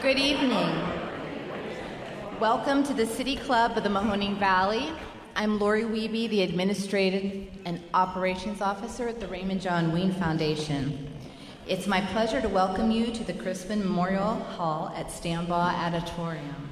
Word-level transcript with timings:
Good 0.00 0.18
evening. 0.20 0.80
Welcome 2.38 2.84
to 2.84 2.94
the 2.94 3.04
City 3.04 3.34
Club 3.34 3.76
of 3.76 3.82
the 3.82 3.88
Mahoning 3.88 4.38
Valley. 4.38 4.92
I'm 5.34 5.58
Lori 5.58 5.82
Wiebe, 5.82 6.30
the 6.30 6.42
Administrative 6.42 7.48
and 7.64 7.82
Operations 7.94 8.60
Officer 8.60 9.08
at 9.08 9.18
the 9.18 9.26
Raymond 9.26 9.60
John 9.60 9.90
Wean 9.90 10.12
Foundation. 10.12 11.12
It's 11.66 11.88
my 11.88 12.00
pleasure 12.00 12.40
to 12.40 12.48
welcome 12.48 12.92
you 12.92 13.06
to 13.06 13.24
the 13.24 13.32
Crispin 13.32 13.80
Memorial 13.80 14.36
Hall 14.36 14.92
at 14.94 15.08
Stambaugh 15.08 15.50
Auditorium. 15.50 16.68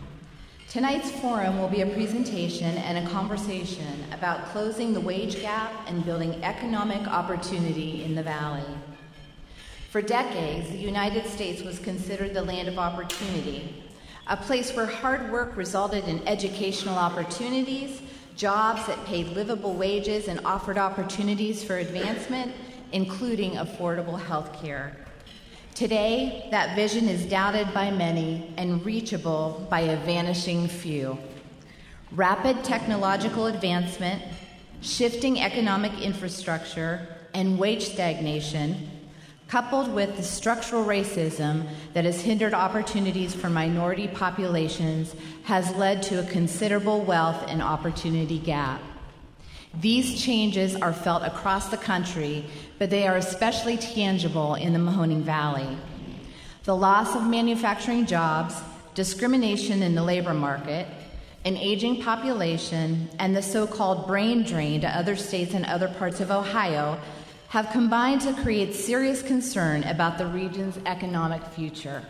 Tonight's 0.69 1.11
forum 1.11 1.59
will 1.59 1.69
be 1.69 1.81
a 1.81 1.87
presentation 1.87 2.77
and 2.79 3.05
a 3.05 3.11
conversation 3.11 4.05
about 4.13 4.47
closing 4.53 4.95
the 4.95 5.01
wage 5.01 5.41
gap 5.41 5.73
and 5.89 6.05
building 6.05 6.45
economic 6.45 7.05
opportunity 7.09 8.05
in 8.05 8.15
the 8.15 8.23
Valley. 8.23 8.63
For 9.97 10.03
decades, 10.03 10.69
the 10.69 10.77
United 10.77 11.25
States 11.25 11.63
was 11.63 11.79
considered 11.79 12.35
the 12.35 12.43
land 12.43 12.69
of 12.69 12.79
opportunity, 12.79 13.83
a 14.27 14.37
place 14.37 14.77
where 14.77 14.85
hard 14.85 15.33
work 15.33 15.57
resulted 15.57 16.05
in 16.05 16.21
educational 16.29 16.99
opportunities, 16.99 18.03
jobs 18.37 18.87
that 18.89 19.03
paid 19.07 19.29
livable 19.29 19.73
wages 19.73 20.29
and 20.29 20.39
offered 20.45 20.77
opportunities 20.77 21.65
for 21.65 21.79
advancement, 21.79 22.53
including 22.93 23.53
affordable 23.53 24.21
health 24.21 24.53
care. 24.63 24.95
Today, 25.75 26.47
that 26.51 26.77
vision 26.77 27.09
is 27.09 27.25
doubted 27.25 27.73
by 27.73 27.91
many 27.91 28.53
and 28.59 28.85
reachable 28.85 29.67
by 29.71 29.81
a 29.81 29.97
vanishing 30.05 30.69
few. 30.69 31.17
Rapid 32.13 32.65
technological 32.65 33.47
advancement, 33.47 34.23
shifting 34.83 35.41
economic 35.41 35.99
infrastructure, 36.03 37.09
and 37.33 37.59
wage 37.59 37.89
stagnation 37.89 38.91
coupled 39.49 39.93
with 39.95 40.17
the 40.17 40.23
structural 40.23 40.85
racism 40.85 41.67
that 41.95 42.05
has 42.05 42.21
hindered 42.21 42.53
opportunities 42.53 43.35
for 43.35 43.49
minority 43.49 44.09
populations, 44.09 45.15
has 45.45 45.73
led 45.77 46.03
to 46.03 46.21
a 46.21 46.31
considerable 46.31 47.01
wealth 47.03 47.45
and 47.49 47.63
opportunity 47.63 48.39
gap. 48.39 48.81
These 49.81 50.21
changes 50.21 50.75
are 50.75 50.93
felt 50.93 51.23
across 51.23 51.69
the 51.69 51.77
country, 51.77 52.47
but 52.79 52.91
they 52.91 53.07
are 53.07 53.17
especially 53.17 53.77
tangible 53.77 54.55
in 54.55 54.73
the 54.73 54.79
Mahoning 54.79 55.23
Valley. 55.23 55.77
The 56.65 56.75
loss 56.75 57.15
of 57.15 57.27
manufacturing 57.27 58.07
jobs, 58.07 58.61
discrimination 58.95 59.83
in 59.83 59.95
the 59.95 60.03
labor 60.03 60.35
market, 60.35 60.89
an 61.45 61.57
aging 61.57 62.03
population, 62.03 63.09
and 63.21 63.37
the 63.37 63.43
so 63.43 63.69
called 63.69 64.09
brain 64.09 64.43
drain 64.43 64.81
to 64.81 64.89
other 64.89 65.15
states 65.15 65.55
and 65.55 65.65
other 65.67 65.87
parts 65.87 66.21
of 66.21 66.33
Ohio 66.33 66.99
have 67.49 67.71
combined 67.71 68.21
to 68.23 68.33
create 68.35 68.75
serious 68.75 69.23
concern 69.23 69.85
about 69.85 70.19
the 70.19 70.27
region's 70.27 70.79
economic 70.87 71.43
future. 71.45 72.03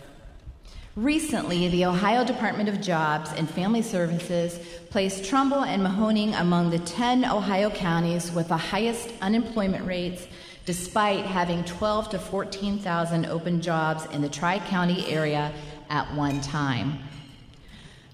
Recently, 0.97 1.69
the 1.69 1.85
Ohio 1.85 2.25
Department 2.25 2.71
of 2.71 2.81
Jobs 2.81 3.31
and 3.35 3.51
Family 3.51 3.83
Services 3.83 4.59
placed 4.89 5.27
Trumbull 5.27 5.63
and 5.63 5.83
Mahoning 5.83 6.41
among 6.41 6.71
the 6.71 6.79
10 6.79 7.23
Ohio 7.27 7.69
counties 7.69 8.33
with 8.33 8.49
the 8.49 8.57
highest 8.57 9.13
unemployment 9.21 9.85
rates, 9.85 10.27
despite 10.65 11.27
having 11.27 11.65
12 11.65 12.09
to 12.11 12.19
14,000 12.19 13.27
open 13.27 13.61
jobs 13.61 14.07
in 14.07 14.23
the 14.23 14.29
Tri 14.31 14.59
County 14.59 15.07
area 15.09 15.53
at 15.91 16.11
one 16.15 16.41
time. 16.41 16.99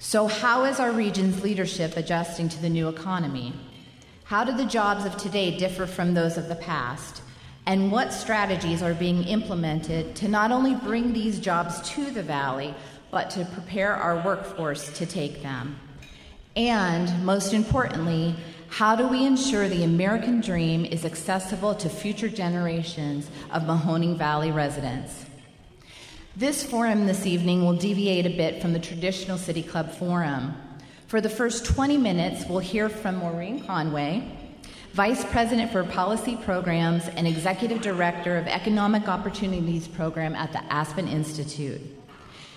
So, 0.00 0.26
how 0.26 0.64
is 0.64 0.80
our 0.80 0.90
region's 0.90 1.44
leadership 1.44 1.96
adjusting 1.96 2.48
to 2.48 2.60
the 2.60 2.68
new 2.68 2.88
economy? 2.88 3.52
How 4.24 4.44
do 4.44 4.52
the 4.52 4.64
jobs 4.64 5.04
of 5.04 5.16
today 5.16 5.56
differ 5.56 5.86
from 5.86 6.14
those 6.14 6.38
of 6.38 6.48
the 6.48 6.54
past? 6.54 7.22
And 7.66 7.92
what 7.92 8.12
strategies 8.12 8.82
are 8.82 8.94
being 8.94 9.24
implemented 9.24 10.16
to 10.16 10.28
not 10.28 10.50
only 10.50 10.74
bring 10.74 11.12
these 11.12 11.38
jobs 11.38 11.80
to 11.90 12.10
the 12.10 12.22
Valley, 12.22 12.74
but 13.10 13.30
to 13.30 13.44
prepare 13.44 13.94
our 13.94 14.22
workforce 14.24 14.90
to 14.98 15.06
take 15.06 15.42
them? 15.42 15.78
And 16.56 17.24
most 17.24 17.52
importantly, 17.52 18.34
how 18.68 18.96
do 18.96 19.06
we 19.06 19.26
ensure 19.26 19.68
the 19.68 19.84
American 19.84 20.40
dream 20.40 20.84
is 20.84 21.04
accessible 21.04 21.74
to 21.74 21.88
future 21.88 22.28
generations 22.28 23.30
of 23.50 23.62
Mahoning 23.62 24.16
Valley 24.16 24.50
residents? 24.50 25.26
This 26.34 26.64
forum 26.64 27.06
this 27.06 27.26
evening 27.26 27.64
will 27.64 27.76
deviate 27.76 28.24
a 28.24 28.30
bit 28.30 28.62
from 28.62 28.72
the 28.72 28.78
traditional 28.78 29.36
City 29.36 29.62
Club 29.62 29.92
forum. 29.92 30.54
For 31.12 31.20
the 31.20 31.28
first 31.28 31.66
20 31.66 31.98
minutes, 31.98 32.46
we'll 32.48 32.60
hear 32.60 32.88
from 32.88 33.16
Maureen 33.16 33.66
Conway, 33.66 34.34
Vice 34.94 35.22
President 35.26 35.70
for 35.70 35.84
Policy 35.84 36.36
Programs 36.36 37.06
and 37.06 37.28
Executive 37.28 37.82
Director 37.82 38.38
of 38.38 38.46
Economic 38.46 39.08
Opportunities 39.08 39.86
Program 39.86 40.34
at 40.34 40.52
the 40.52 40.64
Aspen 40.72 41.06
Institute. 41.06 41.82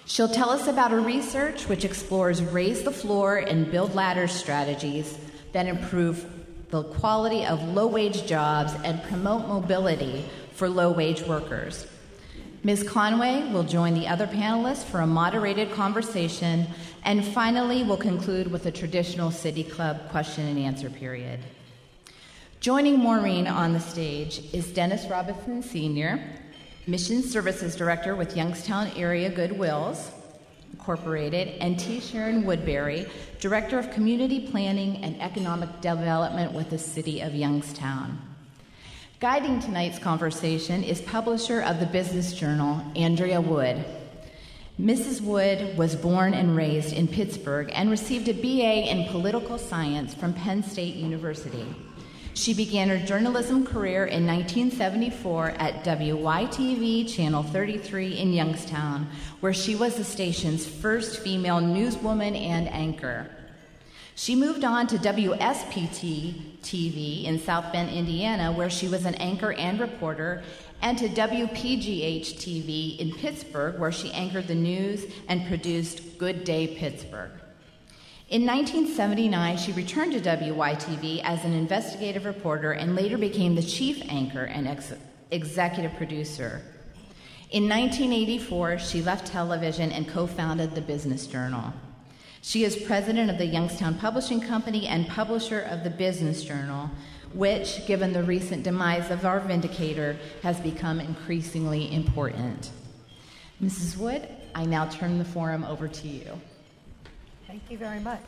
She'll 0.05 0.29
tell 0.29 0.49
us 0.49 0.69
about 0.69 0.91
her 0.91 1.01
research, 1.01 1.67
which 1.67 1.83
explores 1.83 2.41
raise 2.41 2.83
the 2.83 2.93
floor 2.93 3.39
and 3.39 3.69
build 3.69 3.93
ladder 3.93 4.29
strategies 4.29 5.17
that 5.51 5.67
improve 5.67 6.25
the 6.69 6.83
quality 6.83 7.45
of 7.45 7.61
low 7.73 7.87
wage 7.87 8.25
jobs 8.25 8.71
and 8.85 9.03
promote 9.03 9.49
mobility 9.49 10.23
for 10.53 10.69
low 10.69 10.93
wage 10.93 11.23
workers. 11.23 11.87
Ms. 12.63 12.81
Conway 12.89 13.51
will 13.51 13.63
join 13.63 13.93
the 13.93 14.07
other 14.07 14.25
panelists 14.25 14.83
for 14.83 15.01
a 15.01 15.05
moderated 15.05 15.71
conversation, 15.73 16.65
and 17.05 17.23
finally, 17.23 17.83
we'll 17.83 17.95
conclude 17.95 18.51
with 18.51 18.65
a 18.65 18.71
traditional 18.71 19.31
City 19.31 19.63
Club 19.63 20.09
question 20.09 20.45
and 20.45 20.59
answer 20.59 20.89
period. 20.89 21.39
Joining 22.59 22.99
Maureen 22.99 23.47
on 23.47 23.71
the 23.71 23.79
stage 23.79 24.41
is 24.51 24.73
Dennis 24.73 25.05
Robinson 25.09 25.63
Sr., 25.63 26.21
Mission 26.87 27.23
Services 27.23 27.75
Director 27.75 28.15
with 28.15 28.35
Youngstown 28.35 28.91
Area 28.97 29.31
Goodwills 29.31 30.11
Incorporated, 30.75 31.47
and 31.61 31.79
T. 31.79 31.99
Sharon 32.01 32.43
Woodberry, 32.43 33.09
Director 33.39 33.79
of 33.79 33.89
Community 33.91 34.47
Planning 34.51 34.97
and 34.97 35.19
Economic 35.21 35.81
Development 35.81 36.51
with 36.51 36.69
the 36.69 36.77
City 36.77 37.21
of 37.21 37.33
Youngstown. 37.33 38.19
Guiding 39.21 39.59
tonight's 39.61 39.97
conversation 39.97 40.83
is 40.83 41.01
publisher 41.01 41.61
of 41.61 41.79
the 41.79 41.85
Business 41.85 42.33
Journal, 42.33 42.83
Andrea 42.95 43.39
Wood. 43.39 43.83
Mrs. 44.79 45.21
Wood 45.21 45.77
was 45.77 45.95
born 45.95 46.33
and 46.33 46.53
raised 46.53 46.91
in 46.91 47.07
Pittsburgh 47.07 47.71
and 47.73 47.89
received 47.89 48.27
a 48.27 48.33
BA 48.33 48.91
in 48.91 49.07
political 49.07 49.57
science 49.57 50.13
from 50.13 50.33
Penn 50.33 50.63
State 50.63 50.95
University. 50.95 51.65
She 52.33 52.53
began 52.53 52.89
her 52.89 52.99
journalism 52.99 53.65
career 53.65 54.05
in 54.05 54.27
1974 54.27 55.51
at 55.51 55.85
WYTV 55.85 57.07
Channel 57.07 57.43
33 57.43 58.17
in 58.17 58.33
Youngstown, 58.33 59.07
where 59.39 59.53
she 59.53 59.75
was 59.77 59.95
the 59.95 60.03
station's 60.03 60.67
first 60.67 61.19
female 61.19 61.61
newswoman 61.61 62.37
and 62.37 62.67
anchor. 62.67 63.29
She 64.17 64.33
moved 64.33 64.63
on 64.63 64.87
to 64.87 64.97
WSBT 64.97 66.59
TV 66.61 67.25
in 67.25 67.37
South 67.37 67.73
Bend, 67.73 67.89
Indiana, 67.89 68.49
where 68.49 68.69
she 68.69 68.87
was 68.87 69.03
an 69.03 69.15
anchor 69.15 69.51
and 69.51 69.77
reporter, 69.77 70.41
and 70.81 70.97
to 70.97 71.09
WPGH 71.09 72.35
TV 72.35 72.97
in 72.97 73.13
Pittsburgh, 73.13 73.77
where 73.77 73.91
she 73.91 74.13
anchored 74.13 74.47
the 74.47 74.55
news 74.55 75.05
and 75.27 75.45
produced 75.47 76.17
Good 76.17 76.45
Day 76.45 76.77
Pittsburgh. 76.77 77.31
In 78.29 78.45
1979, 78.45 79.57
she 79.57 79.73
returned 79.73 80.13
to 80.13 80.21
WYTV 80.21 81.21
as 81.25 81.43
an 81.43 81.51
investigative 81.51 82.23
reporter 82.23 82.71
and 82.71 82.95
later 82.95 83.17
became 83.17 83.53
the 83.53 83.61
chief 83.61 84.01
anchor 84.07 84.45
and 84.45 84.65
ex- 84.65 84.93
executive 85.31 85.93
producer. 85.97 86.61
In 87.51 87.67
1984, 87.67 88.79
she 88.79 89.01
left 89.01 89.27
television 89.27 89.91
and 89.91 90.07
co 90.07 90.25
founded 90.25 90.73
the 90.73 90.81
Business 90.81 91.27
Journal. 91.27 91.73
She 92.45 92.63
is 92.63 92.75
president 92.75 93.31
of 93.31 93.39
the 93.39 93.45
Youngstown 93.47 93.95
Publishing 93.95 94.39
Company 94.39 94.85
and 94.85 95.07
publisher 95.07 95.61
of 95.61 95.83
the 95.83 95.89
Business 95.89 96.43
Journal, 96.43 96.91
which, 97.33 97.87
given 97.87 98.13
the 98.13 98.21
recent 98.21 98.61
demise 98.61 99.09
of 99.09 99.25
our 99.25 99.39
vindicator, 99.39 100.15
has 100.43 100.59
become 100.59 100.99
increasingly 100.99 101.91
important. 101.91 102.69
Mrs. 103.59 103.97
Wood, 103.97 104.27
I 104.53 104.63
now 104.63 104.87
turn 104.87 105.17
the 105.17 105.25
forum 105.25 105.63
over 105.63 105.87
to 105.87 106.07
you. 106.07 106.39
Thank 107.47 107.71
you 107.71 107.79
very 107.79 107.99
much. 107.99 108.21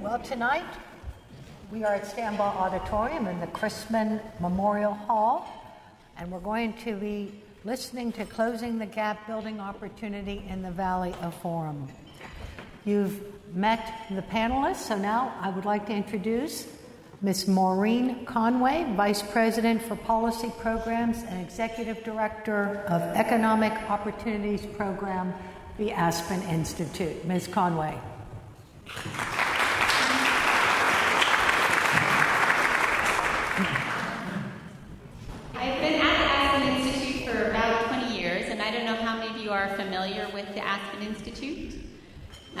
Well, 0.00 0.18
tonight 0.20 0.64
we 1.72 1.84
are 1.84 1.94
at 1.94 2.04
Stambaugh 2.04 2.40
Auditorium 2.40 3.28
in 3.28 3.38
the 3.38 3.46
Chrisman 3.46 4.20
Memorial 4.40 4.94
Hall, 4.94 5.46
and 6.18 6.30
we're 6.30 6.40
going 6.40 6.72
to 6.84 6.96
be 6.96 7.32
listening 7.64 8.10
to 8.12 8.24
Closing 8.24 8.78
the 8.78 8.86
Gap 8.86 9.24
Building 9.28 9.60
Opportunity 9.60 10.42
in 10.48 10.62
the 10.62 10.70
Valley 10.72 11.14
of 11.22 11.32
Forum. 11.34 11.86
You've 12.84 13.22
met 13.54 14.04
the 14.10 14.22
panelists, 14.22 14.88
so 14.88 14.98
now 14.98 15.32
I 15.40 15.50
would 15.50 15.64
like 15.64 15.86
to 15.86 15.92
introduce 15.92 16.66
Ms. 17.22 17.46
Maureen 17.46 18.24
Conway, 18.24 18.92
Vice 18.96 19.22
President 19.22 19.80
for 19.80 19.94
Policy 19.94 20.52
Programs 20.58 21.22
and 21.22 21.40
Executive 21.40 22.02
Director 22.02 22.84
of 22.88 23.00
Economic 23.16 23.72
Opportunities 23.88 24.66
Program, 24.74 25.32
the 25.78 25.92
Aspen 25.92 26.42
Institute. 26.42 27.24
Ms. 27.26 27.46
Conway. 27.46 27.96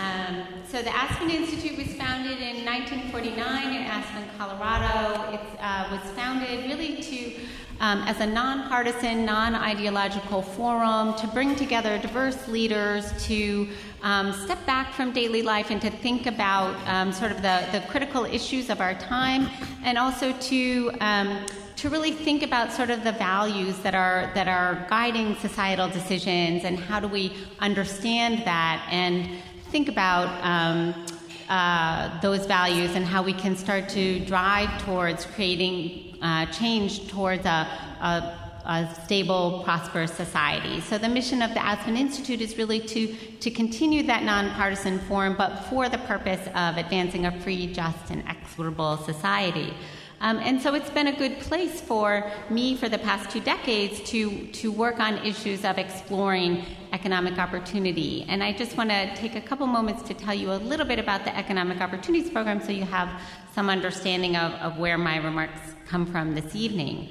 Um, 0.00 0.44
so 0.66 0.80
the 0.80 0.94
Aspen 0.96 1.30
Institute 1.30 1.76
was 1.76 1.88
founded 1.94 2.38
in 2.38 2.64
1949 2.64 3.74
in 3.74 3.82
Aspen, 3.82 4.24
Colorado. 4.38 5.34
It 5.34 5.40
uh, 5.60 5.88
was 5.90 6.10
founded 6.12 6.64
really 6.64 7.02
to, 7.02 7.34
um, 7.80 7.98
as 8.06 8.20
a 8.20 8.26
nonpartisan, 8.26 9.26
non-ideological 9.26 10.40
forum 10.40 11.14
to 11.18 11.26
bring 11.26 11.54
together 11.54 11.98
diverse 11.98 12.48
leaders 12.48 13.12
to 13.26 13.68
um, 14.02 14.32
step 14.32 14.64
back 14.64 14.94
from 14.94 15.12
daily 15.12 15.42
life 15.42 15.70
and 15.70 15.82
to 15.82 15.90
think 15.90 16.26
about 16.26 16.74
um, 16.88 17.12
sort 17.12 17.30
of 17.30 17.42
the, 17.42 17.66
the 17.72 17.80
critical 17.88 18.24
issues 18.24 18.70
of 18.70 18.80
our 18.80 18.94
time, 18.94 19.50
and 19.84 19.98
also 19.98 20.32
to 20.32 20.90
um, 21.00 21.44
to 21.76 21.88
really 21.88 22.12
think 22.12 22.42
about 22.42 22.70
sort 22.72 22.90
of 22.90 23.04
the 23.04 23.12
values 23.12 23.78
that 23.78 23.94
are 23.94 24.30
that 24.34 24.48
are 24.48 24.86
guiding 24.90 25.34
societal 25.36 25.88
decisions 25.88 26.64
and 26.64 26.78
how 26.78 27.00
do 27.00 27.08
we 27.08 27.32
understand 27.58 28.44
that 28.44 28.86
and 28.90 29.26
think 29.70 29.88
about 29.88 30.28
um, 30.42 31.06
uh, 31.48 32.20
those 32.20 32.44
values 32.46 32.96
and 32.96 33.04
how 33.04 33.22
we 33.22 33.32
can 33.32 33.56
start 33.56 33.88
to 33.90 34.18
drive 34.26 34.82
towards 34.82 35.26
creating 35.26 36.16
uh, 36.22 36.46
change 36.46 37.08
towards 37.08 37.46
a, 37.46 37.68
a, 38.00 38.38
a, 38.66 38.94
stable, 39.04 39.62
prosperous 39.64 40.12
society. 40.12 40.80
So 40.80 40.98
the 40.98 41.08
mission 41.08 41.40
of 41.40 41.54
the 41.54 41.64
Aspen 41.64 41.96
Institute 41.96 42.40
is 42.40 42.58
really 42.58 42.80
to, 42.80 43.14
to 43.40 43.50
continue 43.50 44.02
that 44.02 44.22
nonpartisan 44.24 44.98
forum, 45.00 45.34
but 45.38 45.56
for 45.70 45.88
the 45.88 45.98
purpose 45.98 46.44
of 46.48 46.76
advancing 46.76 47.26
a 47.26 47.40
free, 47.40 47.72
just, 47.72 48.10
and 48.10 48.22
equitable 48.28 48.98
society. 48.98 49.72
Um, 50.20 50.38
and 50.38 50.60
so 50.60 50.74
it's 50.74 50.90
been 50.90 51.06
a 51.06 51.16
good 51.16 51.38
place 51.38 51.80
for 51.80 52.30
me 52.50 52.76
for 52.76 52.90
the 52.90 52.98
past 52.98 53.30
two 53.30 53.40
decades 53.40 54.00
to, 54.10 54.46
to 54.48 54.70
work 54.70 55.00
on 55.00 55.16
issues 55.24 55.64
of 55.64 55.78
exploring 55.78 56.66
economic 56.92 57.38
opportunity. 57.38 58.24
And 58.28 58.42
I 58.42 58.52
just 58.52 58.76
want 58.76 58.90
to 58.90 59.14
take 59.14 59.34
a 59.34 59.40
couple 59.40 59.66
moments 59.66 60.02
to 60.04 60.14
tell 60.14 60.34
you 60.34 60.52
a 60.52 60.54
little 60.54 60.86
bit 60.86 60.98
about 60.98 61.24
the 61.24 61.36
Economic 61.36 61.80
Opportunities 61.80 62.30
Program 62.30 62.60
so 62.60 62.72
you 62.72 62.84
have 62.84 63.20
some 63.54 63.68
understanding 63.68 64.36
of, 64.36 64.52
of 64.54 64.78
where 64.78 64.98
my 64.98 65.16
remarks 65.18 65.60
come 65.86 66.06
from 66.06 66.34
this 66.34 66.54
evening. 66.54 67.08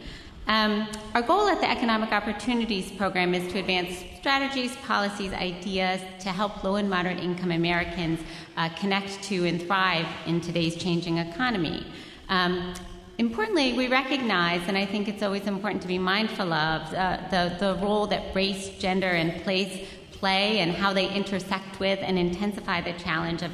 Um, 0.47 0.87
our 1.13 1.21
goal 1.21 1.47
at 1.47 1.61
the 1.61 1.69
Economic 1.69 2.11
Opportunities 2.11 2.91
Program 2.91 3.35
is 3.35 3.51
to 3.53 3.59
advance 3.59 4.03
strategies, 4.17 4.75
policies, 4.77 5.31
ideas 5.31 6.01
to 6.21 6.29
help 6.29 6.63
low 6.63 6.77
and 6.77 6.89
moderate 6.89 7.19
income 7.19 7.51
Americans 7.51 8.19
uh, 8.57 8.69
connect 8.69 9.21
to 9.23 9.45
and 9.45 9.61
thrive 9.61 10.07
in 10.25 10.41
today's 10.41 10.75
changing 10.75 11.19
economy. 11.19 11.85
Um, 12.29 12.73
Importantly, 13.19 13.73
we 13.73 13.89
recognize, 13.89 14.61
and 14.69 14.77
I 14.77 14.85
think 14.85 15.09
it's 15.09 15.21
always 15.21 15.45
important 15.45 15.81
to 15.81 15.89
be 15.89 15.97
mindful 15.97 16.53
of, 16.53 16.93
uh, 16.93 17.17
the, 17.29 17.53
the 17.59 17.75
role 17.85 18.07
that 18.07 18.33
race, 18.33 18.69
gender, 18.79 19.09
and 19.09 19.43
place 19.43 19.85
play 20.13 20.59
and 20.59 20.71
how 20.71 20.93
they 20.93 21.13
intersect 21.13 21.81
with 21.81 21.99
and 22.01 22.17
intensify 22.17 22.79
the 22.79 22.93
challenge 22.93 23.41
of 23.41 23.51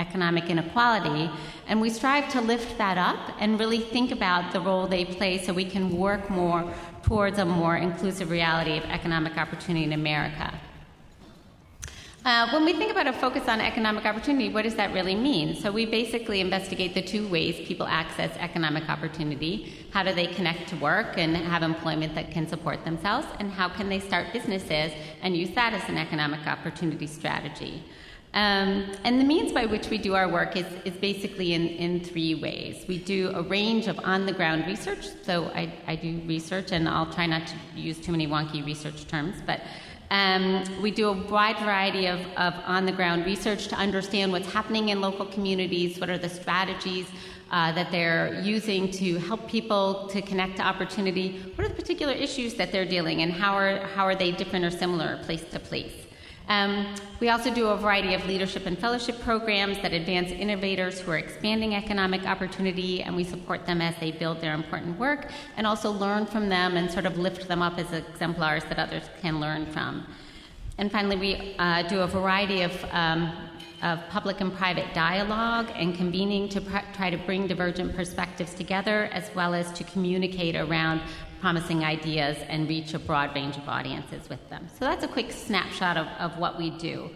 economic 0.00 0.50
inequality. 0.50 1.30
And 1.68 1.80
we 1.80 1.88
strive 1.88 2.32
to 2.32 2.40
lift 2.40 2.78
that 2.78 2.98
up 2.98 3.36
and 3.38 3.60
really 3.60 3.78
think 3.78 4.10
about 4.10 4.52
the 4.52 4.60
role 4.60 4.88
they 4.88 5.04
play 5.04 5.38
so 5.38 5.52
we 5.52 5.66
can 5.66 5.96
work 5.96 6.28
more 6.28 6.68
towards 7.04 7.38
a 7.38 7.44
more 7.44 7.76
inclusive 7.76 8.28
reality 8.28 8.76
of 8.76 8.82
economic 8.86 9.38
opportunity 9.38 9.84
in 9.84 9.92
America. 9.92 10.52
Uh, 12.26 12.50
when 12.50 12.64
we 12.64 12.72
think 12.72 12.90
about 12.90 13.06
a 13.06 13.12
focus 13.12 13.46
on 13.46 13.60
economic 13.60 14.04
opportunity, 14.04 14.48
what 14.48 14.62
does 14.62 14.74
that 14.74 14.92
really 14.92 15.14
mean? 15.14 15.54
So, 15.54 15.70
we 15.70 15.86
basically 15.86 16.40
investigate 16.40 16.92
the 16.92 17.00
two 17.00 17.28
ways 17.28 17.64
people 17.68 17.86
access 17.86 18.36
economic 18.38 18.88
opportunity. 18.88 19.72
How 19.92 20.02
do 20.02 20.12
they 20.12 20.26
connect 20.26 20.68
to 20.70 20.76
work 20.78 21.18
and 21.18 21.36
have 21.36 21.62
employment 21.62 22.16
that 22.16 22.32
can 22.32 22.48
support 22.48 22.84
themselves? 22.84 23.28
And 23.38 23.52
how 23.52 23.68
can 23.68 23.88
they 23.88 24.00
start 24.00 24.32
businesses 24.32 24.90
and 25.22 25.36
use 25.36 25.50
that 25.50 25.72
as 25.72 25.88
an 25.88 25.98
economic 25.98 26.44
opportunity 26.48 27.06
strategy? 27.06 27.84
Um, 28.34 28.90
and 29.04 29.20
the 29.20 29.24
means 29.24 29.52
by 29.52 29.66
which 29.66 29.88
we 29.88 29.96
do 29.96 30.14
our 30.14 30.28
work 30.28 30.56
is, 30.56 30.66
is 30.84 30.94
basically 30.94 31.54
in, 31.54 31.68
in 31.68 32.00
three 32.00 32.34
ways. 32.34 32.84
We 32.88 32.98
do 32.98 33.30
a 33.36 33.42
range 33.42 33.86
of 33.86 34.00
on 34.00 34.26
the 34.26 34.32
ground 34.32 34.66
research. 34.66 35.06
So, 35.22 35.44
I, 35.54 35.72
I 35.86 35.94
do 35.94 36.20
research, 36.26 36.72
and 36.72 36.88
I'll 36.88 37.12
try 37.12 37.26
not 37.26 37.46
to 37.46 37.54
use 37.80 38.00
too 38.00 38.10
many 38.10 38.26
wonky 38.26 38.66
research 38.66 39.06
terms, 39.06 39.36
but 39.46 39.60
um, 40.10 40.64
we 40.80 40.90
do 40.90 41.08
a 41.08 41.12
wide 41.12 41.58
variety 41.58 42.06
of, 42.06 42.20
of 42.36 42.54
on 42.64 42.86
the 42.86 42.92
ground 42.92 43.26
research 43.26 43.68
to 43.68 43.76
understand 43.76 44.32
what's 44.32 44.50
happening 44.50 44.90
in 44.90 45.00
local 45.00 45.26
communities, 45.26 45.98
what 45.98 46.10
are 46.10 46.18
the 46.18 46.28
strategies 46.28 47.06
uh, 47.50 47.72
that 47.72 47.90
they're 47.90 48.40
using 48.42 48.90
to 48.90 49.18
help 49.18 49.48
people 49.48 50.08
to 50.08 50.20
connect 50.22 50.56
to 50.56 50.62
opportunity, 50.62 51.40
what 51.54 51.64
are 51.64 51.68
the 51.68 51.74
particular 51.74 52.12
issues 52.12 52.54
that 52.54 52.72
they're 52.72 52.84
dealing 52.84 53.22
and 53.22 53.32
how 53.32 53.54
are, 53.54 53.78
how 53.94 54.04
are 54.04 54.14
they 54.14 54.32
different 54.32 54.64
or 54.64 54.70
similar 54.70 55.18
place 55.24 55.44
to 55.44 55.58
place. 55.58 56.05
Um, 56.48 56.94
we 57.18 57.28
also 57.28 57.52
do 57.52 57.68
a 57.68 57.76
variety 57.76 58.14
of 58.14 58.24
leadership 58.26 58.66
and 58.66 58.78
fellowship 58.78 59.20
programs 59.20 59.80
that 59.82 59.92
advance 59.92 60.30
innovators 60.30 61.00
who 61.00 61.10
are 61.10 61.18
expanding 61.18 61.74
economic 61.74 62.24
opportunity, 62.24 63.02
and 63.02 63.16
we 63.16 63.24
support 63.24 63.66
them 63.66 63.80
as 63.80 63.96
they 63.98 64.12
build 64.12 64.40
their 64.40 64.54
important 64.54 64.98
work 64.98 65.30
and 65.56 65.66
also 65.66 65.90
learn 65.90 66.24
from 66.24 66.48
them 66.48 66.76
and 66.76 66.90
sort 66.90 67.04
of 67.04 67.18
lift 67.18 67.48
them 67.48 67.62
up 67.62 67.78
as 67.78 67.92
exemplars 67.92 68.62
that 68.64 68.78
others 68.78 69.04
can 69.20 69.40
learn 69.40 69.66
from. 69.66 70.06
And 70.78 70.92
finally, 70.92 71.16
we 71.16 71.54
uh, 71.58 71.82
do 71.88 72.00
a 72.00 72.06
variety 72.06 72.62
of, 72.62 72.84
um, 72.92 73.32
of 73.82 73.98
public 74.10 74.40
and 74.40 74.54
private 74.54 74.92
dialogue 74.94 75.70
and 75.74 75.96
convening 75.96 76.48
to 76.50 76.60
pr- 76.60 76.78
try 76.92 77.10
to 77.10 77.16
bring 77.16 77.46
divergent 77.46 77.96
perspectives 77.96 78.54
together 78.54 79.08
as 79.12 79.34
well 79.34 79.52
as 79.52 79.72
to 79.72 79.84
communicate 79.84 80.54
around 80.54 81.00
promising 81.40 81.84
ideas 81.84 82.36
and 82.48 82.68
reach 82.68 82.94
a 82.94 82.98
broad 82.98 83.34
range 83.34 83.56
of 83.56 83.68
audiences 83.68 84.28
with 84.28 84.48
them. 84.50 84.68
So 84.78 84.84
that's 84.84 85.04
a 85.04 85.08
quick 85.08 85.32
snapshot 85.32 85.96
of, 85.96 86.06
of 86.18 86.38
what 86.38 86.58
we 86.58 86.70
do. 86.70 87.10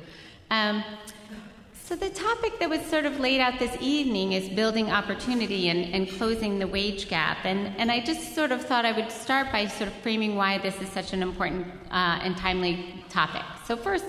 Um, 0.51 0.85
so 1.91 1.97
the 1.97 2.11
topic 2.11 2.61
that 2.61 2.71
was 2.71 2.81
sort 2.83 3.05
of 3.05 3.19
laid 3.19 3.41
out 3.41 3.59
this 3.59 3.77
evening 3.81 4.33
is 4.33 4.49
building 4.49 4.93
opportunity 4.93 5.71
and, 5.71 5.93
and 5.93 6.09
closing 6.09 6.61
the 6.61 6.67
wage 6.69 7.09
gap. 7.09 7.39
And, 7.45 7.77
and 7.79 7.91
I 7.91 7.99
just 7.99 8.33
sort 8.33 8.53
of 8.53 8.65
thought 8.65 8.85
I 8.85 8.93
would 8.93 9.11
start 9.11 9.51
by 9.51 9.67
sort 9.67 9.89
of 9.89 9.97
framing 9.97 10.37
why 10.37 10.59
this 10.59 10.81
is 10.81 10.89
such 10.91 11.13
an 11.13 11.21
important 11.21 11.67
uh, 11.91 12.21
and 12.23 12.37
timely 12.37 13.03
topic. 13.09 13.43
So 13.67 13.77
first, 13.77 14.05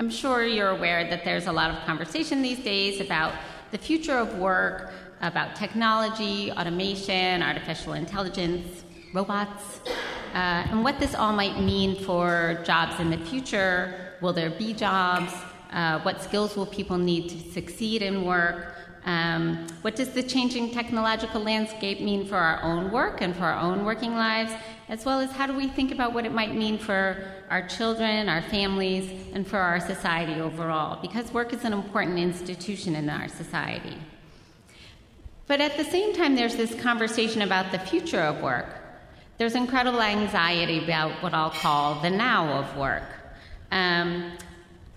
I'm 0.00 0.08
sure 0.08 0.46
you're 0.46 0.70
aware 0.70 1.10
that 1.10 1.22
there's 1.22 1.48
a 1.48 1.52
lot 1.52 1.70
of 1.70 1.84
conversation 1.84 2.40
these 2.40 2.60
days 2.60 3.00
about 3.00 3.34
the 3.72 3.78
future 3.78 4.16
of 4.16 4.38
work, 4.38 4.92
about 5.20 5.54
technology, 5.54 6.50
automation, 6.52 7.42
artificial 7.42 7.92
intelligence, 7.92 8.84
robots, 9.12 9.80
uh, 10.34 10.68
and 10.70 10.84
what 10.84 10.98
this 11.00 11.14
all 11.14 11.32
might 11.32 11.60
mean 11.60 11.96
for 12.04 12.60
jobs 12.64 13.00
in 13.00 13.10
the 13.10 13.18
future. 13.18 14.14
Will 14.20 14.32
there 14.32 14.50
be 14.50 14.72
jobs? 14.72 15.32
Uh, 15.72 16.00
what 16.00 16.22
skills 16.22 16.56
will 16.56 16.66
people 16.66 16.98
need 16.98 17.28
to 17.28 17.52
succeed 17.52 18.02
in 18.02 18.24
work? 18.24 18.74
Um, 19.04 19.66
what 19.82 19.96
does 19.96 20.10
the 20.10 20.22
changing 20.22 20.70
technological 20.72 21.40
landscape 21.40 22.00
mean 22.00 22.26
for 22.26 22.36
our 22.36 22.62
own 22.62 22.90
work 22.90 23.22
and 23.22 23.34
for 23.34 23.44
our 23.44 23.60
own 23.60 23.84
working 23.84 24.14
lives? 24.14 24.52
As 24.88 25.04
well 25.04 25.20
as 25.20 25.30
how 25.30 25.46
do 25.46 25.54
we 25.54 25.68
think 25.68 25.92
about 25.92 26.12
what 26.12 26.26
it 26.26 26.32
might 26.32 26.54
mean 26.54 26.78
for 26.78 27.30
our 27.50 27.66
children, 27.68 28.28
our 28.28 28.42
families, 28.42 29.10
and 29.34 29.46
for 29.46 29.58
our 29.58 29.80
society 29.80 30.40
overall? 30.40 31.00
Because 31.00 31.32
work 31.32 31.52
is 31.52 31.64
an 31.64 31.72
important 31.72 32.18
institution 32.18 32.96
in 32.96 33.08
our 33.08 33.28
society. 33.28 33.96
But 35.46 35.62
at 35.62 35.76
the 35.76 35.84
same 35.84 36.14
time, 36.14 36.36
there's 36.36 36.56
this 36.56 36.74
conversation 36.74 37.42
about 37.42 37.72
the 37.72 37.78
future 37.78 38.20
of 38.20 38.42
work. 38.42 38.66
There's 39.38 39.54
incredible 39.54 40.02
anxiety 40.02 40.82
about 40.82 41.12
what 41.22 41.32
I'll 41.32 41.50
call 41.50 42.00
the 42.00 42.10
now 42.10 42.58
of 42.58 42.76
work. 42.76 43.04
Um, 43.70 44.32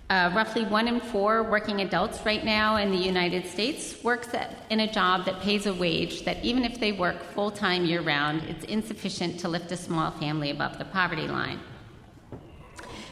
uh, 0.09 0.31
roughly 0.35 0.65
one 0.65 0.87
in 0.87 0.99
four 0.99 1.43
working 1.43 1.81
adults 1.81 2.25
right 2.25 2.43
now 2.43 2.77
in 2.77 2.89
the 2.89 2.97
United 2.97 3.45
States 3.45 4.03
works 4.03 4.33
at, 4.33 4.65
in 4.71 4.79
a 4.79 4.91
job 4.91 5.25
that 5.25 5.39
pays 5.41 5.67
a 5.67 5.73
wage 5.75 6.25
that, 6.25 6.43
even 6.43 6.65
if 6.65 6.79
they 6.79 6.91
work 6.91 7.21
full 7.21 7.51
time 7.51 7.85
year 7.85 8.01
round, 8.01 8.41
it's 8.45 8.65
insufficient 8.65 9.39
to 9.41 9.47
lift 9.47 9.71
a 9.71 9.77
small 9.77 10.09
family 10.09 10.49
above 10.49 10.79
the 10.79 10.85
poverty 10.85 11.27
line. 11.27 11.59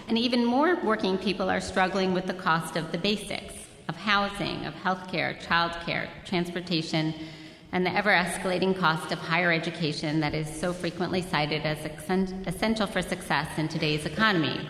And 0.08 0.18
even 0.18 0.44
more 0.44 0.84
working 0.84 1.16
people 1.20 1.48
are 1.48 1.62
struggling 1.62 2.12
with 2.12 2.26
the 2.26 2.34
cost 2.34 2.76
of 2.76 2.92
the 2.92 2.98
basics 2.98 3.54
of 3.88 3.96
housing, 3.96 4.66
of 4.66 4.74
healthcare, 4.74 5.40
childcare, 5.40 6.08
transportation, 6.26 7.14
and 7.72 7.86
the 7.86 7.96
ever 7.96 8.10
escalating 8.10 8.78
cost 8.78 9.12
of 9.12 9.20
higher 9.20 9.52
education 9.52 10.20
that 10.20 10.34
is 10.34 10.48
so 10.48 10.74
frequently 10.74 11.22
cited 11.22 11.64
as 11.64 11.78
essential 12.48 12.88
for 12.88 13.02
success 13.02 13.48
in 13.58 13.68
today's 13.68 14.06
economy. 14.06 14.68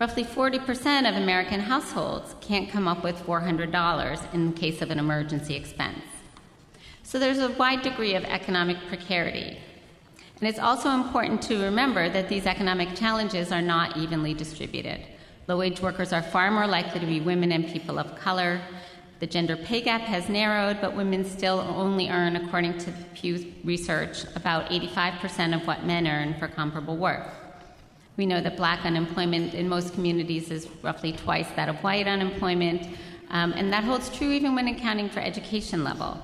Roughly 0.00 0.24
40% 0.24 1.08
of 1.08 1.16
American 1.16 1.60
households 1.60 2.34
can't 2.40 2.70
come 2.70 2.86
up 2.86 3.02
with 3.02 3.16
$400 3.16 4.34
in 4.34 4.52
case 4.52 4.80
of 4.82 4.90
an 4.90 4.98
emergency 4.98 5.56
expense. 5.56 6.04
So 7.02 7.18
there's 7.18 7.38
a 7.38 7.52
wide 7.52 7.82
degree 7.82 8.14
of 8.14 8.24
economic 8.24 8.76
precarity. 8.86 9.58
And 10.40 10.48
it's 10.48 10.58
also 10.58 10.90
important 10.90 11.42
to 11.42 11.64
remember 11.64 12.08
that 12.10 12.28
these 12.28 12.46
economic 12.46 12.94
challenges 12.94 13.50
are 13.50 13.62
not 13.62 13.96
evenly 13.96 14.34
distributed. 14.34 15.00
Low 15.48 15.58
wage 15.58 15.80
workers 15.80 16.12
are 16.12 16.22
far 16.22 16.50
more 16.50 16.66
likely 16.66 17.00
to 17.00 17.06
be 17.06 17.20
women 17.20 17.50
and 17.50 17.66
people 17.66 17.98
of 17.98 18.14
color, 18.16 18.60
the 19.20 19.26
gender 19.26 19.56
pay 19.56 19.80
gap 19.80 20.02
has 20.02 20.28
narrowed, 20.28 20.80
but 20.80 20.94
women 20.94 21.24
still 21.24 21.60
only 21.60 22.08
earn, 22.08 22.36
according 22.36 22.78
to 22.78 22.92
Pew 23.14 23.52
research, 23.64 24.24
about 24.36 24.70
85% 24.70 25.56
of 25.56 25.66
what 25.66 25.84
men 25.84 26.06
earn 26.06 26.34
for 26.34 26.46
comparable 26.46 26.96
work. 26.96 27.26
We 28.16 28.26
know 28.26 28.40
that 28.40 28.56
black 28.56 28.84
unemployment 28.84 29.54
in 29.54 29.68
most 29.68 29.94
communities 29.94 30.50
is 30.50 30.68
roughly 30.82 31.12
twice 31.12 31.48
that 31.56 31.68
of 31.68 31.76
white 31.82 32.06
unemployment, 32.06 32.88
um, 33.30 33.52
and 33.52 33.72
that 33.72 33.84
holds 33.84 34.08
true 34.16 34.30
even 34.30 34.54
when 34.54 34.68
accounting 34.68 35.08
for 35.08 35.20
education 35.20 35.82
level. 35.82 36.20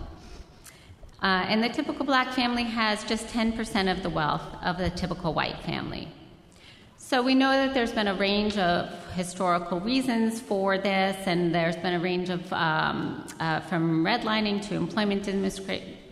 Uh, 1.23 1.47
and 1.49 1.65
the 1.65 1.69
typical 1.69 2.05
black 2.05 2.33
family 2.33 2.65
has 2.65 3.03
just 3.05 3.27
10% 3.29 3.91
of 3.91 4.03
the 4.03 4.11
wealth 4.11 4.43
of 4.63 4.79
the 4.79 4.91
typical 4.91 5.33
white 5.33 5.59
family. 5.61 6.09
So 7.07 7.21
we 7.21 7.35
know 7.35 7.51
that 7.51 7.75
there's 7.75 7.93
been 7.93 8.09
a 8.09 8.15
range 8.15 8.57
of 8.57 8.89
historical 9.13 9.79
reasons 9.79 10.41
for 10.41 10.79
this, 10.79 11.15
and 11.27 11.55
there's 11.55 11.77
been 11.77 11.93
a 11.93 12.01
range 12.01 12.31
of 12.31 12.51
um, 12.51 13.27
uh, 13.39 13.61
from 13.61 14.03
redlining 14.03 14.67
to 14.69 14.75
employment 14.75 15.23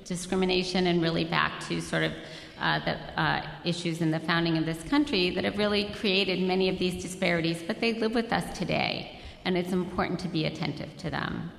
discrimination, 0.05 0.89
and 0.89 1.01
really 1.01 1.25
back 1.25 1.67
to 1.69 1.81
sort 1.81 2.03
of 2.03 2.13
uh, 2.61 2.79
the 2.85 2.99
uh, 3.19 3.43
issues 3.65 4.03
in 4.03 4.11
the 4.11 4.21
founding 4.21 4.59
of 4.59 4.67
this 4.67 4.83
country 4.83 5.31
that 5.31 5.45
have 5.45 5.57
really 5.57 5.85
created 5.95 6.43
many 6.43 6.69
of 6.69 6.79
these 6.79 7.03
disparities, 7.03 7.63
but 7.67 7.81
they 7.81 7.95
live 7.95 8.15
with 8.15 8.31
us 8.31 8.57
today, 8.57 9.19
and 9.47 9.57
it's 9.57 9.73
important 9.73 10.21
to 10.21 10.29
be 10.29 10.45
attentive 10.45 10.95
to 10.99 11.09
them. 11.09 11.51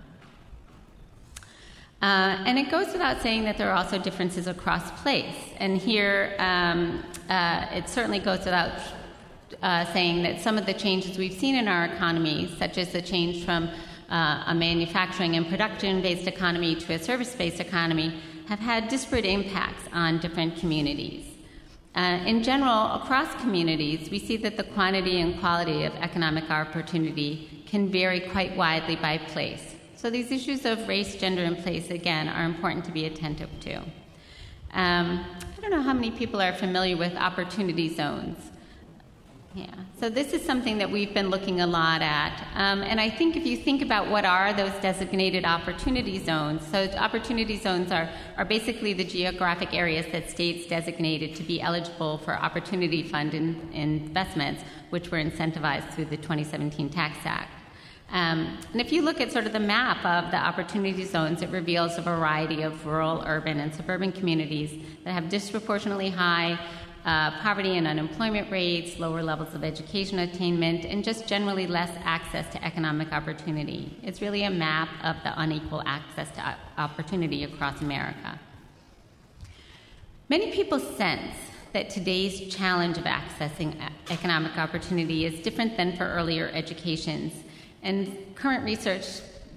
Uh, 2.04 2.38
and 2.46 2.60
it 2.60 2.70
goes 2.70 2.94
without 2.94 3.20
saying 3.24 3.46
that 3.46 3.58
there 3.58 3.72
are 3.72 3.75
also 3.75 3.98
differences 3.98 4.46
across 4.46 4.92
place. 5.02 5.50
And 5.58 5.75
here, 5.75 6.36
um, 6.38 7.04
uh, 7.30 7.66
it 7.72 7.90
certainly 7.90 8.20
goes 8.20 8.40
without 8.40 8.74
uh, 9.63 9.86
saying 9.93 10.22
that 10.24 10.41
some 10.41 10.58
of 10.58 10.65
the 10.65 10.74
changes 10.74 11.17
we've 11.17 11.34
seen 11.34 11.55
in 11.55 11.70
our 11.70 11.86
economy, 11.86 12.53
such 12.60 12.77
as 12.77 12.91
the 12.91 13.01
change 13.01 13.46
from 13.46 13.70
uh, 14.10 14.43
a 14.48 14.53
manufacturing 14.53 15.38
and 15.38 15.48
production 15.48 16.01
based 16.01 16.27
economy 16.27 16.75
to 16.75 16.93
a 16.93 17.00
service 17.00 17.34
based 17.34 17.62
economy, 17.62 18.22
have 18.48 18.60
had 18.60 18.89
disparate 18.89 19.25
impacts 19.25 19.84
on 19.93 20.20
different 20.20 20.58
communities. 20.58 21.25
Uh, 21.96 22.20
in 22.25 22.43
general, 22.43 22.91
across 22.96 23.34
communities, 23.41 24.10
we 24.10 24.20
see 24.20 24.36
that 24.36 24.58
the 24.58 24.63
quantity 24.63 25.22
and 25.22 25.39
quality 25.39 25.86
of 25.86 25.93
economic 25.96 26.50
opportunity 26.51 27.63
can 27.65 27.89
vary 27.89 28.20
quite 28.20 28.55
widely 28.58 28.98
by 28.98 29.17
place. 29.17 29.75
So, 29.96 30.10
these 30.10 30.32
issues 30.32 30.65
of 30.65 30.86
race, 30.89 31.15
gender, 31.15 31.43
and 31.43 31.58
place, 31.58 31.89
again, 31.89 32.27
are 32.27 32.43
important 32.43 32.84
to 32.86 32.91
be 32.91 33.05
attentive 33.05 33.50
to. 33.62 33.75
Um, 34.74 35.24
I 35.58 35.62
don't 35.62 35.72
know 35.72 35.82
how 35.82 35.93
many 35.93 36.12
people 36.12 36.41
are 36.41 36.51
familiar 36.51 36.98
with 36.98 37.15
opportunity 37.15 37.96
zones. 37.96 38.50
Yeah, 39.55 39.67
so 40.00 40.10
this 40.10 40.33
is 40.33 40.43
something 40.43 40.79
that 40.79 40.89
we've 40.89 41.13
been 41.13 41.29
looking 41.29 41.62
a 41.62 41.67
lot 41.67 42.01
at. 42.01 42.48
Um, 42.55 42.81
and 42.81 43.00
I 43.00 43.07
think 43.07 43.36
if 43.36 43.45
you 43.45 43.55
think 43.55 43.83
about 43.83 44.10
what 44.10 44.25
are 44.25 44.51
those 44.51 44.74
designated 44.81 45.45
opportunity 45.45 46.17
zones, 46.17 46.65
so 46.65 46.89
opportunity 46.98 47.60
zones 47.60 47.91
are, 47.91 48.10
are 48.36 48.45
basically 48.45 48.93
the 48.93 49.03
geographic 49.03 49.75
areas 49.75 50.07
that 50.12 50.31
states 50.31 50.65
designated 50.65 51.36
to 51.36 51.43
be 51.43 51.62
eligible 51.62 52.17
for 52.17 52.33
Opportunity 52.33 53.03
Fund 53.03 53.36
in, 53.36 53.69
investments, 53.74 54.63
which 54.89 55.12
were 55.12 55.24
incentivized 55.24 55.93
through 55.93 56.05
the 56.05 56.17
2017 56.17 56.89
Tax 56.89 57.19
Act. 57.24 57.51
Um, 58.10 58.57
and 58.72 58.81
if 58.81 58.91
you 58.91 59.01
look 59.01 59.22
at 59.22 59.31
sort 59.31 59.45
of 59.45 59.53
the 59.53 59.60
map 59.60 60.03
of 60.05 60.31
the 60.31 60.38
opportunity 60.38 61.03
zones, 61.03 61.41
it 61.41 61.50
reveals 61.50 61.98
a 61.98 62.01
variety 62.01 62.62
of 62.63 62.86
rural, 62.86 63.24
urban, 63.25 63.60
and 63.60 63.74
suburban 63.74 64.12
communities 64.12 64.83
that 65.03 65.13
have 65.13 65.29
disproportionately 65.29 66.10
high 66.10 66.60
uh, 67.05 67.31
poverty 67.41 67.77
and 67.77 67.86
unemployment 67.86 68.50
rates, 68.50 68.98
lower 68.98 69.22
levels 69.22 69.53
of 69.53 69.63
education 69.63 70.19
attainment, 70.19 70.86
and 70.86 71.03
just 71.03 71.27
generally 71.27 71.67
less 71.67 71.91
access 72.03 72.50
to 72.53 72.63
economic 72.63 73.12
opportunity. 73.12 73.98
It's 74.03 74.22
really 74.22 74.43
a 74.43 74.50
map 74.50 74.89
of 75.03 75.17
the 75.24 75.33
unequal 75.41 75.83
access 75.86 76.31
to 76.31 76.55
opportunity 76.77 77.43
across 77.43 77.81
America. 77.81 78.39
Many 80.29 80.51
people 80.51 80.79
sense 80.79 81.36
that 81.74 81.89
today's 81.89 82.53
challenge 82.53 82.98
of 82.98 83.03
accessing 83.03 83.75
economic 84.10 84.57
opportunity 84.57 85.25
is 85.25 85.39
different 85.41 85.75
than 85.75 85.98
for 85.98 86.05
earlier 86.05 86.50
educations, 86.53 87.33
and 87.81 88.33
current 88.36 88.63
research 88.63 89.05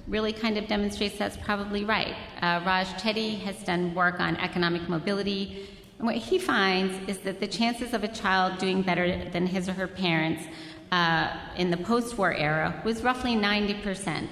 really 0.09 0.33
kind 0.33 0.57
of 0.57 0.67
demonstrates 0.67 1.19
that's 1.19 1.37
probably 1.37 1.85
right. 1.85 2.15
Uh, 2.41 2.61
Raj 2.65 2.87
Chetty 3.03 3.41
has 3.41 3.57
done 3.65 3.95
work 3.95 4.21
on 4.21 4.37
economic 4.37 4.89
mobility 4.89 5.69
and 5.99 6.07
what 6.07 6.17
he 6.17 6.39
finds 6.39 7.09
is 7.09 7.19
that 7.19 7.41
the 7.41 7.47
chances 7.47 7.95
of 7.95 8.05
a 8.05 8.09
child 8.09 8.59
doing 8.59 8.83
better 8.83 9.29
than 9.31 9.47
his 9.47 9.69
or 9.69 9.73
her 9.73 9.89
parents 9.89 10.45
uh, 10.93 11.37
in 11.57 11.71
the 11.71 11.77
post 11.77 12.19
war 12.19 12.33
era 12.33 12.81
was 12.85 13.03
roughly 13.03 13.35
90%. 13.35 14.29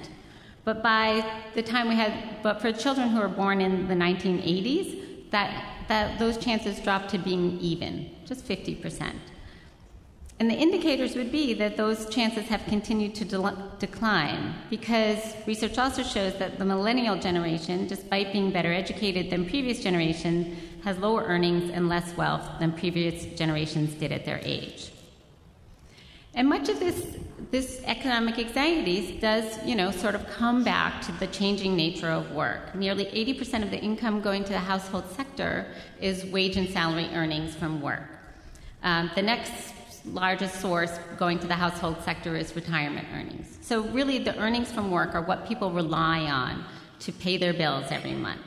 But 0.63 0.81
by 0.81 1.25
the 1.53 1.63
time 1.63 1.87
we 1.87 1.95
had, 1.95 2.41
but 2.43 2.61
for 2.61 2.71
children 2.71 3.09
who 3.09 3.19
were 3.19 3.27
born 3.27 3.61
in 3.61 3.87
the 3.87 3.93
1980s, 3.93 5.29
that, 5.31 5.85
that 5.87 6.19
those 6.19 6.37
chances 6.37 6.79
dropped 6.79 7.09
to 7.11 7.17
being 7.17 7.59
even, 7.59 8.09
just 8.25 8.47
50%. 8.47 9.13
And 10.39 10.49
the 10.49 10.55
indicators 10.55 11.15
would 11.15 11.31
be 11.31 11.53
that 11.53 11.77
those 11.77 12.09
chances 12.09 12.43
have 12.47 12.65
continued 12.65 13.15
to 13.15 13.25
de- 13.25 13.71
decline 13.79 14.53
because 14.69 15.33
research 15.47 15.77
also 15.77 16.03
shows 16.03 16.35
that 16.39 16.57
the 16.59 16.65
millennial 16.65 17.15
generation, 17.15 17.87
despite 17.87 18.33
being 18.33 18.51
better 18.51 18.73
educated 18.73 19.29
than 19.29 19.45
previous 19.45 19.79
generations, 19.81 20.57
has 20.83 20.97
lower 20.97 21.23
earnings 21.23 21.71
and 21.71 21.87
less 21.87 22.15
wealth 22.17 22.45
than 22.59 22.73
previous 22.73 23.25
generations 23.37 23.93
did 23.93 24.11
at 24.11 24.25
their 24.25 24.41
age. 24.43 24.91
And 26.33 26.49
much 26.49 26.67
of 26.67 26.81
this, 26.81 27.15
this 27.49 27.81
economic 27.85 28.37
anxieties 28.37 29.21
does, 29.21 29.57
you 29.65 29.73
know, 29.73 29.89
sort 29.89 30.15
of 30.15 30.27
come 30.27 30.65
back 30.65 31.01
to 31.03 31.13
the 31.13 31.27
changing 31.27 31.77
nature 31.77 32.09
of 32.09 32.29
work. 32.33 32.75
Nearly 32.75 33.05
80% 33.05 33.63
of 33.63 33.71
the 33.71 33.79
income 33.79 34.19
going 34.19 34.43
to 34.43 34.51
the 34.51 34.59
household 34.59 35.05
sector 35.15 35.65
is 36.01 36.25
wage 36.25 36.57
and 36.57 36.69
salary 36.69 37.07
earnings 37.13 37.55
from 37.55 37.81
work. 37.81 38.03
Um, 38.83 39.09
the 39.15 39.21
next 39.21 39.74
largest 40.07 40.61
source 40.61 40.91
going 41.17 41.39
to 41.39 41.47
the 41.47 41.55
household 41.55 41.97
sector 42.03 42.35
is 42.35 42.55
retirement 42.55 43.07
earnings. 43.13 43.57
So, 43.61 43.81
really, 43.89 44.19
the 44.19 44.37
earnings 44.37 44.71
from 44.71 44.91
work 44.91 45.15
are 45.15 45.21
what 45.21 45.47
people 45.47 45.71
rely 45.71 46.21
on 46.21 46.63
to 46.99 47.11
pay 47.11 47.37
their 47.37 47.53
bills 47.53 47.85
every 47.91 48.13
month. 48.13 48.41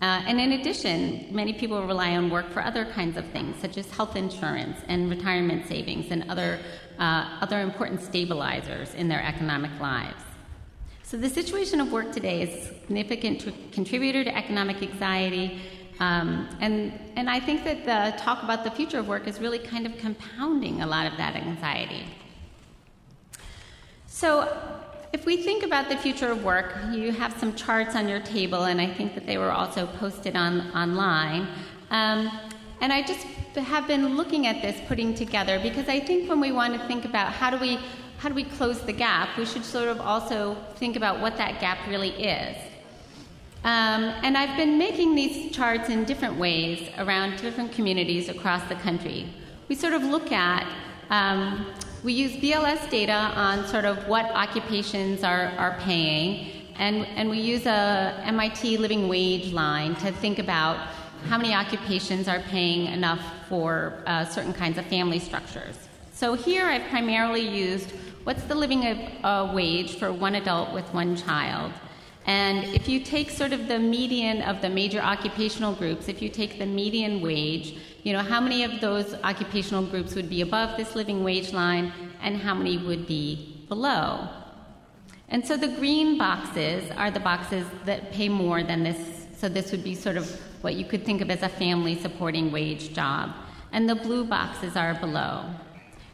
Uh, 0.00 0.22
and 0.26 0.40
in 0.40 0.52
addition, 0.52 1.26
many 1.30 1.52
people 1.52 1.84
rely 1.84 2.14
on 2.14 2.30
work 2.30 2.48
for 2.50 2.62
other 2.62 2.84
kinds 2.84 3.16
of 3.16 3.26
things, 3.30 3.56
such 3.60 3.76
as 3.76 3.90
health 3.90 4.14
insurance 4.14 4.78
and 4.86 5.10
retirement 5.10 5.66
savings 5.66 6.12
and 6.12 6.30
other, 6.30 6.60
uh, 7.00 7.38
other 7.40 7.60
important 7.60 8.00
stabilizers 8.00 8.94
in 8.94 9.08
their 9.08 9.22
economic 9.22 9.72
lives. 9.80 10.22
So, 11.02 11.16
the 11.16 11.30
situation 11.30 11.80
of 11.80 11.90
work 11.90 12.12
today 12.12 12.42
is 12.42 12.50
a 12.50 12.68
significant 12.68 13.40
t- 13.40 13.54
contributor 13.72 14.22
to 14.24 14.36
economic 14.36 14.82
anxiety. 14.82 15.60
Um, 16.00 16.48
and, 16.60 16.92
and 17.16 17.28
I 17.28 17.40
think 17.40 17.64
that 17.64 17.84
the 17.84 18.16
talk 18.22 18.42
about 18.42 18.62
the 18.64 18.70
future 18.70 18.98
of 18.98 19.08
work 19.08 19.26
is 19.26 19.40
really 19.40 19.58
kind 19.58 19.86
of 19.86 19.96
compounding 19.98 20.82
a 20.82 20.86
lot 20.86 21.10
of 21.10 21.16
that 21.18 21.34
anxiety. 21.34 22.04
So, 24.06 24.56
if 25.12 25.24
we 25.24 25.38
think 25.38 25.64
about 25.64 25.88
the 25.88 25.96
future 25.96 26.30
of 26.30 26.44
work, 26.44 26.76
you 26.92 27.12
have 27.12 27.38
some 27.38 27.54
charts 27.54 27.96
on 27.96 28.08
your 28.08 28.20
table, 28.20 28.64
and 28.64 28.80
I 28.80 28.86
think 28.86 29.14
that 29.14 29.26
they 29.26 29.38
were 29.38 29.50
also 29.50 29.86
posted 29.86 30.36
on, 30.36 30.60
online. 30.72 31.48
Um, 31.90 32.30
and 32.80 32.92
I 32.92 33.02
just 33.02 33.26
have 33.54 33.86
been 33.86 34.16
looking 34.16 34.46
at 34.46 34.60
this, 34.62 34.78
putting 34.86 35.14
together, 35.14 35.58
because 35.62 35.88
I 35.88 35.98
think 35.98 36.28
when 36.28 36.40
we 36.40 36.52
want 36.52 36.74
to 36.74 36.86
think 36.86 37.04
about 37.04 37.32
how 37.32 37.50
do 37.50 37.58
we 37.58 37.78
how 38.18 38.28
do 38.28 38.34
we 38.34 38.42
close 38.42 38.80
the 38.80 38.92
gap, 38.92 39.36
we 39.38 39.46
should 39.46 39.64
sort 39.64 39.88
of 39.88 40.00
also 40.00 40.56
think 40.74 40.96
about 40.96 41.20
what 41.20 41.36
that 41.36 41.60
gap 41.60 41.78
really 41.88 42.10
is. 42.10 42.56
Um, 43.64 44.04
and 44.22 44.38
I've 44.38 44.56
been 44.56 44.78
making 44.78 45.14
these 45.14 45.54
charts 45.54 45.88
in 45.88 46.04
different 46.04 46.36
ways 46.36 46.88
around 46.98 47.38
different 47.38 47.72
communities 47.72 48.28
across 48.28 48.66
the 48.68 48.76
country. 48.76 49.26
We 49.68 49.74
sort 49.74 49.94
of 49.94 50.02
look 50.02 50.32
at 50.32 50.66
um, 51.10 51.66
we 52.04 52.12
use 52.12 52.32
BLS 52.36 52.88
data 52.90 53.12
on 53.12 53.66
sort 53.66 53.84
of 53.84 54.06
what 54.06 54.26
occupations 54.26 55.24
are, 55.24 55.46
are 55.58 55.76
paying, 55.80 56.68
and, 56.76 57.06
and 57.06 57.28
we 57.28 57.40
use 57.40 57.66
a 57.66 58.22
MIT 58.24 58.76
living 58.76 59.08
wage 59.08 59.52
line 59.52 59.96
to 59.96 60.12
think 60.12 60.38
about 60.38 60.76
how 61.26 61.36
many 61.36 61.52
occupations 61.52 62.28
are 62.28 62.38
paying 62.40 62.86
enough 62.86 63.20
for 63.48 64.00
uh, 64.06 64.24
certain 64.24 64.52
kinds 64.52 64.78
of 64.78 64.86
family 64.86 65.18
structures. 65.18 65.76
So 66.12 66.34
here 66.34 66.66
I've 66.66 66.88
primarily 66.88 67.48
used 67.48 67.90
what's 68.22 68.44
the 68.44 68.54
living 68.54 68.80
wage 69.52 69.96
for 69.96 70.12
one 70.12 70.36
adult 70.36 70.72
with 70.72 70.84
one 70.94 71.16
child. 71.16 71.72
And 72.28 72.62
if 72.74 72.90
you 72.90 73.00
take 73.00 73.30
sort 73.30 73.54
of 73.54 73.68
the 73.68 73.78
median 73.78 74.42
of 74.42 74.60
the 74.60 74.68
major 74.68 75.00
occupational 75.00 75.72
groups, 75.72 76.08
if 76.08 76.20
you 76.20 76.28
take 76.28 76.58
the 76.58 76.66
median 76.66 77.22
wage, 77.22 77.78
you 78.02 78.12
know, 78.12 78.18
how 78.18 78.38
many 78.38 78.64
of 78.64 78.82
those 78.82 79.14
occupational 79.24 79.82
groups 79.82 80.14
would 80.14 80.28
be 80.28 80.42
above 80.42 80.76
this 80.76 80.94
living 80.94 81.24
wage 81.24 81.54
line 81.54 81.90
and 82.20 82.36
how 82.36 82.52
many 82.52 82.76
would 82.76 83.06
be 83.06 83.64
below? 83.70 84.28
And 85.30 85.46
so 85.46 85.56
the 85.56 85.68
green 85.68 86.18
boxes 86.18 86.90
are 86.98 87.10
the 87.10 87.18
boxes 87.18 87.66
that 87.86 88.12
pay 88.12 88.28
more 88.28 88.62
than 88.62 88.82
this. 88.82 89.26
So 89.38 89.48
this 89.48 89.72
would 89.72 89.82
be 89.82 89.94
sort 89.94 90.18
of 90.18 90.30
what 90.60 90.74
you 90.74 90.84
could 90.84 91.06
think 91.06 91.22
of 91.22 91.30
as 91.30 91.42
a 91.42 91.48
family 91.48 91.98
supporting 91.98 92.52
wage 92.52 92.92
job. 92.92 93.30
And 93.72 93.88
the 93.88 93.94
blue 93.94 94.26
boxes 94.26 94.76
are 94.76 94.92
below. 94.92 95.46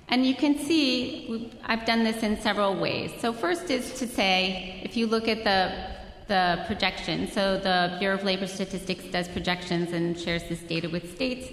And 0.07 0.25
you 0.25 0.37
can 0.37 0.59
see 0.59 1.51
I've 1.65 1.85
done 1.85 2.05
this 2.05 2.23
in 2.23 2.41
several 2.41 2.77
ways. 2.77 3.11
So, 3.19 3.33
first 3.33 3.69
is 3.71 3.95
to 3.95 4.07
say 4.07 4.81
if 4.85 4.97
you 4.97 5.07
look 5.09 5.27
at 5.29 5.43
the 5.43 5.95
the 6.29 6.63
projection. 6.67 7.31
So 7.31 7.59
the 7.59 7.97
Bureau 7.99 8.17
of 8.17 8.25
Labor 8.25 8.47
Statistics 8.47 9.05
does 9.07 9.29
projections 9.29 9.93
and 9.93 10.19
shares 10.19 10.43
this 10.49 10.61
data 10.61 10.89
with 10.89 11.15
states. 11.15 11.49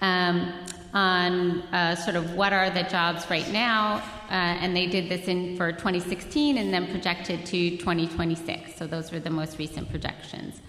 Um, 0.00 0.52
on 0.94 1.60
uh, 1.74 1.96
sort 1.96 2.14
of 2.14 2.34
what 2.34 2.52
are 2.52 2.70
the 2.70 2.84
jobs 2.84 3.28
right 3.28 3.50
now, 3.50 3.96
uh, 4.30 4.32
and 4.32 4.76
they 4.76 4.86
did 4.86 5.08
this 5.08 5.26
in 5.26 5.56
for 5.56 5.72
2016 5.72 6.56
and 6.56 6.72
then 6.72 6.88
projected 6.90 7.44
to 7.44 7.70
2026. 7.78 8.76
So 8.76 8.86
those 8.86 9.10
were 9.10 9.18
the 9.18 9.30
most 9.30 9.58
recent 9.58 9.90
projections. 9.90 10.60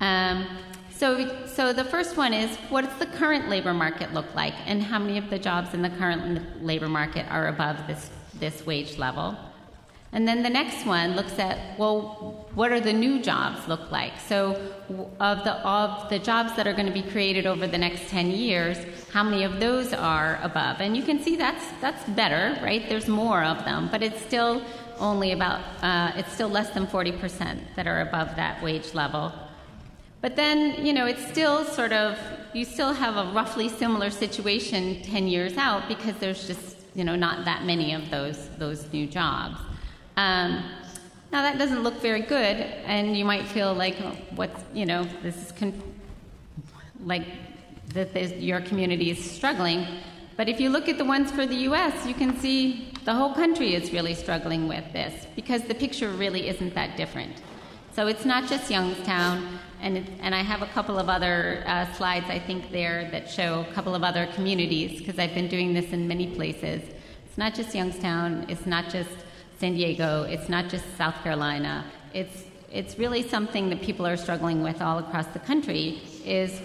Um, 0.00 0.46
so, 0.90 1.46
so 1.46 1.72
the 1.72 1.84
first 1.84 2.16
one 2.18 2.34
is 2.34 2.54
what 2.68 2.84
does 2.84 2.98
the 2.98 3.06
current 3.06 3.48
labor 3.48 3.72
market 3.72 4.12
look 4.12 4.32
like, 4.34 4.54
and 4.66 4.82
how 4.82 4.98
many 4.98 5.16
of 5.16 5.30
the 5.30 5.38
jobs 5.38 5.72
in 5.74 5.80
the 5.80 5.90
current 5.90 6.62
labor 6.62 6.88
market 6.88 7.26
are 7.30 7.48
above 7.48 7.86
this, 7.86 8.10
this 8.34 8.66
wage 8.66 8.98
level? 8.98 9.36
And 10.14 10.28
then 10.28 10.42
the 10.42 10.50
next 10.50 10.84
one 10.84 11.16
looks 11.16 11.38
at, 11.38 11.78
well, 11.78 12.46
what 12.54 12.70
are 12.70 12.80
the 12.80 12.92
new 12.92 13.22
jobs 13.22 13.66
look 13.66 13.90
like? 13.90 14.12
So 14.20 14.50
of 15.18 15.42
the, 15.42 15.54
of 15.66 16.10
the 16.10 16.18
jobs 16.18 16.54
that 16.56 16.66
are 16.66 16.74
going 16.74 16.86
to 16.86 16.92
be 16.92 17.02
created 17.02 17.46
over 17.46 17.66
the 17.66 17.78
next 17.78 18.10
10 18.10 18.30
years, 18.30 18.76
how 19.10 19.22
many 19.22 19.42
of 19.42 19.58
those 19.58 19.94
are 19.94 20.38
above? 20.42 20.82
And 20.82 20.94
you 20.94 21.02
can 21.02 21.18
see 21.18 21.36
that's, 21.36 21.64
that's 21.80 22.06
better, 22.10 22.58
right? 22.62 22.86
There's 22.90 23.08
more 23.08 23.42
of 23.42 23.64
them, 23.64 23.88
but 23.90 24.02
it's 24.02 24.20
still 24.20 24.62
only 24.98 25.32
about, 25.32 25.62
uh, 25.82 26.12
it's 26.16 26.30
still 26.30 26.50
less 26.50 26.68
than 26.70 26.86
40% 26.86 27.58
that 27.76 27.86
are 27.86 28.02
above 28.02 28.36
that 28.36 28.62
wage 28.62 28.92
level. 28.92 29.32
But 30.20 30.36
then, 30.36 30.84
you 30.84 30.92
know, 30.92 31.06
it's 31.06 31.26
still 31.26 31.64
sort 31.64 31.92
of, 31.92 32.18
you 32.52 32.66
still 32.66 32.92
have 32.92 33.16
a 33.16 33.32
roughly 33.32 33.70
similar 33.70 34.10
situation 34.10 35.00
10 35.02 35.26
years 35.26 35.56
out 35.56 35.88
because 35.88 36.16
there's 36.18 36.46
just, 36.46 36.76
you 36.94 37.02
know, 37.02 37.16
not 37.16 37.46
that 37.46 37.64
many 37.64 37.94
of 37.94 38.10
those, 38.10 38.50
those 38.58 38.92
new 38.92 39.06
jobs. 39.06 39.56
Um, 40.16 40.64
now 41.32 41.42
that 41.42 41.58
doesn't 41.58 41.82
look 41.82 42.00
very 42.02 42.20
good, 42.20 42.56
and 42.84 43.16
you 43.16 43.24
might 43.24 43.46
feel 43.46 43.72
like, 43.72 43.96
oh, 44.02 44.16
what's 44.36 44.62
you 44.74 44.84
know, 44.84 45.04
this 45.22 45.36
is 45.36 45.52
con- 45.52 45.80
like 47.04 47.26
that 47.94 48.12
this, 48.12 48.32
your 48.32 48.60
community 48.60 49.10
is 49.10 49.30
struggling. 49.30 49.86
But 50.36 50.48
if 50.48 50.60
you 50.60 50.70
look 50.70 50.88
at 50.88 50.98
the 50.98 51.04
ones 51.04 51.30
for 51.30 51.46
the 51.46 51.54
U.S., 51.70 52.06
you 52.06 52.14
can 52.14 52.38
see 52.38 52.92
the 53.04 53.14
whole 53.14 53.34
country 53.34 53.74
is 53.74 53.92
really 53.92 54.14
struggling 54.14 54.68
with 54.68 54.84
this 54.92 55.26
because 55.36 55.62
the 55.62 55.74
picture 55.74 56.08
really 56.08 56.48
isn't 56.48 56.74
that 56.74 56.96
different. 56.96 57.42
So 57.94 58.06
it's 58.06 58.24
not 58.24 58.48
just 58.48 58.70
Youngstown, 58.70 59.58
and, 59.82 59.98
it, 59.98 60.08
and 60.20 60.34
I 60.34 60.42
have 60.42 60.62
a 60.62 60.66
couple 60.66 60.98
of 60.98 61.08
other 61.08 61.62
uh, 61.66 61.92
slides 61.92 62.26
I 62.30 62.38
think 62.38 62.70
there 62.70 63.10
that 63.10 63.28
show 63.28 63.66
a 63.68 63.72
couple 63.74 63.94
of 63.94 64.02
other 64.02 64.26
communities 64.34 64.98
because 64.98 65.18
I've 65.18 65.34
been 65.34 65.48
doing 65.48 65.74
this 65.74 65.92
in 65.92 66.08
many 66.08 66.34
places. 66.34 66.82
It's 67.26 67.36
not 67.36 67.54
just 67.54 67.74
Youngstown, 67.74 68.46
it's 68.48 68.64
not 68.64 68.88
just 68.88 69.10
San 69.62 69.74
Diego, 69.74 70.24
it's 70.24 70.48
not 70.48 70.68
just 70.68 70.84
South 70.96 71.14
Carolina. 71.22 71.84
It's, 72.12 72.46
it's 72.72 72.98
really 72.98 73.22
something 73.22 73.70
that 73.70 73.80
people 73.80 74.04
are 74.04 74.16
struggling 74.16 74.60
with 74.60 74.82
all 74.82 74.98
across 74.98 75.28
the 75.28 75.38
country 75.38 76.02
is, 76.24 76.60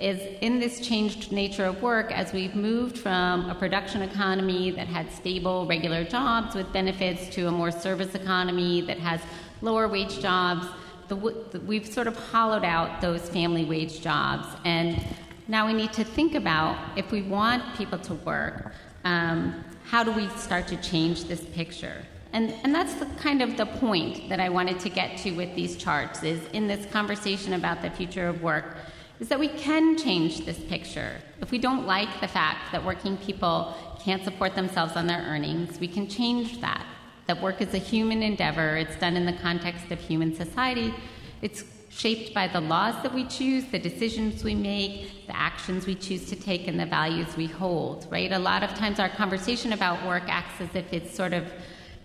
is 0.00 0.20
in 0.42 0.60
this 0.60 0.78
changed 0.78 1.32
nature 1.32 1.64
of 1.64 1.82
work 1.82 2.12
as 2.12 2.32
we've 2.32 2.54
moved 2.54 2.98
from 2.98 3.50
a 3.50 3.54
production 3.56 4.00
economy 4.00 4.70
that 4.70 4.86
had 4.86 5.10
stable, 5.10 5.66
regular 5.66 6.04
jobs 6.04 6.54
with 6.54 6.72
benefits 6.72 7.28
to 7.34 7.48
a 7.48 7.50
more 7.50 7.72
service 7.72 8.14
economy 8.14 8.80
that 8.82 9.00
has 9.00 9.20
lower 9.60 9.88
wage 9.88 10.20
jobs. 10.20 10.68
The, 11.08 11.16
we've 11.16 11.88
sort 11.88 12.06
of 12.06 12.16
hollowed 12.16 12.64
out 12.64 13.00
those 13.00 13.28
family 13.28 13.64
wage 13.64 14.02
jobs. 14.02 14.46
And 14.64 15.04
now 15.48 15.66
we 15.66 15.72
need 15.72 15.92
to 15.94 16.04
think 16.04 16.36
about 16.36 16.96
if 16.96 17.10
we 17.10 17.22
want 17.22 17.76
people 17.76 17.98
to 17.98 18.14
work, 18.14 18.72
um, 19.02 19.64
how 19.82 20.04
do 20.04 20.12
we 20.12 20.28
start 20.36 20.68
to 20.68 20.76
change 20.76 21.24
this 21.24 21.40
picture? 21.46 22.04
And, 22.36 22.52
and 22.64 22.74
that's 22.74 22.92
the 22.96 23.06
kind 23.16 23.40
of 23.40 23.56
the 23.56 23.64
point 23.64 24.28
that 24.28 24.40
I 24.40 24.50
wanted 24.50 24.78
to 24.80 24.90
get 24.90 25.16
to 25.20 25.30
with 25.30 25.54
these 25.54 25.74
charts 25.74 26.22
is 26.22 26.46
in 26.52 26.66
this 26.66 26.84
conversation 26.92 27.54
about 27.54 27.80
the 27.80 27.88
future 27.88 28.28
of 28.28 28.42
work 28.42 28.76
is 29.20 29.28
that 29.30 29.40
we 29.40 29.48
can 29.48 29.96
change 29.96 30.44
this 30.44 30.58
picture. 30.58 31.16
If 31.40 31.50
we 31.50 31.56
don't 31.56 31.86
like 31.86 32.20
the 32.20 32.28
fact 32.28 32.72
that 32.72 32.84
working 32.84 33.16
people 33.16 33.74
can't 34.00 34.22
support 34.22 34.54
themselves 34.54 34.96
on 34.96 35.06
their 35.06 35.22
earnings, 35.22 35.80
we 35.80 35.88
can 35.88 36.06
change 36.08 36.60
that. 36.60 36.84
That 37.26 37.40
work 37.40 37.62
is 37.62 37.72
a 37.72 37.78
human 37.78 38.22
endeavor, 38.22 38.76
it's 38.76 38.96
done 38.96 39.16
in 39.16 39.24
the 39.24 39.32
context 39.32 39.90
of 39.90 39.98
human 39.98 40.34
society, 40.34 40.92
it's 41.40 41.64
shaped 41.88 42.34
by 42.34 42.48
the 42.48 42.60
laws 42.60 43.02
that 43.02 43.14
we 43.14 43.24
choose, 43.24 43.64
the 43.64 43.78
decisions 43.78 44.44
we 44.44 44.54
make, 44.54 45.26
the 45.26 45.34
actions 45.34 45.86
we 45.86 45.94
choose 45.94 46.28
to 46.28 46.36
take, 46.36 46.68
and 46.68 46.78
the 46.78 46.84
values 46.84 47.34
we 47.34 47.46
hold, 47.46 48.06
right? 48.10 48.30
A 48.30 48.38
lot 48.38 48.62
of 48.62 48.74
times 48.74 49.00
our 49.00 49.08
conversation 49.08 49.72
about 49.72 50.06
work 50.06 50.24
acts 50.26 50.60
as 50.60 50.74
if 50.74 50.92
it's 50.92 51.16
sort 51.16 51.32
of 51.32 51.50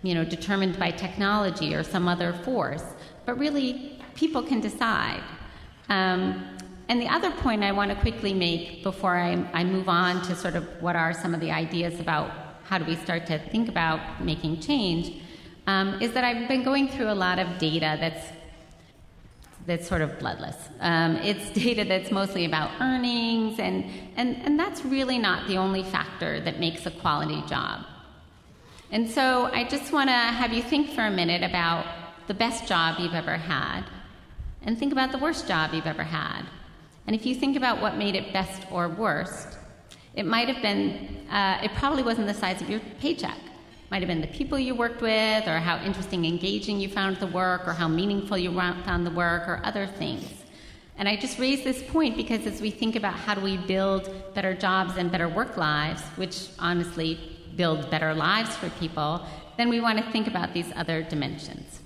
you 0.02 0.14
know, 0.14 0.24
determined 0.24 0.78
by 0.78 0.90
technology 0.90 1.74
or 1.74 1.82
some 1.82 2.08
other 2.08 2.32
force, 2.44 2.84
but 3.24 3.38
really 3.38 4.00
people 4.14 4.42
can 4.42 4.60
decide. 4.60 5.22
Um, 5.88 6.44
and 6.88 7.00
the 7.00 7.08
other 7.08 7.30
point 7.30 7.62
I 7.62 7.72
want 7.72 7.90
to 7.90 7.96
quickly 7.96 8.34
make 8.34 8.82
before 8.82 9.16
I, 9.16 9.32
I 9.52 9.64
move 9.64 9.88
on 9.88 10.22
to 10.22 10.34
sort 10.34 10.56
of 10.56 10.64
what 10.82 10.96
are 10.96 11.12
some 11.12 11.34
of 11.34 11.40
the 11.40 11.50
ideas 11.50 12.00
about 12.00 12.30
how 12.64 12.78
do 12.78 12.84
we 12.84 12.96
start 12.96 13.26
to 13.26 13.38
think 13.38 13.68
about 13.68 14.24
making 14.24 14.60
change 14.60 15.22
um, 15.66 16.00
is 16.00 16.12
that 16.12 16.24
I've 16.24 16.48
been 16.48 16.64
going 16.64 16.88
through 16.88 17.10
a 17.10 17.14
lot 17.14 17.38
of 17.38 17.58
data 17.58 17.96
that's 18.00 18.26
that's 19.64 19.86
sort 19.86 20.02
of 20.02 20.18
bloodless. 20.18 20.56
Um, 20.80 21.16
it's 21.16 21.50
data 21.64 21.84
that's 21.84 22.10
mostly 22.10 22.44
about 22.44 22.80
earnings, 22.80 23.60
and, 23.60 23.84
and, 24.16 24.36
and 24.42 24.58
that's 24.58 24.84
really 24.84 25.18
not 25.18 25.46
the 25.46 25.56
only 25.56 25.84
factor 25.84 26.40
that 26.40 26.58
makes 26.58 26.84
a 26.86 26.90
quality 26.90 27.42
job. 27.46 27.84
And 28.92 29.08
so 29.08 29.46
I 29.54 29.64
just 29.64 29.90
want 29.90 30.10
to 30.10 30.12
have 30.12 30.52
you 30.52 30.62
think 30.62 30.90
for 30.90 31.00
a 31.00 31.10
minute 31.10 31.42
about 31.42 31.86
the 32.26 32.34
best 32.34 32.68
job 32.68 33.00
you've 33.00 33.14
ever 33.14 33.38
had, 33.38 33.84
and 34.60 34.78
think 34.78 34.92
about 34.92 35.12
the 35.12 35.18
worst 35.18 35.48
job 35.48 35.72
you've 35.72 35.86
ever 35.86 36.02
had. 36.02 36.42
And 37.06 37.16
if 37.16 37.24
you 37.24 37.34
think 37.34 37.56
about 37.56 37.80
what 37.80 37.96
made 37.96 38.14
it 38.16 38.34
best 38.34 38.70
or 38.70 38.90
worst, 38.90 39.56
it 40.14 40.26
might 40.26 40.46
have 40.48 40.60
been, 40.60 41.26
uh, 41.30 41.60
it 41.62 41.72
probably 41.72 42.02
wasn't 42.02 42.26
the 42.26 42.34
size 42.34 42.60
of 42.60 42.68
your 42.68 42.80
paycheck. 43.00 43.38
It 43.38 43.90
might 43.90 44.02
have 44.02 44.08
been 44.08 44.20
the 44.20 44.26
people 44.26 44.58
you 44.58 44.74
worked 44.74 45.00
with, 45.00 45.48
or 45.48 45.58
how 45.58 45.78
interesting, 45.78 46.26
engaging 46.26 46.78
you 46.78 46.90
found 46.90 47.16
the 47.16 47.28
work, 47.28 47.66
or 47.66 47.72
how 47.72 47.88
meaningful 47.88 48.36
you 48.36 48.52
found 48.52 49.06
the 49.06 49.10
work, 49.10 49.48
or 49.48 49.62
other 49.64 49.86
things. 49.86 50.28
And 50.98 51.08
I 51.08 51.16
just 51.16 51.38
raise 51.38 51.64
this 51.64 51.82
point 51.82 52.14
because 52.14 52.46
as 52.46 52.60
we 52.60 52.70
think 52.70 52.94
about 52.94 53.14
how 53.14 53.34
do 53.36 53.40
we 53.40 53.56
build 53.56 54.34
better 54.34 54.52
jobs 54.52 54.98
and 54.98 55.10
better 55.10 55.30
work 55.30 55.56
lives, 55.56 56.02
which 56.16 56.48
honestly 56.58 57.31
build 57.56 57.90
better 57.90 58.14
lives 58.14 58.56
for 58.56 58.70
people, 58.70 59.24
then 59.56 59.68
we 59.68 59.80
want 59.80 59.98
to 59.98 60.10
think 60.10 60.26
about 60.26 60.52
these 60.54 60.72
other 60.76 61.02
dimensions. 61.02 61.80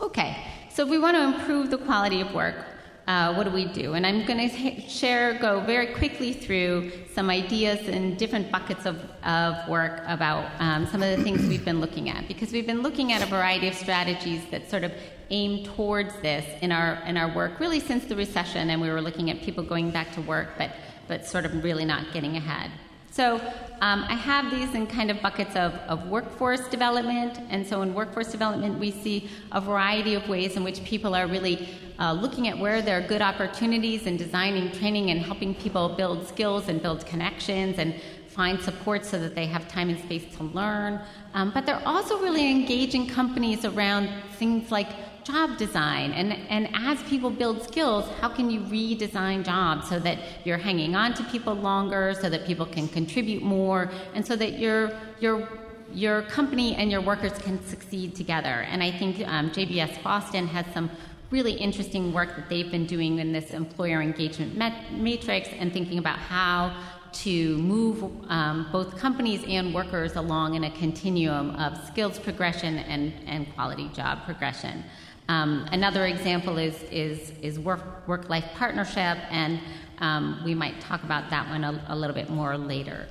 Okay, 0.00 0.36
so 0.70 0.82
if 0.82 0.88
we 0.88 0.98
want 0.98 1.16
to 1.16 1.22
improve 1.22 1.70
the 1.70 1.78
quality 1.78 2.20
of 2.20 2.32
work, 2.34 2.66
uh, 3.06 3.34
what 3.34 3.44
do 3.44 3.50
we 3.50 3.64
do? 3.64 3.94
And 3.94 4.06
I'm 4.06 4.24
going 4.24 4.48
to 4.48 4.80
share, 4.88 5.38
go 5.38 5.60
very 5.60 5.88
quickly 5.94 6.32
through 6.32 6.92
some 7.12 7.30
ideas 7.30 7.80
in 7.88 8.16
different 8.16 8.50
buckets 8.50 8.86
of, 8.86 8.96
of 9.24 9.68
work 9.68 10.02
about 10.06 10.50
um, 10.60 10.86
some 10.86 11.02
of 11.02 11.16
the 11.16 11.22
things 11.24 11.46
we've 11.46 11.64
been 11.64 11.80
looking 11.80 12.08
at. 12.08 12.28
Because 12.28 12.52
we've 12.52 12.66
been 12.66 12.82
looking 12.82 13.12
at 13.12 13.22
a 13.22 13.26
variety 13.26 13.68
of 13.68 13.74
strategies 13.74 14.42
that 14.50 14.70
sort 14.70 14.84
of 14.84 14.92
aim 15.30 15.64
towards 15.64 16.14
this 16.20 16.44
in 16.62 16.70
our, 16.70 17.02
in 17.06 17.16
our 17.16 17.34
work, 17.34 17.58
really 17.58 17.80
since 17.80 18.04
the 18.04 18.14
recession, 18.14 18.70
and 18.70 18.80
we 18.80 18.88
were 18.88 19.00
looking 19.00 19.30
at 19.30 19.40
people 19.40 19.64
going 19.64 19.90
back 19.90 20.12
to 20.12 20.20
work, 20.22 20.50
but, 20.56 20.70
but 21.08 21.26
sort 21.26 21.44
of 21.44 21.64
really 21.64 21.84
not 21.84 22.12
getting 22.12 22.36
ahead. 22.36 22.70
So 23.12 23.34
um, 23.82 24.04
I 24.08 24.14
have 24.14 24.50
these 24.50 24.74
in 24.74 24.86
kind 24.86 25.10
of 25.10 25.20
buckets 25.20 25.54
of, 25.54 25.74
of 25.86 26.08
workforce 26.08 26.66
development. 26.68 27.38
And 27.50 27.66
so 27.66 27.82
in 27.82 27.92
workforce 27.92 28.32
development, 28.32 28.78
we 28.78 28.90
see 28.90 29.28
a 29.52 29.60
variety 29.60 30.14
of 30.14 30.26
ways 30.30 30.56
in 30.56 30.64
which 30.64 30.82
people 30.82 31.14
are 31.14 31.26
really 31.26 31.68
uh, 31.98 32.14
looking 32.14 32.48
at 32.48 32.58
where 32.58 32.80
there 32.80 32.96
are 32.98 33.06
good 33.06 33.20
opportunities 33.20 34.06
and 34.06 34.18
designing 34.18 34.72
training 34.72 35.10
and 35.10 35.20
helping 35.20 35.54
people 35.54 35.90
build 35.90 36.26
skills 36.26 36.70
and 36.70 36.80
build 36.80 37.04
connections 37.04 37.78
and 37.78 38.00
find 38.28 38.58
support 38.62 39.04
so 39.04 39.18
that 39.18 39.34
they 39.34 39.44
have 39.44 39.68
time 39.68 39.90
and 39.90 39.98
space 39.98 40.24
to 40.36 40.44
learn. 40.44 40.98
Um, 41.34 41.50
but 41.52 41.66
they're 41.66 41.86
also 41.86 42.18
really 42.18 42.50
engaging 42.50 43.06
companies 43.06 43.66
around 43.66 44.08
things 44.38 44.70
like 44.70 44.88
job 45.24 45.56
design. 45.58 46.12
And, 46.12 46.32
and 46.32 46.68
as 46.74 47.02
people 47.04 47.30
build 47.30 47.62
skills, 47.62 48.08
how 48.20 48.28
can 48.28 48.50
you 48.50 48.60
redesign 48.60 49.44
jobs 49.44 49.88
so 49.88 49.98
that 50.00 50.18
you're 50.44 50.58
hanging 50.58 50.94
on 50.94 51.14
to 51.14 51.24
people 51.24 51.54
longer, 51.54 52.14
so 52.20 52.28
that 52.28 52.46
people 52.46 52.66
can 52.66 52.88
contribute 52.88 53.42
more, 53.42 53.90
and 54.14 54.26
so 54.26 54.36
that 54.36 54.58
your, 54.58 54.92
your, 55.20 55.48
your 55.92 56.22
company 56.22 56.74
and 56.74 56.90
your 56.90 57.00
workers 57.00 57.32
can 57.38 57.62
succeed 57.64 58.14
together? 58.14 58.66
And 58.68 58.82
I 58.82 58.90
think 58.90 59.26
um, 59.26 59.50
JVS 59.50 60.02
Boston 60.02 60.46
has 60.48 60.66
some 60.74 60.90
really 61.30 61.52
interesting 61.52 62.12
work 62.12 62.36
that 62.36 62.48
they've 62.48 62.70
been 62.70 62.86
doing 62.86 63.18
in 63.18 63.32
this 63.32 63.52
employer 63.52 64.02
engagement 64.02 64.54
met- 64.54 64.92
matrix 64.92 65.48
and 65.58 65.72
thinking 65.72 65.98
about 65.98 66.18
how 66.18 66.76
to 67.12 67.56
move 67.58 68.02
um, 68.28 68.68
both 68.72 68.96
companies 68.98 69.44
and 69.46 69.74
workers 69.74 70.16
along 70.16 70.54
in 70.54 70.64
a 70.64 70.70
continuum 70.70 71.50
of 71.56 71.76
skills 71.86 72.18
progression 72.18 72.78
and, 72.78 73.12
and 73.26 73.52
quality 73.54 73.88
job 73.94 74.24
progression. 74.24 74.84
Um, 75.32 75.66
another 75.72 76.04
example 76.04 76.58
is, 76.58 76.82
is, 76.90 77.32
is 77.40 77.58
work, 77.58 78.06
work-life 78.06 78.44
partnership, 78.54 79.16
and 79.30 79.60
um, 80.00 80.42
we 80.44 80.54
might 80.54 80.78
talk 80.78 81.02
about 81.04 81.30
that 81.30 81.48
one 81.48 81.64
a, 81.64 81.82
a 81.88 81.96
little 81.96 82.14
bit 82.14 82.28
more 82.28 82.58
later. 82.58 83.06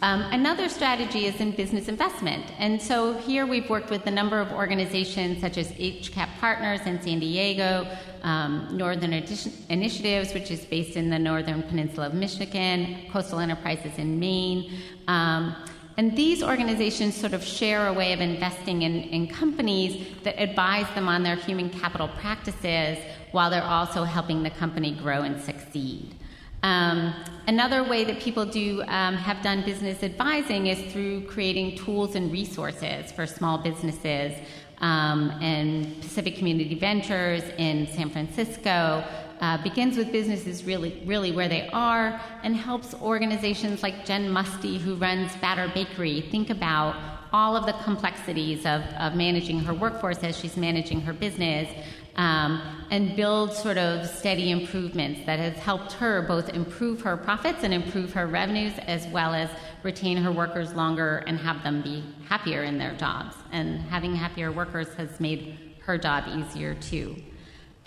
Um, 0.00 0.22
another 0.32 0.70
strategy 0.70 1.26
is 1.26 1.38
in 1.38 1.50
business 1.50 1.88
investment. 1.88 2.46
And 2.58 2.80
so 2.80 3.12
here 3.12 3.44
we've 3.46 3.68
worked 3.68 3.90
with 3.90 4.06
a 4.06 4.10
number 4.10 4.40
of 4.40 4.50
organizations 4.52 5.42
such 5.42 5.58
as 5.58 5.70
HCAP 5.72 6.30
Partners 6.38 6.80
in 6.86 7.02
San 7.02 7.20
Diego, 7.20 7.86
um, 8.22 8.68
Northern 8.72 9.12
Initiatives, 9.12 10.32
which 10.32 10.50
is 10.50 10.64
based 10.64 10.96
in 10.96 11.10
the 11.10 11.18
Northern 11.18 11.62
Peninsula 11.64 12.06
of 12.06 12.14
Michigan, 12.14 12.96
Coastal 13.12 13.38
Enterprises 13.38 13.98
in 13.98 14.18
Maine. 14.18 14.80
Um, 15.08 15.54
and 15.96 16.16
these 16.16 16.42
organizations 16.42 17.14
sort 17.14 17.32
of 17.32 17.44
share 17.44 17.88
a 17.88 17.92
way 17.92 18.12
of 18.12 18.20
investing 18.20 18.82
in, 18.82 19.02
in 19.04 19.26
companies 19.26 20.06
that 20.22 20.40
advise 20.40 20.86
them 20.94 21.08
on 21.08 21.22
their 21.22 21.36
human 21.36 21.70
capital 21.70 22.08
practices 22.08 22.98
while 23.32 23.50
they're 23.50 23.62
also 23.62 24.04
helping 24.04 24.42
the 24.42 24.50
company 24.50 24.92
grow 24.92 25.22
and 25.22 25.40
succeed. 25.40 26.14
Um, 26.62 27.14
another 27.46 27.84
way 27.84 28.04
that 28.04 28.20
people 28.20 28.44
do 28.44 28.82
um, 28.82 29.14
have 29.14 29.42
done 29.42 29.64
business 29.64 30.02
advising 30.02 30.66
is 30.66 30.92
through 30.92 31.22
creating 31.22 31.78
tools 31.78 32.14
and 32.14 32.30
resources 32.30 33.10
for 33.12 33.26
small 33.26 33.58
businesses. 33.58 34.36
Um, 34.78 35.30
and 35.42 36.00
Pacific 36.00 36.36
Community 36.36 36.74
Ventures 36.74 37.42
in 37.58 37.86
San 37.88 38.08
Francisco 38.08 39.04
uh, 39.40 39.62
begins 39.62 39.96
with 39.96 40.12
businesses 40.12 40.64
really, 40.64 41.02
really 41.06 41.32
where 41.32 41.48
they 41.48 41.68
are 41.72 42.20
and 42.42 42.54
helps 42.54 42.94
organizations 42.94 43.82
like 43.82 44.04
Jen 44.04 44.30
Musty, 44.30 44.78
who 44.78 44.94
runs 44.96 45.34
Batter 45.36 45.70
Bakery, 45.72 46.20
think 46.30 46.50
about 46.50 46.96
all 47.32 47.56
of 47.56 47.64
the 47.66 47.72
complexities 47.84 48.60
of, 48.66 48.82
of 48.98 49.14
managing 49.14 49.60
her 49.60 49.72
workforce 49.72 50.18
as 50.24 50.36
she's 50.36 50.56
managing 50.56 51.00
her 51.00 51.12
business 51.12 51.68
um, 52.16 52.60
and 52.90 53.16
build 53.16 53.52
sort 53.52 53.78
of 53.78 54.06
steady 54.06 54.50
improvements 54.50 55.20
that 55.26 55.38
has 55.38 55.54
helped 55.54 55.92
her 55.92 56.22
both 56.22 56.48
improve 56.50 57.00
her 57.00 57.16
profits 57.16 57.62
and 57.62 57.72
improve 57.72 58.12
her 58.12 58.26
revenues 58.26 58.72
as 58.86 59.06
well 59.08 59.32
as 59.32 59.48
retain 59.82 60.16
her 60.16 60.32
workers 60.32 60.74
longer 60.74 61.22
and 61.26 61.38
have 61.38 61.62
them 61.62 61.82
be 61.82 62.04
happier 62.28 62.64
in 62.64 62.78
their 62.78 62.94
jobs. 62.96 63.36
And 63.52 63.80
having 63.80 64.14
happier 64.14 64.50
workers 64.52 64.92
has 64.94 65.20
made 65.20 65.56
her 65.82 65.96
job 65.96 66.24
easier 66.28 66.74
too. 66.74 67.16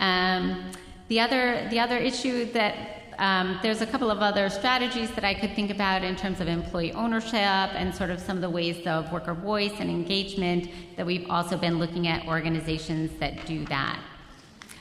Um, 0.00 0.72
the 1.08 1.20
other 1.20 1.66
the 1.70 1.78
other 1.78 1.96
issue 1.96 2.50
that 2.52 3.02
um, 3.18 3.58
there's 3.62 3.80
a 3.80 3.86
couple 3.86 4.10
of 4.10 4.18
other 4.18 4.48
strategies 4.48 5.10
that 5.12 5.24
I 5.24 5.34
could 5.34 5.54
think 5.54 5.70
about 5.70 6.02
in 6.02 6.16
terms 6.16 6.40
of 6.40 6.48
employee 6.48 6.92
ownership 6.92 7.34
and 7.34 7.94
sort 7.94 8.10
of 8.10 8.20
some 8.20 8.36
of 8.36 8.42
the 8.42 8.50
ways 8.50 8.86
of 8.86 9.12
worker 9.12 9.34
voice 9.34 9.72
and 9.78 9.88
engagement 9.88 10.68
that 10.96 11.06
we've 11.06 11.28
also 11.30 11.56
been 11.56 11.78
looking 11.78 12.08
at 12.08 12.26
organizations 12.26 13.10
that 13.20 13.46
do 13.46 13.64
that. 13.66 13.98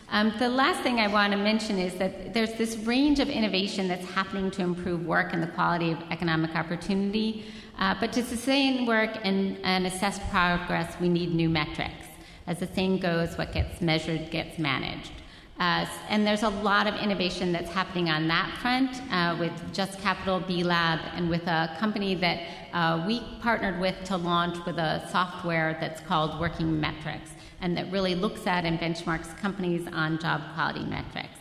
Um, 0.10 0.32
the 0.38 0.50
last 0.50 0.82
thing 0.82 1.00
I 1.00 1.08
want 1.08 1.34
to 1.34 1.38
mention 1.38 1.80
is 1.80 1.96
that 1.96 2.34
there's 2.34 2.54
this 2.54 2.78
range 2.78 3.20
of 3.20 3.30
innovation 3.30 3.88
that's 3.88 4.06
happening 4.06 4.52
to 4.52 4.62
improve 4.62 5.06
work 5.06 5.34
and 5.34 5.42
the 5.42 5.48
quality 5.48 5.92
of 5.92 5.98
economic 6.12 6.56
opportunity. 6.56 7.46
Uh, 7.80 7.96
but 8.00 8.14
to 8.14 8.24
sustain 8.24 8.86
work 8.86 9.18
and, 9.24 9.58
and 9.64 9.88
assess 9.88 10.20
progress, 10.30 10.94
we 11.02 11.10
need 11.10 11.34
new 11.34 11.50
metrics. 11.50 12.06
As 12.46 12.60
the 12.60 12.68
saying 12.68 13.00
goes, 13.00 13.38
what 13.38 13.54
gets 13.54 13.82
measured 13.82 14.30
gets 14.30 14.60
managed. 14.60 15.12
Uh, 15.60 15.86
and 16.10 16.26
there's 16.26 16.44
a 16.44 16.50
lot 16.50 16.88
of 16.88 16.96
innovation 16.96 17.52
that's 17.52 17.70
happening 17.70 18.10
on 18.10 18.28
that 18.28 18.50
front 18.58 19.02
uh, 19.12 19.36
with 19.40 19.52
Just 19.74 20.00
Capital 20.00 20.40
B 20.40 20.64
Lab 20.64 21.00
and 21.14 21.30
with 21.30 21.46
a 21.48 21.76
company 21.80 22.16
that 22.16 22.42
uh, 22.74 23.04
we 23.08 23.22
partnered 23.40 23.80
with 23.80 23.96
to 24.06 24.18
launch 24.18 24.58
with 24.66 24.78
a 24.78 25.08
software 25.12 25.78
that's 25.80 26.02
called 26.02 26.40
Working 26.40 26.80
Metrics 26.80 27.32
and 27.62 27.78
that 27.78 27.90
really 27.92 28.16
looks 28.16 28.46
at 28.46 28.66
and 28.66 28.80
benchmarks 28.80 29.38
companies 29.40 29.88
on 29.94 30.20
job 30.20 30.42
quality 30.54 30.84
metrics. 30.84 31.40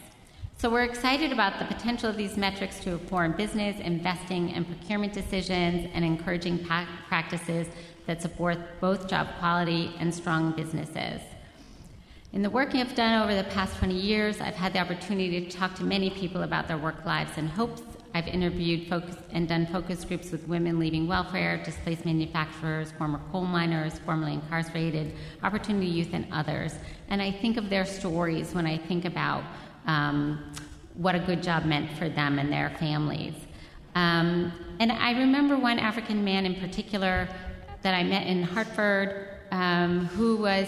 So 0.57 0.71
we're 0.71 0.85
excited 0.85 1.33
about 1.33 1.59
the 1.59 1.65
potential 1.65 2.09
of 2.09 2.17
these 2.17 2.37
metrics 2.37 2.79
to 2.81 2.93
inform 2.93 3.33
business, 3.33 3.81
investing, 3.81 4.53
and 4.53 4.65
procurement 4.65 5.13
decisions 5.13 5.91
and 5.93 6.05
encouraging 6.05 6.65
practices 7.09 7.67
that 8.07 8.23
support 8.23 8.59
both 8.81 9.09
job 9.09 9.27
quality 9.41 9.93
and 9.99 10.15
strong 10.15 10.53
businesses. 10.53 11.21
In 12.33 12.41
the 12.41 12.49
work 12.49 12.75
I've 12.75 12.95
done 12.95 13.23
over 13.23 13.35
the 13.35 13.45
past 13.51 13.77
20 13.77 13.93
years, 13.95 14.41
I've 14.41 14.55
had 14.55 14.73
the 14.73 14.79
opportunity 14.79 15.45
to 15.45 15.55
talk 15.55 15.75
to 15.75 15.85
many 15.85 16.09
people 16.09 16.45
about 16.45 16.67
their 16.67 16.79
work 16.79 17.05
lives 17.05 17.33
and 17.37 17.47
hopes 17.47 17.83
I've 18.15 18.27
interviewed 18.27 18.89
focus, 18.89 19.17
and 19.33 19.47
done 19.47 19.67
focus 19.67 20.03
groups 20.03 20.31
with 20.31 20.49
women 20.49 20.79
leaving 20.79 21.07
welfare, 21.07 21.63
displaced 21.63 22.07
manufacturers, 22.07 22.91
former 22.93 23.21
coal 23.31 23.45
miners, 23.45 23.99
formerly 23.99 24.33
incarcerated, 24.33 25.15
opportunity 25.43 25.87
youth, 25.87 26.15
and 26.15 26.27
others. 26.33 26.75
And 27.11 27.21
I 27.21 27.31
think 27.31 27.59
of 27.59 27.69
their 27.69 27.85
stories 27.85 28.55
when 28.55 28.67
I 28.67 28.79
think 28.79 29.05
about 29.05 29.45
um, 29.87 30.43
what 30.95 31.15
a 31.15 31.19
good 31.19 31.43
job 31.43 31.67
meant 31.67 31.91
for 31.99 32.09
them 32.09 32.39
and 32.39 32.51
their 32.51 32.71
families. 32.79 33.35
Um, 33.95 34.53
and 34.81 34.91
I 34.91 35.13
remember 35.19 35.59
one 35.59 35.79
African 35.79 36.25
man 36.25 36.47
in 36.47 36.55
particular 36.55 37.29
that 37.83 37.93
I 37.93 38.03
met 38.03 38.27
in 38.27 38.43
Hartford 38.43 39.29
um, 39.51 40.07
who 40.07 40.39
was 40.39 40.67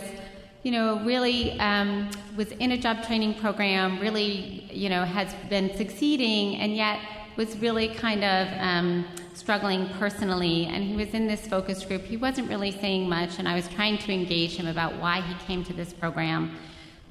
you 0.65 0.71
know, 0.71 0.99
really 1.05 1.61
um, 1.61 2.11
was 2.37 2.51
in 2.53 2.73
a 2.73 2.79
job 2.79 3.05
training 3.05 3.35
program, 3.35 4.01
really, 4.01 4.67
you 4.73 4.89
know, 4.89 5.05
has 5.05 5.35
been 5.51 5.77
succeeding, 5.77 6.57
and 6.57 6.75
yet 6.75 6.99
was 7.37 7.59
really 7.59 7.89
kind 7.89 8.25
of 8.25 8.49
um, 8.59 9.05
struggling 9.35 9.91
personally, 9.91 10.65
and 10.65 10.83
he 10.83 10.97
was 10.97 11.11
in 11.11 11.27
this 11.27 11.47
focus 11.47 11.85
group. 11.85 12.03
He 12.03 12.17
wasn't 12.17 12.49
really 12.49 12.71
saying 12.71 13.07
much, 13.07 13.39
and 13.39 13.47
I 13.47 13.55
was 13.55 13.69
trying 13.69 13.99
to 13.99 14.13
engage 14.13 14.57
him 14.57 14.67
about 14.67 14.97
why 14.97 15.21
he 15.21 15.35
came 15.45 15.63
to 15.65 15.75
this 15.75 15.93
program. 15.93 16.57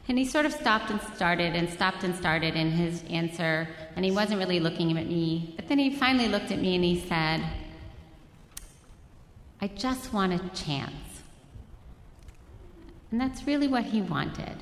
And 0.07 0.17
he 0.17 0.25
sort 0.25 0.47
of 0.47 0.51
stopped 0.51 0.89
and 0.89 0.99
started 1.15 1.55
and 1.55 1.69
stopped 1.69 2.03
and 2.03 2.15
started 2.15 2.55
in 2.55 2.71
his 2.71 3.03
answer, 3.03 3.69
and 3.95 4.03
he 4.03 4.09
wasn't 4.09 4.39
really 4.39 4.59
looking 4.59 4.97
at 4.97 5.07
me. 5.07 5.53
But 5.55 5.67
then 5.67 5.77
he 5.77 5.95
finally 5.95 6.27
looked 6.27 6.51
at 6.51 6.57
me 6.57 6.73
and 6.73 6.83
he 6.83 6.99
said, 7.07 7.43
I 9.61 9.67
just 9.67 10.11
want 10.11 10.33
a 10.33 10.39
chance. 10.49 11.12
And 13.13 13.21
that's 13.21 13.45
really 13.45 13.67
what 13.67 13.83
he 13.83 14.01
wanted. 14.01 14.55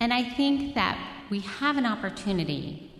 And 0.00 0.10
I 0.10 0.24
think 0.24 0.74
that 0.74 0.98
we 1.28 1.40
have 1.40 1.76
an 1.76 1.84
opportunity 1.84 2.90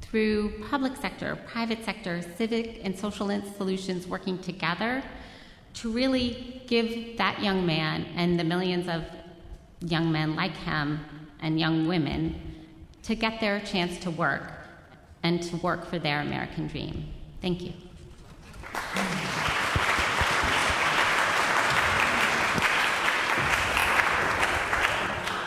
through 0.00 0.64
public 0.68 0.96
sector, 0.96 1.38
private 1.46 1.84
sector, 1.84 2.22
civic 2.36 2.80
and 2.82 2.98
social 2.98 3.30
solutions 3.56 4.08
working 4.08 4.36
together 4.38 5.00
to 5.74 5.92
really 5.92 6.60
give 6.66 7.16
that 7.18 7.40
young 7.40 7.64
man 7.64 8.04
and 8.16 8.36
the 8.36 8.42
millions 8.42 8.88
of 8.88 9.04
young 9.78 10.10
men 10.10 10.34
like 10.34 10.56
him 10.56 10.98
and 11.38 11.60
young 11.60 11.86
women 11.86 12.34
to 13.04 13.14
get 13.14 13.40
their 13.40 13.60
chance 13.60 13.96
to 14.00 14.10
work 14.10 14.50
and 15.22 15.40
to 15.40 15.56
work 15.58 15.86
for 15.86 16.00
their 16.00 16.20
American 16.22 16.66
dream. 16.66 17.04
Thank 17.40 17.62
you. 17.62 17.72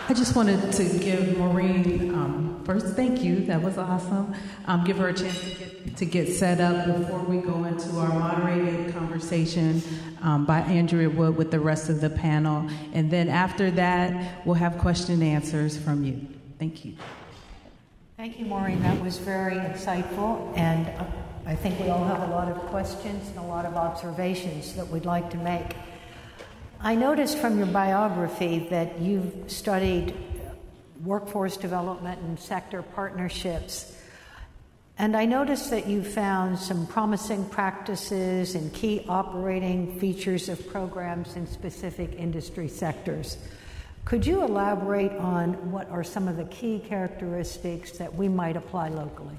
I 0.08 0.14
just 0.14 0.36
wanted 0.36 0.72
to 0.72 1.00
give 1.00 1.36
Maureen 1.36 2.14
um, 2.14 2.62
first 2.64 2.96
thank 2.96 3.24
you. 3.24 3.44
That 3.46 3.60
was 3.60 3.80
awesome. 3.80 4.36
Um, 4.68 4.84
give 4.84 4.98
her 4.98 5.08
a 5.08 5.14
chance 5.16 5.40
to 5.40 5.50
get, 5.50 5.98
to 5.98 6.06
get, 6.06 6.28
set 6.32 6.62
up 6.62 6.86
before 6.86 7.24
we 7.24 7.38
go 7.38 7.64
into 7.64 7.90
our 7.98 8.10
moderated 8.10 8.94
conversation 8.94 9.82
um, 10.22 10.46
by 10.46 10.60
Andrea 10.60 11.10
Wood 11.10 11.36
with 11.36 11.50
the 11.50 11.60
rest 11.60 11.90
of 11.90 12.02
the 12.02 12.12
panel. 12.12 12.70
And 12.94 13.10
then 13.10 13.30
after 13.30 13.72
that, 13.72 14.46
we'll 14.46 14.54
have 14.54 14.78
question 14.78 15.16
and 15.16 15.24
answers 15.24 15.76
from 15.76 16.04
you. 16.04 16.28
Thank 16.60 16.86
you. 16.86 16.94
Thank 18.16 18.40
you, 18.40 18.46
Maureen. 18.46 18.84
That 18.84 19.02
was 19.02 19.18
very 19.18 19.56
insightful. 19.56 20.56
And 20.56 20.88
uh, 20.88 21.06
I 21.48 21.56
think 21.56 21.80
we 21.80 21.90
all 21.90 22.04
have 22.04 22.30
a 22.30 22.32
lot 22.32 22.52
of 22.52 22.58
questions 22.68 23.30
and 23.30 23.40
a 23.40 23.44
lot 23.44 23.66
of 23.66 23.76
observations 23.76 24.76
that 24.76 24.88
we'd 24.88 25.06
like 25.06 25.32
to 25.32 25.38
make. 25.38 25.76
I 26.86 26.94
noticed 26.94 27.40
from 27.40 27.58
your 27.58 27.66
biography 27.66 28.68
that 28.70 29.00
you've 29.00 29.34
studied 29.48 30.14
workforce 31.04 31.58
development 31.58 32.22
and 32.22 32.40
sector 32.40 32.84
partnerships. 32.84 33.92
And 35.00 35.18
I 35.18 35.26
noticed 35.26 35.72
that 35.72 35.88
you 35.88 36.04
found 36.04 36.60
some 36.60 36.86
promising 36.86 37.50
practices 37.50 38.54
and 38.54 38.72
key 38.72 39.04
operating 39.10 40.00
features 40.00 40.48
of 40.48 40.68
programs 40.68 41.36
in 41.36 41.48
specific 41.48 42.14
industry 42.20 42.68
sectors. 42.68 43.40
Could 44.06 44.24
you 44.24 44.44
elaborate 44.44 45.14
on 45.14 45.72
what 45.72 45.90
are 45.90 46.04
some 46.04 46.28
of 46.28 46.38
the 46.38 46.46
key 46.46 46.84
characteristics 46.88 47.98
that 47.98 48.14
we 48.14 48.30
might 48.30 48.58
apply 48.58 48.90
locally? 48.90 49.38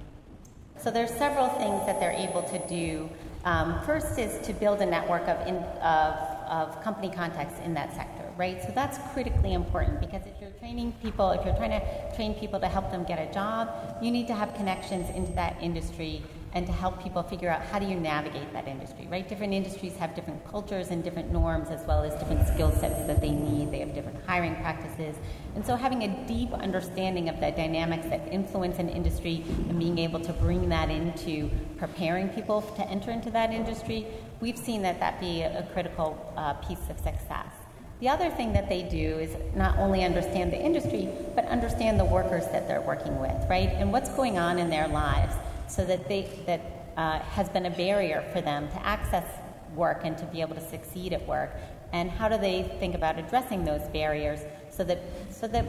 So 0.81 0.91
there's 0.91 1.15
several 1.15 1.47
things 1.51 1.87
that 1.87 2.01
they're 2.01 2.11
able 2.11 2.43
to 2.43 2.59
do. 2.67 3.09
Um, 3.45 3.81
first 3.87 4.19
is 4.19 4.45
to 4.49 4.53
build 4.53 4.81
a 4.81 4.87
network 4.87 5.29
of, 5.29 5.47
in, 5.47 5.55
of 5.55 6.36
of 6.49 6.83
company 6.83 7.11
contacts 7.11 7.59
in 7.65 7.75
that 7.75 7.95
sector, 7.95 8.31
right? 8.37 8.63
So 8.63 8.73
that's 8.75 8.99
critically 9.13 9.53
important 9.53 10.01
because 10.01 10.23
if 10.27 10.41
you're 10.41 10.51
training 10.53 10.93
people, 11.03 11.31
if 11.31 11.45
you're 11.45 11.57
trying 11.57 11.71
to 11.71 12.17
train 12.17 12.35
people 12.35 12.61
to 12.61 12.69
help 12.69 12.91
them 12.91 13.05
get 13.05 13.19
a 13.19 13.33
job, 13.33 13.71
you 14.03 14.11
need 14.11 14.27
to 14.29 14.35
have 14.35 14.55
connections 14.55 15.11
into 15.11 15.33
that 15.33 15.57
industry 15.61 16.23
and 16.57 16.66
to 16.66 16.73
help 16.73 17.03
people 17.03 17.23
figure 17.23 17.51
out 17.51 17.61
how 17.66 17.79
do 17.79 17.85
you 17.85 18.01
navigate 18.01 18.51
that 18.55 18.66
industry, 18.66 19.07
right? 19.11 19.29
Different 19.29 19.53
industries 19.53 19.95
have 19.97 20.14
different 20.14 20.42
cultures 20.49 20.88
and 20.88 21.05
different 21.05 21.31
norms 21.31 21.69
as 21.69 21.87
well 21.87 22.03
as 22.03 22.19
different 22.19 22.49
skill 22.49 22.73
sets 22.73 23.07
that 23.07 23.21
they 23.21 23.31
need. 23.31 23.71
They 23.71 23.81
have 23.81 23.95
different 23.95 24.25
hiring 24.27 24.57
practices. 24.57 25.16
And 25.55 25.66
so 25.66 25.77
having 25.77 26.05
a 26.05 26.27
deep 26.27 26.51
understanding 26.55 27.29
of 27.29 27.38
the 27.40 27.51
dynamics 27.51 28.07
that 28.07 28.27
influence 28.33 28.79
an 28.79 28.88
industry 28.88 29.45
and 29.69 29.79
being 29.79 29.99
able 29.99 30.19
to 30.21 30.33
bring 30.33 30.71
that 30.71 30.88
into 30.88 31.51
preparing 31.77 32.31
people 32.31 32.62
to 32.62 32.88
enter 32.88 33.11
into 33.11 33.31
that 33.33 33.51
industry, 33.51 34.07
we've 34.40 34.57
seen 34.57 34.81
that 34.81 34.99
that 34.99 35.21
be 35.21 35.42
a 35.42 35.69
critical 35.75 36.33
uh, 36.38 36.55
piece 36.55 36.88
of 36.88 36.97
success. 36.97 37.53
The 38.01 38.09
other 38.09 38.31
thing 38.31 38.55
that 38.55 38.71
they 38.71 38.83
do 38.83 39.19
is 39.19 39.37
not 39.55 39.77
only 39.77 40.05
understand 40.05 40.55
the 40.55 40.62
industry, 40.62 41.11
but 41.35 41.45
understand 41.49 42.01
the 42.01 42.07
workers 42.07 42.47
that 42.47 42.66
they're 42.66 42.81
working 42.81 43.21
with, 43.21 43.45
right? 43.47 43.69
And 43.69 43.92
what's 43.92 44.09
going 44.09 44.38
on 44.38 44.59
in 44.59 44.71
their 44.71 44.88
lives 44.88 45.35
so 45.69 45.85
that 45.85 46.09
they 46.09 46.29
that 46.47 46.61
uh, 46.97 47.19
has 47.21 47.49
been 47.49 47.67
a 47.67 47.71
barrier 47.71 48.25
for 48.33 48.41
them 48.41 48.69
to 48.69 48.87
access 48.87 49.27
work 49.75 50.01
and 50.05 50.17
to 50.19 50.25
be 50.27 50.41
able 50.41 50.55
to 50.55 50.69
succeed 50.69 51.13
at 51.13 51.27
work. 51.27 51.51
And 51.93 52.11
how 52.11 52.29
do 52.29 52.39
they 52.39 52.63
think 52.81 52.95
about 52.95 53.19
addressing 53.19 53.65
those 53.65 53.83
barriers 53.89 54.41
so 54.71 54.85
that 54.85 55.01
so 55.31 55.47
that 55.49 55.65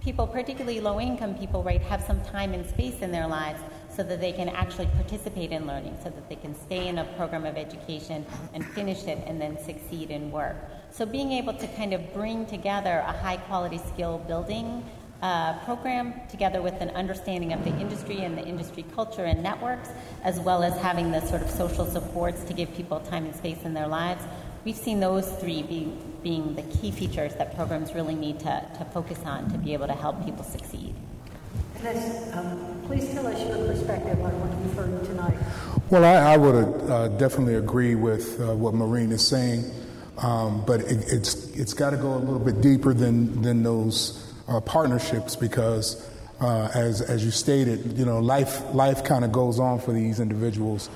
people, 0.00 0.26
particularly 0.26 0.80
low 0.80 1.00
income 1.00 1.34
people, 1.34 1.62
right, 1.62 1.80
have 1.82 2.02
some 2.02 2.20
time 2.22 2.54
and 2.54 2.66
space 2.66 3.00
in 3.00 3.12
their 3.12 3.26
lives 3.26 3.60
so 3.94 4.02
that 4.02 4.20
they 4.20 4.32
can 4.32 4.48
actually 4.48 4.86
participate 4.86 5.52
in 5.52 5.66
learning, 5.66 5.96
so 6.02 6.08
that 6.10 6.28
they 6.28 6.36
can 6.36 6.54
stay 6.54 6.88
in 6.88 6.98
a 6.98 7.04
program 7.16 7.44
of 7.44 7.56
education 7.56 8.24
and 8.54 8.64
finish 8.64 9.04
it 9.04 9.18
and 9.26 9.40
then 9.40 9.58
succeed 9.62 10.10
in 10.10 10.30
work. 10.30 10.56
So 10.90 11.04
being 11.04 11.32
able 11.32 11.52
to 11.54 11.66
kind 11.68 11.92
of 11.92 12.12
bring 12.14 12.46
together 12.46 13.04
a 13.06 13.12
high 13.12 13.36
quality 13.36 13.78
skill 13.78 14.18
building 14.26 14.84
uh, 15.22 15.58
program 15.64 16.14
together 16.28 16.62
with 16.62 16.80
an 16.80 16.90
understanding 16.90 17.52
of 17.52 17.62
the 17.64 17.70
industry 17.78 18.20
and 18.20 18.36
the 18.36 18.44
industry 18.44 18.84
culture 18.94 19.24
and 19.24 19.42
networks, 19.42 19.90
as 20.24 20.40
well 20.40 20.62
as 20.62 20.76
having 20.80 21.10
the 21.10 21.20
sort 21.26 21.42
of 21.42 21.50
social 21.50 21.84
supports 21.84 22.44
to 22.44 22.52
give 22.52 22.72
people 22.74 23.00
time 23.00 23.24
and 23.26 23.34
space 23.34 23.62
in 23.64 23.74
their 23.74 23.86
lives. 23.86 24.22
We've 24.64 24.76
seen 24.76 25.00
those 25.00 25.30
three 25.38 25.62
be, 25.62 25.92
being 26.22 26.54
the 26.54 26.62
key 26.62 26.90
features 26.90 27.34
that 27.34 27.54
programs 27.56 27.94
really 27.94 28.14
need 28.14 28.40
to, 28.40 28.66
to 28.78 28.84
focus 28.92 29.18
on 29.24 29.50
to 29.50 29.58
be 29.58 29.72
able 29.72 29.86
to 29.86 29.94
help 29.94 30.24
people 30.24 30.44
succeed. 30.44 30.94
um, 32.34 32.82
please 32.86 33.10
tell 33.10 33.26
us 33.26 33.40
your 33.40 33.66
perspective 33.66 34.20
on 34.20 34.32
what 34.40 34.50
you've 34.62 34.74
heard 34.74 35.04
tonight. 35.04 35.38
Well, 35.88 36.04
I, 36.04 36.34
I 36.34 36.36
would 36.36 36.90
uh, 36.90 37.08
definitely 37.08 37.54
agree 37.54 37.94
with 37.94 38.38
uh, 38.40 38.54
what 38.54 38.74
Maureen 38.74 39.12
is 39.12 39.26
saying, 39.26 39.64
um, 40.18 40.62
but 40.66 40.80
it, 40.80 41.04
it's 41.10 41.48
it's 41.56 41.72
got 41.72 41.90
to 41.90 41.96
go 41.96 42.14
a 42.14 42.18
little 42.18 42.38
bit 42.38 42.60
deeper 42.60 42.92
than 42.92 43.40
than 43.40 43.62
those 43.62 44.29
uh, 44.50 44.60
partnerships 44.60 45.36
because, 45.36 46.06
uh, 46.40 46.68
as 46.74 47.00
as 47.00 47.24
you 47.24 47.30
stated, 47.30 47.96
you 47.96 48.04
know, 48.04 48.18
life 48.18 48.62
life 48.74 49.04
kind 49.04 49.24
of 49.24 49.32
goes 49.32 49.58
on 49.58 49.78
for 49.78 49.92
these 49.92 50.20
individuals. 50.20 50.90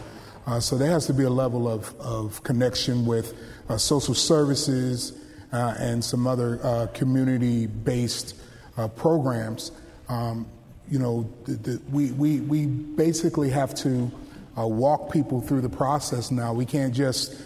Uh, 0.47 0.61
so 0.61 0.77
there 0.77 0.91
has 0.91 1.07
to 1.07 1.15
be 1.15 1.25
a 1.25 1.31
level 1.31 1.67
of, 1.67 1.95
of 1.99 2.43
connection 2.43 3.07
with 3.07 3.33
uh, 3.71 3.79
social 3.79 4.15
services 4.15 5.19
uh, 5.53 5.75
and 5.79 6.05
some 6.05 6.27
other 6.27 6.61
uh, 6.63 6.87
community-based 6.93 8.35
programs. 8.97 9.73
Um, 10.09 10.47
you 10.91 10.99
know, 10.99 11.31
the, 11.47 11.53
the, 11.53 11.83
we, 11.91 12.11
we, 12.13 12.41
we 12.41 12.67
basically 12.67 13.49
have 13.51 13.75
to 13.77 14.11
walk 14.57 15.11
people 15.13 15.41
through 15.41 15.63
the 15.63 15.69
process 15.69 16.31
now. 16.31 16.53
We 16.53 16.67
can't 16.67 16.93
just 16.93 17.41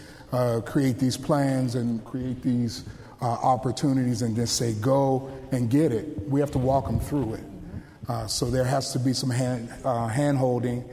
create 0.64 0.98
these 0.98 1.16
plans 1.16 1.76
and 1.76 2.04
create 2.04 2.42
these 2.42 2.82
uh, 3.20 3.24
opportunities 3.24 4.22
and 4.22 4.36
just 4.36 4.56
say 4.56 4.74
go 4.74 5.30
and 5.52 5.70
get 5.70 5.92
it. 5.92 6.28
We 6.28 6.40
have 6.40 6.50
to 6.52 6.58
walk 6.58 6.86
them 6.86 7.00
through 7.00 7.34
it. 7.34 7.44
Uh, 8.08 8.26
so 8.26 8.50
there 8.50 8.64
has 8.64 8.92
to 8.92 8.98
be 8.98 9.12
some 9.12 9.30
hand 9.30 9.68
uh, 9.84 10.06
hand 10.06 10.38
holding, 10.38 10.84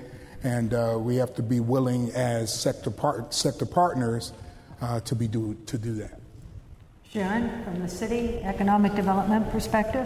and 0.44 0.74
uh, 0.74 0.98
we 1.00 1.16
have 1.16 1.34
to 1.36 1.44
be 1.44 1.60
willing 1.60 2.12
as 2.12 2.54
sector 2.54 2.92
part, 2.92 3.34
sector 3.34 3.66
partners 3.66 4.34
uh, 4.82 5.00
to 5.02 5.16
be 5.16 5.28
do 5.28 5.56
to 5.66 5.78
do 5.78 5.94
that. 5.94 6.20
Sharon, 7.16 7.64
from 7.64 7.80
the 7.80 7.88
city 7.88 8.42
economic 8.44 8.94
development 8.94 9.50
perspective. 9.50 10.06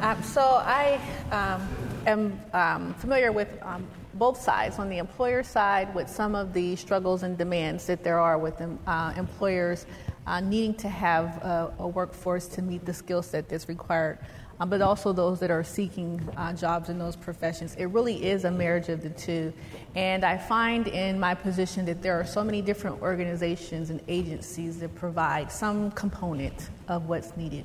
Um, 0.00 0.22
so 0.22 0.40
I 0.40 1.00
um, 1.32 1.68
am 2.06 2.40
um, 2.52 2.94
familiar 2.94 3.32
with 3.32 3.48
um, 3.62 3.84
both 4.14 4.40
sides. 4.40 4.78
On 4.78 4.88
the 4.88 4.98
employer 4.98 5.42
side, 5.42 5.92
with 5.96 6.08
some 6.08 6.36
of 6.36 6.52
the 6.52 6.76
struggles 6.76 7.24
and 7.24 7.36
demands 7.36 7.86
that 7.86 8.04
there 8.04 8.20
are 8.20 8.38
with 8.38 8.62
uh, 8.86 9.12
employers 9.16 9.86
uh, 10.26 10.40
needing 10.40 10.74
to 10.74 10.88
have 10.88 11.36
a, 11.42 11.74
a, 11.78 11.88
workforce 11.88 12.46
to 12.48 12.62
meet 12.62 12.84
the 12.84 12.94
skill 12.94 13.22
set 13.22 13.48
that's 13.48 13.68
required, 13.68 14.18
um, 14.60 14.70
but 14.70 14.80
also 14.80 15.12
those 15.12 15.38
that 15.40 15.50
are 15.50 15.64
seeking 15.64 16.26
uh, 16.36 16.52
jobs 16.52 16.88
in 16.88 16.98
those 16.98 17.16
professions. 17.16 17.74
It 17.74 17.86
really 17.86 18.24
is 18.24 18.44
a 18.44 18.50
marriage 18.50 18.88
of 18.88 19.02
the 19.02 19.10
two. 19.10 19.52
And 19.94 20.24
I 20.24 20.38
find 20.38 20.88
in 20.88 21.20
my 21.20 21.34
position 21.34 21.84
that 21.86 22.02
there 22.02 22.18
are 22.18 22.24
so 22.24 22.42
many 22.42 22.62
different 22.62 23.02
organizations 23.02 23.90
and 23.90 24.00
agencies 24.08 24.78
that 24.80 24.94
provide 24.94 25.52
some 25.52 25.90
component 25.90 26.70
of 26.88 27.08
what's 27.08 27.36
needed. 27.36 27.64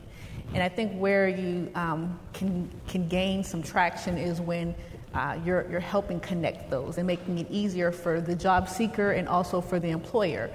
And 0.54 0.63
I 0.63 0.69
think 0.69 0.93
where 0.93 1.28
you 1.28 1.72
um, 1.76 2.19
can, 2.34 2.69
can 2.88 3.08
gain 3.08 3.43
some 3.43 3.62
traction 3.62 4.17
is 4.17 4.41
when 4.41 4.76
uh, 5.13 5.38
you're, 5.43 5.65
you're 5.72 5.80
helping 5.80 6.19
connect 6.19 6.69
those 6.69 6.98
and 6.98 7.08
making 7.08 7.39
it 7.39 7.48
easier 7.50 7.91
for 7.91 8.22
the 8.22 8.36
job 8.36 8.69
seeker 8.69 9.12
and 9.12 9.28
also 9.28 9.60
for 9.60 9.80
the 9.80 9.89
employer. 9.89 10.50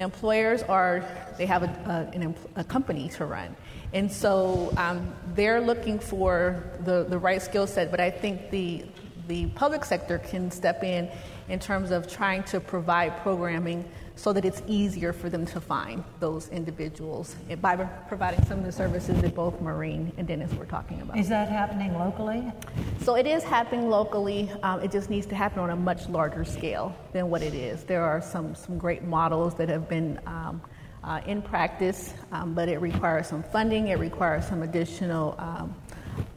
Employers 0.00 0.62
are, 0.64 1.04
they 1.38 1.46
have 1.46 1.62
a, 1.62 2.10
a, 2.56 2.60
a 2.60 2.64
company 2.64 3.08
to 3.10 3.24
run. 3.24 3.54
And 3.92 4.10
so 4.10 4.72
um, 4.76 5.12
they're 5.34 5.60
looking 5.60 5.98
for 5.98 6.62
the, 6.84 7.04
the 7.04 7.18
right 7.18 7.40
skill 7.40 7.66
set, 7.66 7.90
but 7.90 8.00
I 8.00 8.10
think 8.10 8.50
the, 8.50 8.84
the 9.28 9.46
public 9.46 9.84
sector 9.84 10.18
can 10.18 10.50
step 10.50 10.82
in 10.82 11.08
in 11.48 11.58
terms 11.58 11.90
of 11.90 12.10
trying 12.10 12.42
to 12.44 12.60
provide 12.60 13.16
programming 13.18 13.84
so 14.20 14.34
that 14.34 14.44
it's 14.44 14.62
easier 14.66 15.14
for 15.14 15.30
them 15.30 15.46
to 15.46 15.58
find 15.58 16.04
those 16.18 16.50
individuals 16.50 17.36
by 17.62 17.74
providing 18.06 18.44
some 18.44 18.58
of 18.58 18.66
the 18.66 18.72
services 18.72 19.18
that 19.22 19.34
both 19.34 19.58
Maureen 19.62 20.12
and 20.18 20.28
Dennis 20.28 20.52
were 20.52 20.66
talking 20.66 21.00
about. 21.00 21.16
Is 21.16 21.30
that 21.30 21.48
happening 21.48 21.94
locally? 21.94 22.52
So 23.00 23.14
it 23.14 23.26
is 23.26 23.42
happening 23.42 23.88
locally. 23.88 24.52
Um, 24.62 24.82
it 24.82 24.92
just 24.92 25.08
needs 25.08 25.26
to 25.28 25.34
happen 25.34 25.60
on 25.60 25.70
a 25.70 25.76
much 25.76 26.06
larger 26.10 26.44
scale 26.44 26.94
than 27.14 27.30
what 27.30 27.42
it 27.42 27.54
is. 27.54 27.84
There 27.84 28.04
are 28.04 28.20
some, 28.20 28.54
some 28.54 28.76
great 28.76 29.04
models 29.04 29.54
that 29.54 29.70
have 29.70 29.88
been 29.88 30.20
um, 30.26 30.60
uh, 31.02 31.22
in 31.26 31.40
practice, 31.40 32.12
um, 32.30 32.52
but 32.52 32.68
it 32.68 32.78
requires 32.82 33.26
some 33.26 33.42
funding, 33.42 33.88
it 33.88 33.98
requires 33.98 34.44
some 34.46 34.62
additional 34.62 35.34
um, 35.38 35.74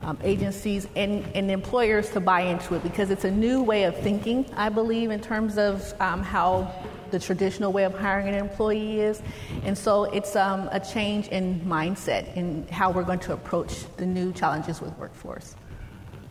um, 0.03 0.17
agencies 0.23 0.87
and, 0.95 1.25
and, 1.35 1.51
employers 1.51 2.09
to 2.11 2.21
buy 2.21 2.41
into 2.41 2.75
it 2.75 2.83
because 2.83 3.09
it's 3.09 3.25
a 3.25 3.31
new 3.31 3.61
way 3.61 3.83
of 3.83 3.97
thinking, 3.97 4.45
I 4.55 4.69
believe, 4.69 5.11
in 5.11 5.19
terms 5.19 5.57
of 5.57 5.93
um, 5.99 6.23
how 6.23 6.71
the 7.13 7.19
traditional 7.19 7.71
way 7.71 7.83
of 7.83 7.93
hiring 7.93 8.27
an 8.27 8.33
employee 8.33 8.99
is. 8.99 9.21
And 9.63 9.77
so 9.77 10.05
it's 10.05 10.35
um, 10.35 10.67
a 10.71 10.79
change 10.79 11.27
in 11.27 11.61
mindset 11.61 12.35
in 12.35 12.67
how 12.69 12.89
we're 12.91 13.03
going 13.03 13.19
to 13.19 13.33
approach 13.33 13.85
the 13.97 14.05
new 14.05 14.33
challenges 14.33 14.81
with 14.81 14.97
workforce. 14.97 15.55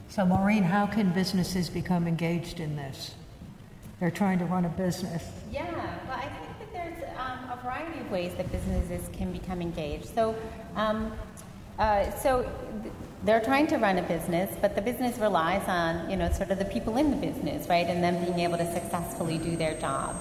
So, 0.08 0.26
Maureen, 0.26 0.64
how 0.64 0.86
can 0.86 1.10
businesses 1.10 1.70
become 1.70 2.06
engaged 2.06 2.58
in 2.60 2.76
this? 2.76 3.14
They're 4.00 4.10
trying 4.10 4.40
to 4.40 4.44
run 4.44 4.64
a 4.64 4.68
business. 4.68 5.24
Yeah, 5.52 5.64
well, 6.08 6.18
I 6.18 6.28
think 6.28 6.58
that 6.58 6.72
there's 6.72 7.02
um, 7.16 7.38
a 7.48 7.62
variety 7.62 8.00
of 8.00 8.10
ways 8.10 8.34
that 8.34 8.50
businesses 8.50 9.08
can 9.12 9.32
become 9.32 9.62
engaged. 9.62 10.12
So, 10.12 10.34
um, 10.74 11.12
uh, 11.78 12.10
so 12.10 12.42
th- 12.82 12.92
they're 13.24 13.40
trying 13.40 13.68
to 13.68 13.76
run 13.76 13.98
a 13.98 14.02
business, 14.02 14.54
but 14.60 14.74
the 14.74 14.82
business 14.82 15.16
relies 15.18 15.66
on, 15.68 16.10
you 16.10 16.16
know, 16.16 16.30
sort 16.32 16.50
of 16.50 16.58
the 16.58 16.64
people 16.64 16.96
in 16.96 17.10
the 17.12 17.16
business, 17.16 17.68
right, 17.68 17.86
and 17.86 18.02
them 18.02 18.22
being 18.24 18.40
able 18.40 18.58
to 18.58 18.70
successfully 18.74 19.38
do 19.38 19.56
their 19.56 19.78
jobs. 19.80 20.18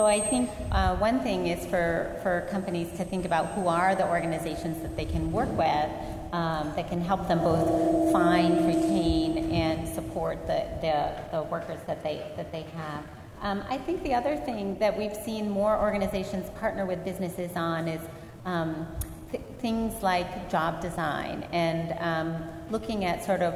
So 0.00 0.06
I 0.06 0.18
think 0.18 0.48
uh, 0.72 0.96
one 0.96 1.20
thing 1.20 1.48
is 1.48 1.66
for, 1.66 2.18
for 2.22 2.48
companies 2.50 2.90
to 2.96 3.04
think 3.04 3.26
about 3.26 3.48
who 3.48 3.68
are 3.68 3.94
the 3.94 4.08
organizations 4.08 4.80
that 4.80 4.96
they 4.96 5.04
can 5.04 5.30
work 5.30 5.50
with 5.50 5.90
um, 6.32 6.72
that 6.74 6.88
can 6.88 7.02
help 7.02 7.28
them 7.28 7.40
both 7.40 8.10
find, 8.10 8.66
retain, 8.66 9.52
and 9.52 9.86
support 9.86 10.46
the, 10.46 10.64
the, 10.80 11.36
the 11.36 11.42
workers 11.42 11.80
that 11.86 12.02
they, 12.02 12.26
that 12.38 12.50
they 12.50 12.62
have. 12.62 13.04
Um, 13.42 13.62
I 13.68 13.76
think 13.76 14.02
the 14.02 14.14
other 14.14 14.38
thing 14.38 14.78
that 14.78 14.96
we've 14.96 15.14
seen 15.14 15.50
more 15.50 15.78
organizations 15.78 16.48
partner 16.58 16.86
with 16.86 17.04
businesses 17.04 17.54
on 17.54 17.86
is 17.86 18.00
um, 18.46 18.86
th- 19.30 19.44
things 19.58 20.02
like 20.02 20.50
job 20.50 20.80
design 20.80 21.46
and 21.52 21.94
um, 22.00 22.42
looking 22.70 23.04
at 23.04 23.22
sort 23.22 23.42
of 23.42 23.52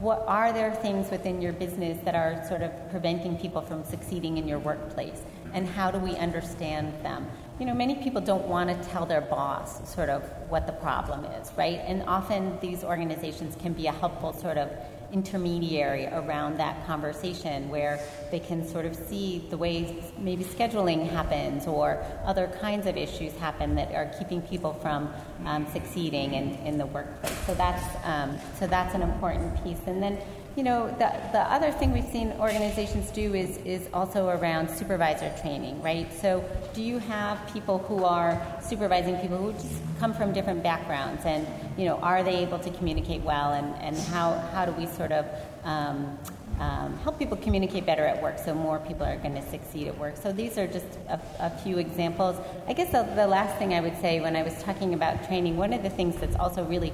what 0.00 0.22
are 0.26 0.52
there 0.52 0.74
things 0.74 1.10
within 1.10 1.40
your 1.40 1.54
business 1.54 1.98
that 2.04 2.14
are 2.14 2.46
sort 2.46 2.62
of 2.62 2.70
preventing 2.90 3.38
people 3.38 3.62
from 3.62 3.82
succeeding 3.84 4.36
in 4.36 4.46
your 4.46 4.58
workplace 4.58 5.22
and 5.52 5.66
how 5.66 5.90
do 5.90 5.98
we 5.98 6.16
understand 6.16 6.92
them? 7.04 7.26
You 7.58 7.66
know, 7.66 7.74
many 7.74 7.96
people 7.96 8.20
don't 8.20 8.46
want 8.46 8.70
to 8.70 8.88
tell 8.88 9.04
their 9.04 9.20
boss 9.20 9.92
sort 9.92 10.08
of 10.08 10.22
what 10.48 10.66
the 10.66 10.72
problem 10.72 11.24
is, 11.24 11.50
right? 11.56 11.80
And 11.84 12.02
often 12.04 12.58
these 12.60 12.84
organizations 12.84 13.56
can 13.56 13.72
be 13.72 13.88
a 13.88 13.92
helpful 13.92 14.32
sort 14.32 14.58
of 14.58 14.70
intermediary 15.12 16.06
around 16.06 16.58
that 16.58 16.86
conversation 16.86 17.68
where 17.70 17.98
they 18.30 18.38
can 18.38 18.66
sort 18.66 18.84
of 18.84 18.94
see 18.94 19.46
the 19.50 19.56
way 19.56 19.96
maybe 20.18 20.44
scheduling 20.44 21.08
happens 21.08 21.66
or 21.66 22.04
other 22.24 22.46
kinds 22.60 22.86
of 22.86 22.96
issues 22.96 23.34
happen 23.36 23.74
that 23.74 23.92
are 23.94 24.12
keeping 24.18 24.42
people 24.42 24.74
from 24.74 25.12
um, 25.46 25.66
succeeding 25.72 26.34
in, 26.34 26.54
in 26.66 26.76
the 26.76 26.86
workplace. 26.86 27.36
So 27.46 27.54
that's 27.54 27.84
um, 28.04 28.38
so 28.58 28.66
that's 28.66 28.94
an 28.94 29.02
important 29.02 29.62
piece. 29.64 29.80
And 29.86 30.02
then 30.02 30.18
you 30.58 30.64
know, 30.64 30.88
the, 30.88 31.14
the 31.30 31.38
other 31.38 31.70
thing 31.70 31.92
we've 31.92 32.10
seen 32.10 32.32
organizations 32.40 33.12
do 33.12 33.32
is, 33.32 33.58
is 33.58 33.88
also 33.94 34.28
around 34.30 34.68
supervisor 34.68 35.32
training, 35.40 35.80
right? 35.80 36.12
So, 36.12 36.44
do 36.74 36.82
you 36.82 36.98
have 36.98 37.38
people 37.52 37.78
who 37.78 38.04
are 38.04 38.44
supervising 38.60 39.16
people 39.18 39.38
who 39.38 39.52
just 39.52 39.80
come 40.00 40.12
from 40.12 40.32
different 40.32 40.64
backgrounds, 40.64 41.24
and 41.24 41.46
you 41.78 41.84
know, 41.84 41.98
are 41.98 42.24
they 42.24 42.38
able 42.38 42.58
to 42.58 42.70
communicate 42.70 43.22
well, 43.22 43.52
and, 43.52 43.72
and 43.76 43.96
how, 44.08 44.32
how 44.52 44.64
do 44.64 44.72
we 44.72 44.86
sort 44.88 45.12
of 45.12 45.26
um, 45.62 46.18
um, 46.58 46.98
help 47.04 47.20
people 47.20 47.36
communicate 47.36 47.86
better 47.86 48.04
at 48.04 48.20
work 48.20 48.36
so 48.36 48.52
more 48.52 48.80
people 48.80 49.06
are 49.06 49.16
going 49.18 49.36
to 49.36 49.48
succeed 49.50 49.86
at 49.86 49.96
work. 49.96 50.16
So 50.16 50.32
these 50.32 50.58
are 50.58 50.66
just 50.66 50.98
a, 51.08 51.20
a 51.38 51.50
few 51.50 51.78
examples. 51.78 52.34
I 52.66 52.72
guess 52.72 52.90
the, 52.90 53.04
the, 53.14 53.28
last 53.28 53.56
thing 53.58 53.74
I 53.74 53.80
would 53.80 53.96
say 54.00 54.18
when 54.18 54.34
I 54.34 54.42
was 54.42 54.60
talking 54.64 54.92
about 54.92 55.24
training, 55.28 55.56
one 55.56 55.72
of 55.72 55.84
the 55.84 55.90
things 55.90 56.16
that's 56.16 56.34
also 56.34 56.64
really 56.64 56.92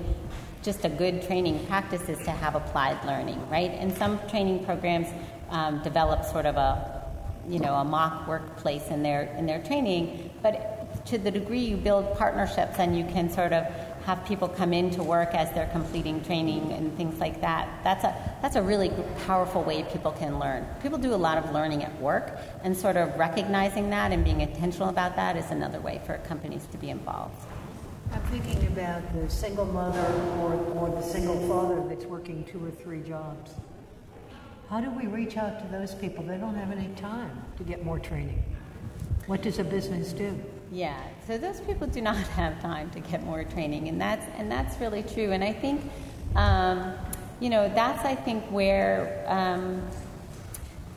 just 0.64 0.84
a 0.84 0.88
good 0.88 1.22
training 1.22 1.64
practice 1.66 2.08
is 2.08 2.18
to 2.24 2.30
have 2.30 2.54
applied 2.54 3.04
learning, 3.04 3.38
right? 3.50 3.70
And 3.72 3.94
some 3.96 4.18
training 4.28 4.64
programs 4.64 5.08
um, 5.50 5.82
develop 5.82 6.24
sort 6.24 6.46
of 6.46 6.56
a, 6.56 7.04
you 7.46 7.58
know, 7.58 7.74
a 7.74 7.84
mock 7.84 8.26
workplace 8.26 8.88
in 8.88 9.02
their 9.02 9.24
in 9.36 9.44
their 9.44 9.62
training, 9.62 10.30
but 10.42 11.06
to 11.06 11.18
the 11.18 11.30
degree 11.30 11.60
you 11.60 11.76
build 11.76 12.16
partnerships 12.16 12.78
and 12.78 12.96
you 12.96 13.04
can 13.04 13.28
sort 13.28 13.52
of 13.52 13.66
have 14.06 14.24
people 14.26 14.48
come 14.48 14.72
in 14.72 14.90
to 14.90 15.02
work 15.02 15.34
as 15.34 15.50
they're 15.52 15.68
completing 15.68 16.22
training 16.24 16.72
and 16.72 16.96
things 16.96 17.18
like 17.20 17.40
that. 17.42 17.68
That's 17.84 18.04
a 18.04 18.14
that's 18.40 18.56
a 18.56 18.62
really 18.62 18.90
powerful 19.26 19.62
way 19.62 19.82
people 19.82 20.12
can 20.12 20.38
learn. 20.38 20.66
People 20.82 20.98
do 20.98 21.12
a 21.12 21.16
lot 21.16 21.36
of 21.36 21.52
learning 21.52 21.84
at 21.84 22.00
work, 22.00 22.38
and 22.62 22.74
sort 22.74 22.96
of 22.96 23.14
recognizing 23.18 23.90
that 23.90 24.12
and 24.12 24.24
being 24.24 24.40
intentional 24.40 24.88
about 24.88 25.16
that 25.16 25.36
is 25.36 25.50
another 25.50 25.80
way 25.80 26.00
for 26.06 26.16
companies 26.18 26.66
to 26.72 26.78
be 26.78 26.88
involved. 26.88 27.36
I'm 28.14 28.22
thinking 28.26 28.64
about 28.68 29.02
the 29.12 29.28
single 29.28 29.64
mother 29.64 30.00
or, 30.38 30.54
or 30.76 30.88
the 30.90 31.02
single 31.02 31.36
father 31.48 31.82
that's 31.88 32.04
working 32.04 32.44
two 32.44 32.64
or 32.64 32.70
three 32.70 33.00
jobs. 33.02 33.50
How 34.70 34.80
do 34.80 34.88
we 34.90 35.08
reach 35.08 35.36
out 35.36 35.58
to 35.60 35.66
those 35.66 35.96
people? 35.96 36.22
They 36.22 36.36
don't 36.36 36.54
have 36.54 36.70
any 36.70 36.94
time 36.94 37.42
to 37.56 37.64
get 37.64 37.84
more 37.84 37.98
training. 37.98 38.44
What 39.26 39.42
does 39.42 39.58
a 39.58 39.64
business 39.64 40.12
do? 40.12 40.40
Yeah, 40.70 40.96
so 41.26 41.38
those 41.38 41.60
people 41.62 41.88
do 41.88 42.00
not 42.10 42.16
have 42.16 42.60
time 42.62 42.88
to 42.90 43.00
get 43.00 43.24
more 43.24 43.42
training, 43.42 43.88
and 43.88 44.00
that's 44.00 44.24
and 44.36 44.50
that's 44.50 44.80
really 44.80 45.02
true. 45.02 45.32
And 45.32 45.42
I 45.42 45.52
think, 45.52 45.80
um, 46.36 46.94
you 47.40 47.50
know, 47.50 47.68
that's 47.68 48.04
I 48.04 48.14
think 48.14 48.44
where 48.44 49.24
um, 49.26 49.82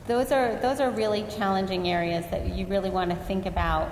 those 0.06 0.30
are 0.30 0.54
those 0.62 0.78
are 0.78 0.90
really 0.90 1.24
challenging 1.36 1.88
areas 1.88 2.24
that 2.30 2.54
you 2.54 2.66
really 2.66 2.90
want 2.90 3.10
to 3.10 3.16
think 3.16 3.46
about. 3.46 3.90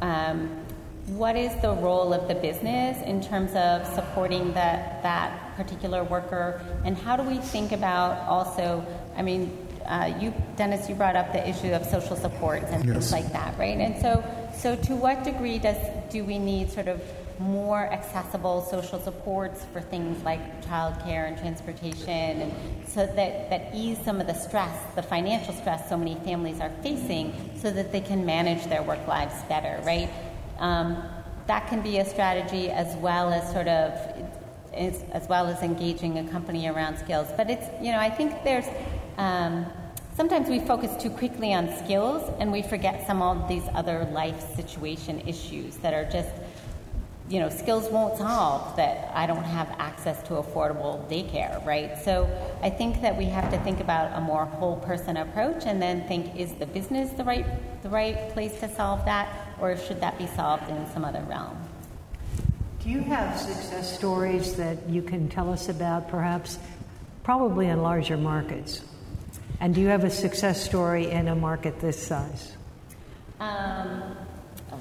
Um, 0.00 0.64
what 1.08 1.36
is 1.36 1.54
the 1.62 1.72
role 1.72 2.12
of 2.12 2.28
the 2.28 2.34
business 2.34 3.00
in 3.02 3.20
terms 3.20 3.54
of 3.54 3.86
supporting 3.94 4.52
that 4.54 5.02
that 5.02 5.56
particular 5.56 6.04
worker, 6.04 6.60
and 6.84 6.96
how 6.96 7.16
do 7.16 7.22
we 7.22 7.38
think 7.38 7.72
about 7.72 8.28
also? 8.28 8.84
I 9.16 9.22
mean, 9.22 9.66
uh, 9.86 10.14
you, 10.20 10.34
Dennis, 10.56 10.88
you 10.88 10.94
brought 10.94 11.16
up 11.16 11.32
the 11.32 11.48
issue 11.48 11.72
of 11.72 11.84
social 11.86 12.16
supports 12.16 12.66
and 12.70 12.84
yes. 12.84 12.92
things 12.92 13.12
like 13.12 13.32
that, 13.32 13.58
right? 13.58 13.78
And 13.78 14.00
so, 14.00 14.22
so 14.54 14.76
to 14.76 14.94
what 14.94 15.24
degree 15.24 15.58
does 15.58 15.78
do 16.10 16.24
we 16.24 16.38
need 16.38 16.70
sort 16.70 16.88
of 16.88 17.02
more 17.38 17.86
accessible 17.92 18.62
social 18.62 19.00
supports 19.00 19.64
for 19.72 19.80
things 19.80 20.22
like 20.24 20.40
childcare 20.64 21.28
and 21.28 21.38
transportation, 21.38 22.42
and 22.42 22.52
so 22.86 23.06
that, 23.06 23.48
that 23.50 23.70
ease 23.74 23.98
some 24.04 24.20
of 24.20 24.26
the 24.26 24.34
stress, 24.34 24.76
the 24.94 25.02
financial 25.02 25.54
stress 25.54 25.88
so 25.88 25.96
many 25.96 26.16
families 26.16 26.60
are 26.60 26.72
facing, 26.82 27.32
so 27.56 27.70
that 27.70 27.92
they 27.92 28.00
can 28.00 28.26
manage 28.26 28.64
their 28.66 28.82
work 28.82 29.06
lives 29.06 29.34
better, 29.48 29.80
right? 29.84 30.10
Um, 30.58 31.02
that 31.46 31.66
can 31.68 31.80
be 31.80 31.98
a 31.98 32.04
strategy 32.04 32.70
as 32.70 32.94
well 32.96 33.32
as 33.32 33.50
sort 33.52 33.68
of 33.68 33.92
as, 34.74 35.02
as, 35.12 35.28
well 35.28 35.46
as 35.46 35.62
engaging 35.62 36.18
a 36.18 36.24
company 36.30 36.68
around 36.68 36.98
skills. 36.98 37.28
But 37.36 37.50
it's 37.50 37.66
you 37.82 37.90
know 37.92 37.98
I 37.98 38.10
think 38.10 38.44
there's 38.44 38.66
um, 39.16 39.66
sometimes 40.14 40.48
we 40.48 40.60
focus 40.60 41.00
too 41.02 41.10
quickly 41.10 41.54
on 41.54 41.74
skills 41.78 42.30
and 42.38 42.52
we 42.52 42.62
forget 42.62 43.06
some 43.06 43.22
of 43.22 43.48
these 43.48 43.64
other 43.74 44.04
life 44.12 44.54
situation 44.56 45.20
issues 45.26 45.76
that 45.78 45.94
are 45.94 46.04
just 46.10 46.30
you 47.28 47.40
know, 47.40 47.50
skills 47.50 47.90
won't 47.90 48.16
solve 48.16 48.74
that 48.76 49.10
I 49.14 49.26
don't 49.26 49.44
have 49.44 49.68
access 49.78 50.22
to 50.24 50.34
affordable 50.34 51.06
daycare, 51.10 51.64
right? 51.64 51.96
So 52.02 52.28
I 52.62 52.70
think 52.70 53.02
that 53.02 53.16
we 53.16 53.26
have 53.26 53.50
to 53.50 53.58
think 53.60 53.80
about 53.80 54.16
a 54.16 54.20
more 54.20 54.46
whole 54.46 54.76
person 54.76 55.18
approach 55.18 55.66
and 55.66 55.80
then 55.80 56.08
think 56.08 56.34
is 56.36 56.54
the 56.54 56.66
business 56.66 57.10
the 57.10 57.24
right 57.24 57.44
the 57.82 57.90
right 57.90 58.30
place 58.30 58.58
to 58.60 58.74
solve 58.74 59.04
that 59.04 59.47
or 59.60 59.76
should 59.76 60.00
that 60.00 60.18
be 60.18 60.26
solved 60.28 60.68
in 60.68 60.86
some 60.92 61.04
other 61.04 61.22
realm? 61.28 61.56
Do 62.82 62.90
you 62.90 63.00
have 63.00 63.38
success 63.38 63.96
stories 63.96 64.54
that 64.54 64.88
you 64.88 65.02
can 65.02 65.28
tell 65.28 65.52
us 65.52 65.68
about 65.68 66.08
perhaps 66.08 66.58
probably 67.22 67.66
in 67.66 67.82
larger 67.82 68.16
markets? 68.16 68.82
And 69.60 69.74
do 69.74 69.80
you 69.80 69.88
have 69.88 70.04
a 70.04 70.10
success 70.10 70.62
story 70.64 71.10
in 71.10 71.28
a 71.28 71.34
market 71.34 71.80
this 71.80 72.00
size? 72.00 72.56
Um, 73.40 74.16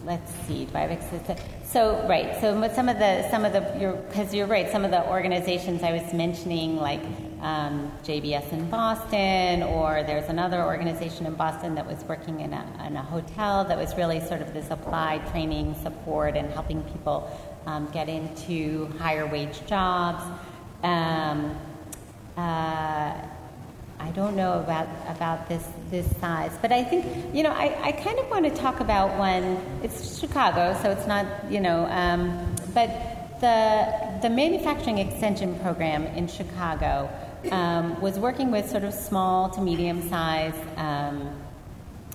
let's 0.05 0.31
see. 0.47 0.65
Do 0.65 0.77
I 0.77 0.81
have 0.81 1.39
so 1.65 2.07
right. 2.07 2.39
So 2.39 2.71
some 2.73 2.87
of 2.89 2.97
the 2.99 3.27
some 3.29 3.43
of 3.43 3.53
the 3.53 3.61
because 4.07 4.33
you're, 4.33 4.45
you're, 4.45 4.47
right. 4.47 4.71
Some 4.71 4.85
of 4.85 4.91
the 4.91 5.07
organizations 5.09 5.83
I 5.83 5.91
was 5.91 6.13
mentioning, 6.13 6.77
like 6.77 7.01
um, 7.41 7.91
JVS 8.03 8.51
in 8.51 8.69
Boston, 8.69 9.63
or 9.63 10.03
there's 10.03 10.29
another 10.29 10.63
organization 10.63 11.25
in 11.25 11.35
Boston 11.35 11.75
that 11.75 11.85
was 11.85 12.03
working 12.05 12.39
in 12.39 12.53
a, 12.53 12.83
in 12.87 12.95
a 12.95 13.01
hotel 13.01 13.63
that 13.65 13.77
was 13.77 13.95
really 13.95 14.19
sort 14.25 14.41
of 14.41 14.53
this 14.53 14.69
applied 14.71 15.27
training 15.31 15.75
support 15.83 16.35
and 16.35 16.49
helping 16.51 16.81
people 16.83 17.29
um, 17.65 17.89
get 17.91 18.09
into 18.09 18.87
higher 18.97 19.27
wage 19.27 19.65
jobs. 19.67 20.23
Um, 20.83 21.55
uh, 22.37 23.13
I 23.99 24.11
don't 24.11 24.35
know 24.35 24.59
about 24.59 24.87
about 25.07 25.49
this 25.49 25.67
this 25.89 26.07
size, 26.17 26.51
but 26.61 26.71
I 26.71 26.83
think 26.83 27.35
you 27.35 27.43
know 27.43 27.51
I, 27.51 27.77
I 27.81 27.91
kind 27.91 28.19
of 28.19 28.29
want 28.29 28.45
to 28.45 28.51
talk 28.51 28.79
about 28.79 29.17
one. 29.17 29.59
It's 29.83 30.19
Chicago, 30.19 30.77
so 30.81 30.91
it's 30.91 31.07
not 31.07 31.25
you 31.51 31.59
know, 31.59 31.87
um, 31.89 32.55
but 32.73 32.89
the 33.41 34.19
the 34.21 34.29
manufacturing 34.29 34.99
extension 34.99 35.57
program 35.59 36.05
in 36.07 36.27
Chicago 36.27 37.09
um, 37.51 37.99
was 38.01 38.19
working 38.19 38.51
with 38.51 38.69
sort 38.69 38.83
of 38.83 38.93
small 38.93 39.49
to 39.51 39.61
medium 39.61 40.07
sized 40.09 40.57
um, 40.77 41.29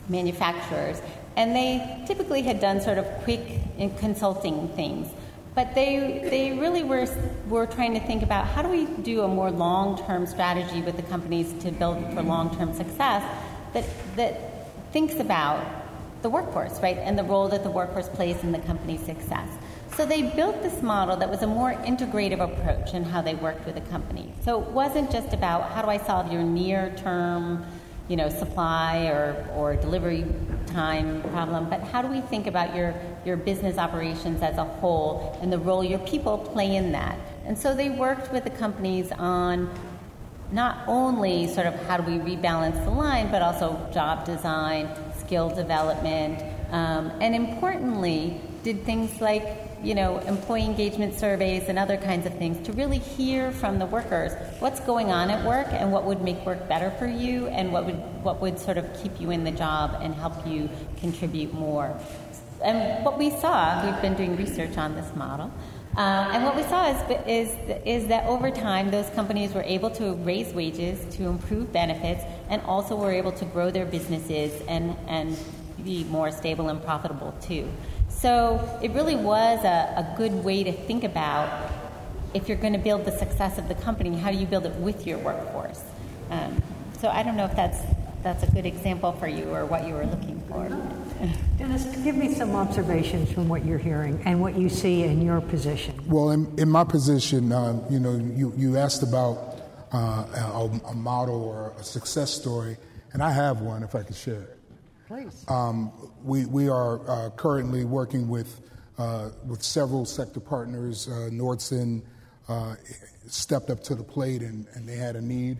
manufacturers, 0.09 1.01
and 1.37 1.55
they 1.55 2.05
typically 2.07 2.42
had 2.42 2.61
done 2.61 2.81
sort 2.81 2.99
of 2.99 3.07
quick 3.25 3.40
consulting 3.99 4.68
things 4.71 5.09
but 5.55 5.75
they, 5.75 6.27
they 6.31 6.59
really 6.59 6.83
were, 6.83 7.07
were 7.49 7.66
trying 7.66 7.92
to 7.95 8.01
think 8.01 8.23
about 8.23 8.47
how 8.47 8.62
do 8.62 8.68
we 8.68 8.87
do 9.03 9.23
a 9.23 9.29
more 9.29 9.51
long 9.51 9.99
term 10.07 10.27
strategy 10.27 10.81
with 10.81 10.97
the 10.97 11.03
companies 11.03 11.53
to 11.62 11.71
build 11.71 12.03
for 12.14 12.23
long 12.23 12.57
term 12.57 12.73
success 12.73 13.23
that, 13.75 13.85
that 14.16 14.40
thinks 14.92 15.16
about 15.16 15.64
the 16.23 16.31
workforce, 16.31 16.81
right, 16.81 16.97
and 16.99 17.18
the 17.18 17.25
role 17.25 17.49
that 17.49 17.64
the 17.64 17.71
workforce 17.71 18.09
plays 18.09 18.42
in 18.42 18.53
the 18.53 18.59
company's 18.61 19.01
success. 19.01 19.49
So 19.96 20.07
they 20.07 20.22
built 20.22 20.62
this 20.62 20.83
model 20.83 21.16
that 21.16 21.28
was 21.28 21.42
a 21.42 21.46
more 21.46 21.74
integrative 21.74 22.40
approach 22.40 22.94
in 22.94 23.05
how 23.05 23.20
they 23.20 23.35
worked 23.35 23.66
with 23.66 23.74
the 23.74 23.83
company. 23.83 24.33
So 24.42 24.61
it 24.62 24.68
wasn't 24.68 25.11
just 25.11 25.35
about 25.35 25.70
how 25.70 25.83
do 25.83 25.88
I 25.88 25.98
solve 25.98 26.33
your 26.33 26.42
near 26.42 26.94
term 26.96 27.64
you 28.09 28.16
know, 28.16 28.28
supply 28.28 29.07
or, 29.07 29.46
or 29.55 29.76
delivery 29.76 30.26
time 30.66 31.22
problem, 31.31 31.70
but 31.70 31.81
how 31.81 32.02
do 32.02 32.09
we 32.09 32.20
think 32.20 32.46
about 32.46 32.74
your, 32.74 32.94
your 33.24 33.37
business 33.37 33.78
operations 33.78 34.42
as 34.42 34.59
a 34.59 34.64
whole 34.64 35.38
and 35.40 35.52
the 35.52 35.59
role 35.59 35.85
your 35.85 36.00
people 36.00 36.37
play 36.37 36.76
in 36.76 36.92
that? 36.92 37.18
And 37.46 37.57
so 37.57 37.74
they 37.74 37.90
worked 37.90 38.33
with 38.33 38.44
the 38.44 38.50
companies 38.50 39.12
on 39.12 39.72
not 40.50 40.78
only 40.87 41.48
sort 41.48 41.66
of 41.66 41.74
how 41.87 41.96
do 41.96 42.02
we 42.02 42.18
rebalance 42.18 42.85
the 42.85 42.90
line, 42.90 43.31
but 43.31 43.40
also 43.40 43.78
job 43.94 44.26
design, 44.26 44.88
skill 45.16 45.48
development, 45.48 46.42
um, 46.70 47.11
and 47.20 47.35
importantly, 47.35 48.40
did 48.62 48.85
things 48.85 49.20
like 49.20 49.71
you 49.83 49.95
know, 49.95 50.18
employee 50.21 50.64
engagement 50.64 51.18
surveys 51.18 51.68
and 51.68 51.79
other 51.79 51.97
kinds 51.97 52.27
of 52.27 52.37
things 52.38 52.64
to 52.66 52.73
really 52.73 52.99
hear 52.99 53.53
from 53.53 53.79
the 53.79 53.87
workers 53.87 54.33
what's 54.61 54.81
going 54.81 55.11
on 55.11 55.31
at 55.31 55.45
work 55.47 55.66
and 55.71 55.92
what 55.92 56.05
would 56.05 56.23
make 56.23 56.45
work 56.47 56.68
better 56.68 56.90
for 56.99 57.07
you 57.07 57.49
and 57.49 57.73
what 57.73 57.87
would 57.87 57.99
what 58.23 58.40
would 58.40 58.59
sort 58.59 58.79
of 58.79 59.03
keep 59.03 59.21
you 59.21 59.31
in 59.31 59.45
the 59.45 59.51
job 59.51 59.99
and 60.01 60.14
help 60.14 60.47
you 60.47 60.68
contribute 60.99 61.53
more. 61.53 61.99
And 62.62 63.05
what 63.05 63.18
we 63.18 63.31
saw, 63.31 63.85
we've 63.85 64.01
been 64.01 64.14
doing 64.14 64.37
research 64.37 64.79
on 64.79 64.95
this 64.95 65.14
model. 65.16 65.51
Uh, 65.97 66.31
and 66.33 66.45
what 66.45 66.57
we 66.57 66.62
saw 66.62 66.88
is, 66.88 67.21
is, 67.27 67.81
is 67.85 68.07
that 68.09 68.25
over 68.27 68.51
time, 68.51 68.90
those 68.90 69.09
companies 69.11 69.53
were 69.53 69.64
able 69.64 69.90
to 69.90 70.14
raise 70.14 70.55
wages, 70.55 71.05
to 71.16 71.25
improve 71.25 71.71
benefits, 71.71 72.25
and 72.49 72.62
also 72.62 72.97
were 72.97 73.12
able 73.12 73.33
to 73.33 73.45
grow 73.47 73.71
their 73.71 73.85
businesses 73.85 74.62
and, 74.68 74.97
and 75.07 75.37
be 75.85 76.05
more 76.05 76.31
stable 76.31 76.68
and 76.71 76.83
profitable 76.83 77.35
too. 77.42 77.68
So 78.22 78.78
it 78.80 78.92
really 78.92 79.16
was 79.16 79.64
a, 79.64 79.94
a 79.97 80.14
good 80.16 80.44
way 80.44 80.62
to 80.62 80.72
think 80.72 81.03
about 81.03 81.72
if 82.34 82.49
you're 82.49 82.57
going 82.57 82.72
to 82.72 82.78
build 82.78 83.05
the 83.05 83.11
success 83.11 83.59
of 83.59 83.66
the 83.66 83.74
company, 83.74 84.16
how 84.16 84.30
do 84.30 84.38
you 84.38 84.47
build 84.47 84.64
it 84.64 84.72
with 84.76 85.09
your 85.09 85.18
workforce? 85.18 85.82
Um, 86.30 86.62
so 87.01 87.09
I 87.09 87.24
don't 87.24 87.36
know 87.36 87.47
if 87.47 87.57
that's 87.57 87.78
that's 88.22 88.44
a 88.44 88.51
good 88.53 88.64
example 88.64 89.11
for 89.11 89.26
you 89.26 89.53
or 89.53 89.66
what 89.66 89.88
you 89.88 89.94
were 89.94 90.07
looking 90.07 90.40
for. 90.42 90.68
Dennis, 91.59 91.84
give 92.05 92.14
me 92.14 92.32
some 92.32 92.55
observations 92.55 93.32
from 93.32 93.49
what 93.49 93.64
you're 93.64 93.78
hearing 93.78 94.22
and 94.24 94.40
what 94.40 94.57
you 94.57 94.68
see 94.68 95.03
in 95.03 95.20
your 95.20 95.40
position. 95.40 96.01
Well, 96.07 96.30
in, 96.30 96.47
in 96.57 96.70
my 96.70 96.84
position, 96.84 97.51
uh, 97.51 97.84
you 97.90 97.99
know, 97.99 98.14
you, 98.14 98.55
you 98.57 98.76
asked 98.76 99.03
about 99.03 99.61
uh, 99.92 99.99
a, 99.99 100.80
a, 100.90 100.94
model 100.94 101.42
or 101.42 101.74
a 101.76 101.82
success 101.82 102.30
story, 102.30 102.76
and 103.12 103.20
I 103.20 103.32
have 103.32 103.61
one 103.61 103.82
if 103.82 103.97
I 103.97 104.05
could 104.05 104.14
share 104.14 104.42
it. 104.42 104.59
Please. 105.12 105.44
Um, 105.46 105.92
we, 106.24 106.46
we 106.46 106.70
are 106.70 107.06
uh, 107.06 107.28
currently 107.36 107.84
working 107.84 108.28
with, 108.28 108.62
uh, 108.96 109.28
with 109.46 109.62
several 109.62 110.06
sector 110.06 110.40
partners. 110.40 111.06
Uh, 111.06 111.28
Nordson 111.30 112.00
uh, 112.48 112.76
stepped 113.26 113.68
up 113.68 113.82
to 113.82 113.94
the 113.94 114.02
plate 114.02 114.40
and, 114.40 114.66
and 114.72 114.88
they 114.88 114.96
had 114.96 115.16
a 115.16 115.20
need 115.20 115.58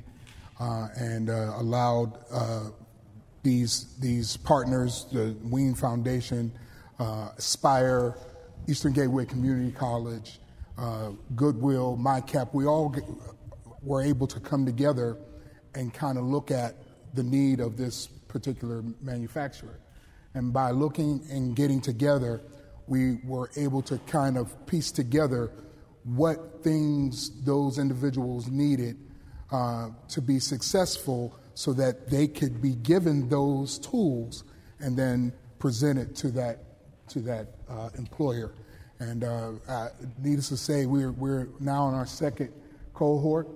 and 0.59 1.29
allowed 1.29 2.17
these, 3.43 3.95
these 4.01 4.39
partners, 4.39 5.05
the 5.13 5.37
Wean 5.43 5.75
Foundation, 5.75 6.51
uh, 6.99 7.29
Aspire, 7.37 8.17
Eastern 8.69 8.95
Gateway 8.95 9.27
Community 9.27 9.73
College, 9.73 10.39
uh, 10.79 11.11
Goodwill, 11.37 11.99
MyCap, 12.01 12.55
we 12.55 12.65
all 12.65 12.89
get, 12.89 13.05
were 13.83 14.01
able 14.01 14.27
to 14.29 14.41
come 14.41 14.65
together 14.65 15.19
and 15.75 15.93
kind 15.93 16.17
of 16.17 16.25
look 16.25 16.51
at 16.51 16.77
the 17.15 17.23
need 17.23 17.61
of 17.61 17.77
this 17.77 18.07
particular 18.29 18.83
manufacturer. 19.01 19.79
And 20.35 20.53
by 20.53 20.71
looking 20.71 21.23
and 21.31 21.55
getting 21.55 21.81
together, 21.81 22.41
we 22.87 23.19
were 23.25 23.51
able 23.57 23.83
to 23.83 23.99
kind 24.07 24.37
of 24.37 24.67
piece 24.67 24.91
together 24.91 25.51
what 26.05 26.63
things 26.63 27.31
those 27.45 27.79
individuals 27.79 28.49
needed 28.49 28.97
uh, 29.53 29.91
to 30.09 30.21
be 30.21 30.39
successful 30.39 31.39
so 31.55 31.73
that 31.75 32.09
they 32.09 32.27
could 32.27 32.63
be 32.63 32.75
given 32.77 33.29
those 33.29 33.79
tools 33.79 34.45
and 34.81 34.97
then 34.97 35.33
presented 35.59 36.17
to 36.17 36.31
that 36.31 36.59
to 37.09 37.21
that 37.21 37.49
uh, 37.69 37.91
employer. 37.99 38.55
And 38.99 39.25
uh, 39.25 39.53
uh, 39.69 39.89
needless 40.19 40.49
to 40.49 40.57
say, 40.57 40.87
we're 40.87 41.13
we're 41.13 41.49
now 41.61 41.89
in 41.89 41.95
our 41.95 42.07
second 42.07 42.53
cohort. 42.95 43.49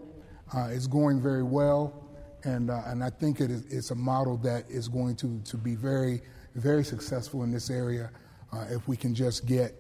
Uh, 0.55 0.69
it's 0.71 0.87
going 0.87 1.21
very 1.21 1.43
well, 1.43 2.06
and 2.47 2.71
uh, 2.71 2.83
and 2.87 3.05
I 3.05 3.11
think 3.11 3.41
it 3.41 3.51
is 3.51 3.65
it's 3.71 3.91
a 3.91 3.95
model 3.95 4.37
that 4.39 4.65
is 4.71 4.89
going 4.89 5.17
to 5.17 5.41
to 5.45 5.57
be 5.57 5.75
very 5.75 6.23
very 6.55 6.85
successful 6.85 7.43
in 7.43 7.53
this 7.53 7.71
area 7.71 8.11
uh, 8.53 8.65
if 8.71 8.89
we 8.89 8.97
can 8.97 9.15
just 9.15 9.47
get 9.47 9.75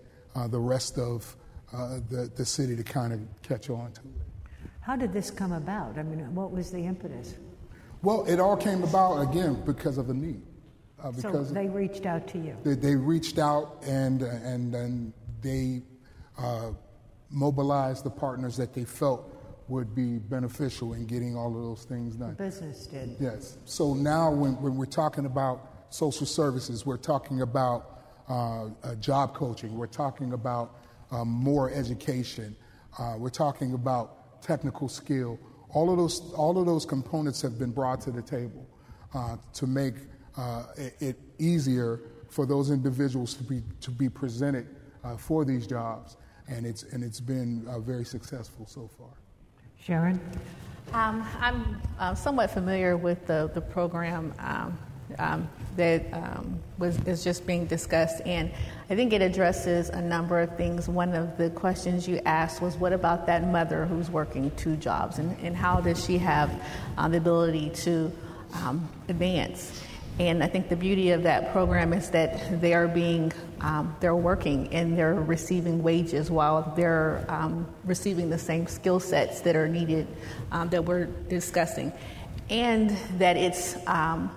the 0.51 0.61
rest 0.61 0.99
of 0.99 1.35
the 2.11 2.31
the 2.37 2.45
city 2.45 2.77
to 2.77 2.85
kind 2.85 3.13
of 3.13 3.21
catch 3.43 3.71
on 3.71 3.93
to 3.93 4.01
it. 4.01 4.27
How 4.81 4.95
did 4.95 5.13
this 5.13 5.31
come 5.31 5.53
about? 5.53 5.99
I 5.99 6.03
mean, 6.05 6.33
what 6.35 6.53
was 6.53 6.71
the 6.71 6.79
impetus? 6.79 7.35
Well, 8.03 8.25
it 8.27 8.39
all 8.39 8.57
came 8.57 8.85
about 8.85 9.21
again 9.21 9.61
because 9.65 9.99
of 9.99 10.07
the 10.07 10.15
need. 10.15 10.43
Uh, 11.03 11.11
because 11.11 11.49
so 11.49 11.55
they 11.55 11.69
reached 11.69 12.07
out 12.07 12.27
to 12.29 12.39
you. 12.39 12.57
They, 12.63 12.75
they 12.75 12.95
reached 12.95 13.39
out 13.39 13.83
and 13.85 14.23
and 14.23 14.75
and 14.75 15.13
they 15.43 15.83
uh, 16.39 16.71
mobilized 17.31 18.05
the 18.05 18.11
partners 18.11 18.57
that 18.57 18.75
they 18.75 18.85
felt 18.85 19.36
would 19.69 19.95
be 19.95 20.19
beneficial 20.19 20.95
in 20.95 21.07
getting 21.07 21.37
all 21.37 21.57
of 21.57 21.63
those 21.63 21.85
things 21.85 22.15
done. 22.15 22.35
Business 22.35 22.87
did. 22.87 23.17
Yes. 23.19 23.59
So 23.65 23.95
now, 23.95 24.31
when, 24.31 24.61
when 24.63 24.77
we're 24.77 24.87
talking 24.87 25.27
about 25.27 25.87
social 25.91 26.27
services, 26.27 26.87
we're 26.87 26.97
talking 26.97 27.43
about 27.43 28.01
uh, 28.29 28.65
uh 28.83 28.95
job 28.97 29.35
coaching, 29.35 29.77
we're 29.77 29.87
talking 29.87 30.33
about 30.33 30.77
um, 31.11 31.29
more 31.29 31.71
education, 31.71 32.57
uh, 32.99 33.15
we're 33.19 33.29
talking 33.29 33.75
about 33.75 34.43
technical 34.43 34.89
skill 34.89 35.39
all 35.77 35.91
of 35.91 35.99
those, 35.99 36.33
all 36.33 36.59
of 36.59 36.65
those 36.65 36.87
components 36.87 37.43
have 37.43 37.59
been 37.59 37.71
brought 37.71 38.01
to 38.03 38.11
the 38.11 38.23
table 38.23 38.67
uh, 39.15 39.37
to 39.53 39.67
make 39.67 39.95
uh, 40.37 40.65
it, 41.01 41.19
easier 41.39 42.01
for 42.31 42.47
those 42.47 42.71
individuals 42.71 43.35
to 43.35 43.45
be, 43.45 43.63
to 43.83 43.91
be 43.91 44.09
presented 44.09 44.67
uh, 45.05 45.19
for 45.19 45.45
these 45.45 45.67
jobs. 45.67 46.17
And 46.49 46.65
it's, 46.65 46.85
and 46.85 47.05
it's 47.05 47.21
been 47.21 47.67
uh, 47.69 47.79
very 47.81 48.05
successful 48.05 48.67
so 48.67 48.89
far. 48.97 49.11
Sharon? 49.87 50.19
Um, 50.93 51.25
I'm 51.39 51.81
uh, 52.01 52.13
somewhat 52.13 52.51
familiar 52.51 52.97
with 52.97 53.25
the, 53.29 53.49
the 53.55 53.61
program. 53.61 54.35
Um, 54.41 54.77
um, 55.21 55.49
that 55.77 56.03
um, 56.13 56.59
was 56.79 56.99
is 57.07 57.23
just 57.23 57.47
being 57.47 57.67
discussed, 57.67 58.21
and 58.27 58.51
I 58.91 58.97
think 58.97 59.13
it 59.13 59.23
addresses 59.23 59.89
a 59.91 60.03
number 60.03 60.41
of 60.41 60.57
things. 60.57 60.89
One 60.89 61.15
of 61.15 61.39
the 61.39 61.51
questions 61.51 62.09
you 62.09 62.21
asked 62.27 62.61
was, 62.61 62.77
"What 62.77 62.93
about 62.93 63.27
that 63.27 63.47
mother 63.47 63.87
who's 63.87 64.11
working 64.11 64.51
two 64.57 64.75
jobs, 64.75 65.19
and, 65.19 65.39
and 65.41 65.55
how 65.55 65.81
does 65.81 66.05
she 66.05 66.19
have 66.19 66.51
uh, 66.99 67.07
the 67.07 67.19
ability 67.19 67.71
to 67.85 68.11
um, 68.55 68.89
advance?" 69.09 69.81
And 70.19 70.43
I 70.43 70.47
think 70.47 70.71
the 70.71 70.77
beauty 70.77 71.11
of 71.11 71.25
that 71.25 71.53
program 71.53 71.93
is 71.93 72.09
that 72.11 72.61
they 72.61 72.73
are 72.73 72.89
being, 72.89 73.33
um, 73.61 73.95
they're 74.01 74.17
working 74.17 74.73
and 74.73 74.97
they're 74.97 75.15
receiving 75.15 75.83
wages 75.83 76.31
while 76.31 76.73
they're 76.75 77.23
um, 77.29 77.67
receiving 77.85 78.31
the 78.31 78.39
same 78.39 78.67
skill 78.67 78.99
sets 78.99 79.43
that 79.43 79.57
are 79.57 79.69
needed 79.69 80.07
um, 80.53 80.71
that 80.71 80.83
we're 80.83 81.05
discussing, 81.29 81.93
and 82.49 82.91
that 83.19 83.37
it's 83.37 83.77
um, 83.87 84.31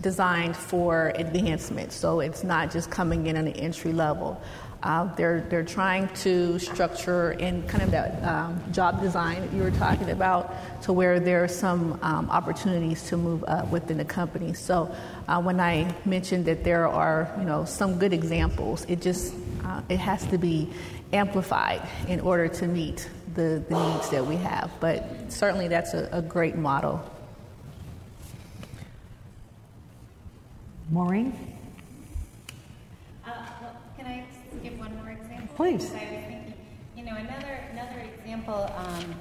designed 0.00 0.56
for 0.56 1.12
advancement, 1.16 1.90
so 1.90 2.20
it's 2.20 2.44
not 2.44 2.70
just 2.70 2.88
coming 2.90 3.26
in 3.26 3.36
on 3.36 3.48
an 3.48 3.54
entry 3.54 3.92
level. 3.92 4.40
Uh, 4.82 5.12
they're, 5.14 5.40
they're 5.48 5.64
trying 5.64 6.08
to 6.14 6.58
structure 6.58 7.32
in 7.32 7.66
kind 7.66 7.82
of 7.82 7.90
that 7.90 8.22
um, 8.22 8.62
job 8.72 9.00
design 9.00 9.40
that 9.40 9.52
you 9.52 9.62
were 9.62 9.70
talking 9.72 10.10
about 10.10 10.54
to 10.82 10.92
where 10.92 11.18
there 11.18 11.42
are 11.42 11.48
some 11.48 11.98
um, 12.02 12.30
opportunities 12.30 13.02
to 13.04 13.16
move 13.16 13.42
up 13.48 13.68
within 13.70 13.96
the 13.96 14.04
company. 14.04 14.52
So 14.52 14.94
uh, 15.28 15.40
when 15.40 15.60
I 15.60 15.92
mentioned 16.04 16.44
that 16.44 16.62
there 16.62 16.86
are 16.86 17.32
you 17.38 17.44
know 17.44 17.64
some 17.64 17.98
good 17.98 18.12
examples, 18.12 18.84
it 18.88 19.00
just 19.00 19.34
uh, 19.64 19.80
it 19.88 19.98
has 19.98 20.24
to 20.26 20.38
be 20.38 20.70
amplified 21.12 21.82
in 22.08 22.20
order 22.20 22.46
to 22.48 22.66
meet 22.66 23.08
the, 23.34 23.64
the 23.68 23.92
needs 23.92 24.10
that 24.10 24.24
we 24.24 24.36
have. 24.36 24.70
But 24.78 25.32
certainly 25.32 25.68
that's 25.68 25.94
a, 25.94 26.08
a 26.12 26.22
great 26.22 26.56
model 26.56 27.02
Maureen? 30.90 31.34
Uh, 33.26 33.32
well, 33.60 33.76
can 33.96 34.06
I 34.06 34.24
give 34.68 34.78
one 34.78 34.96
more 34.96 35.10
example? 35.10 35.54
Please. 35.54 35.90
Thinking, 35.90 36.54
you 36.96 37.04
know, 37.04 37.16
another 37.16 37.60
another 37.72 38.00
example 38.00 38.70
um, 38.76 39.14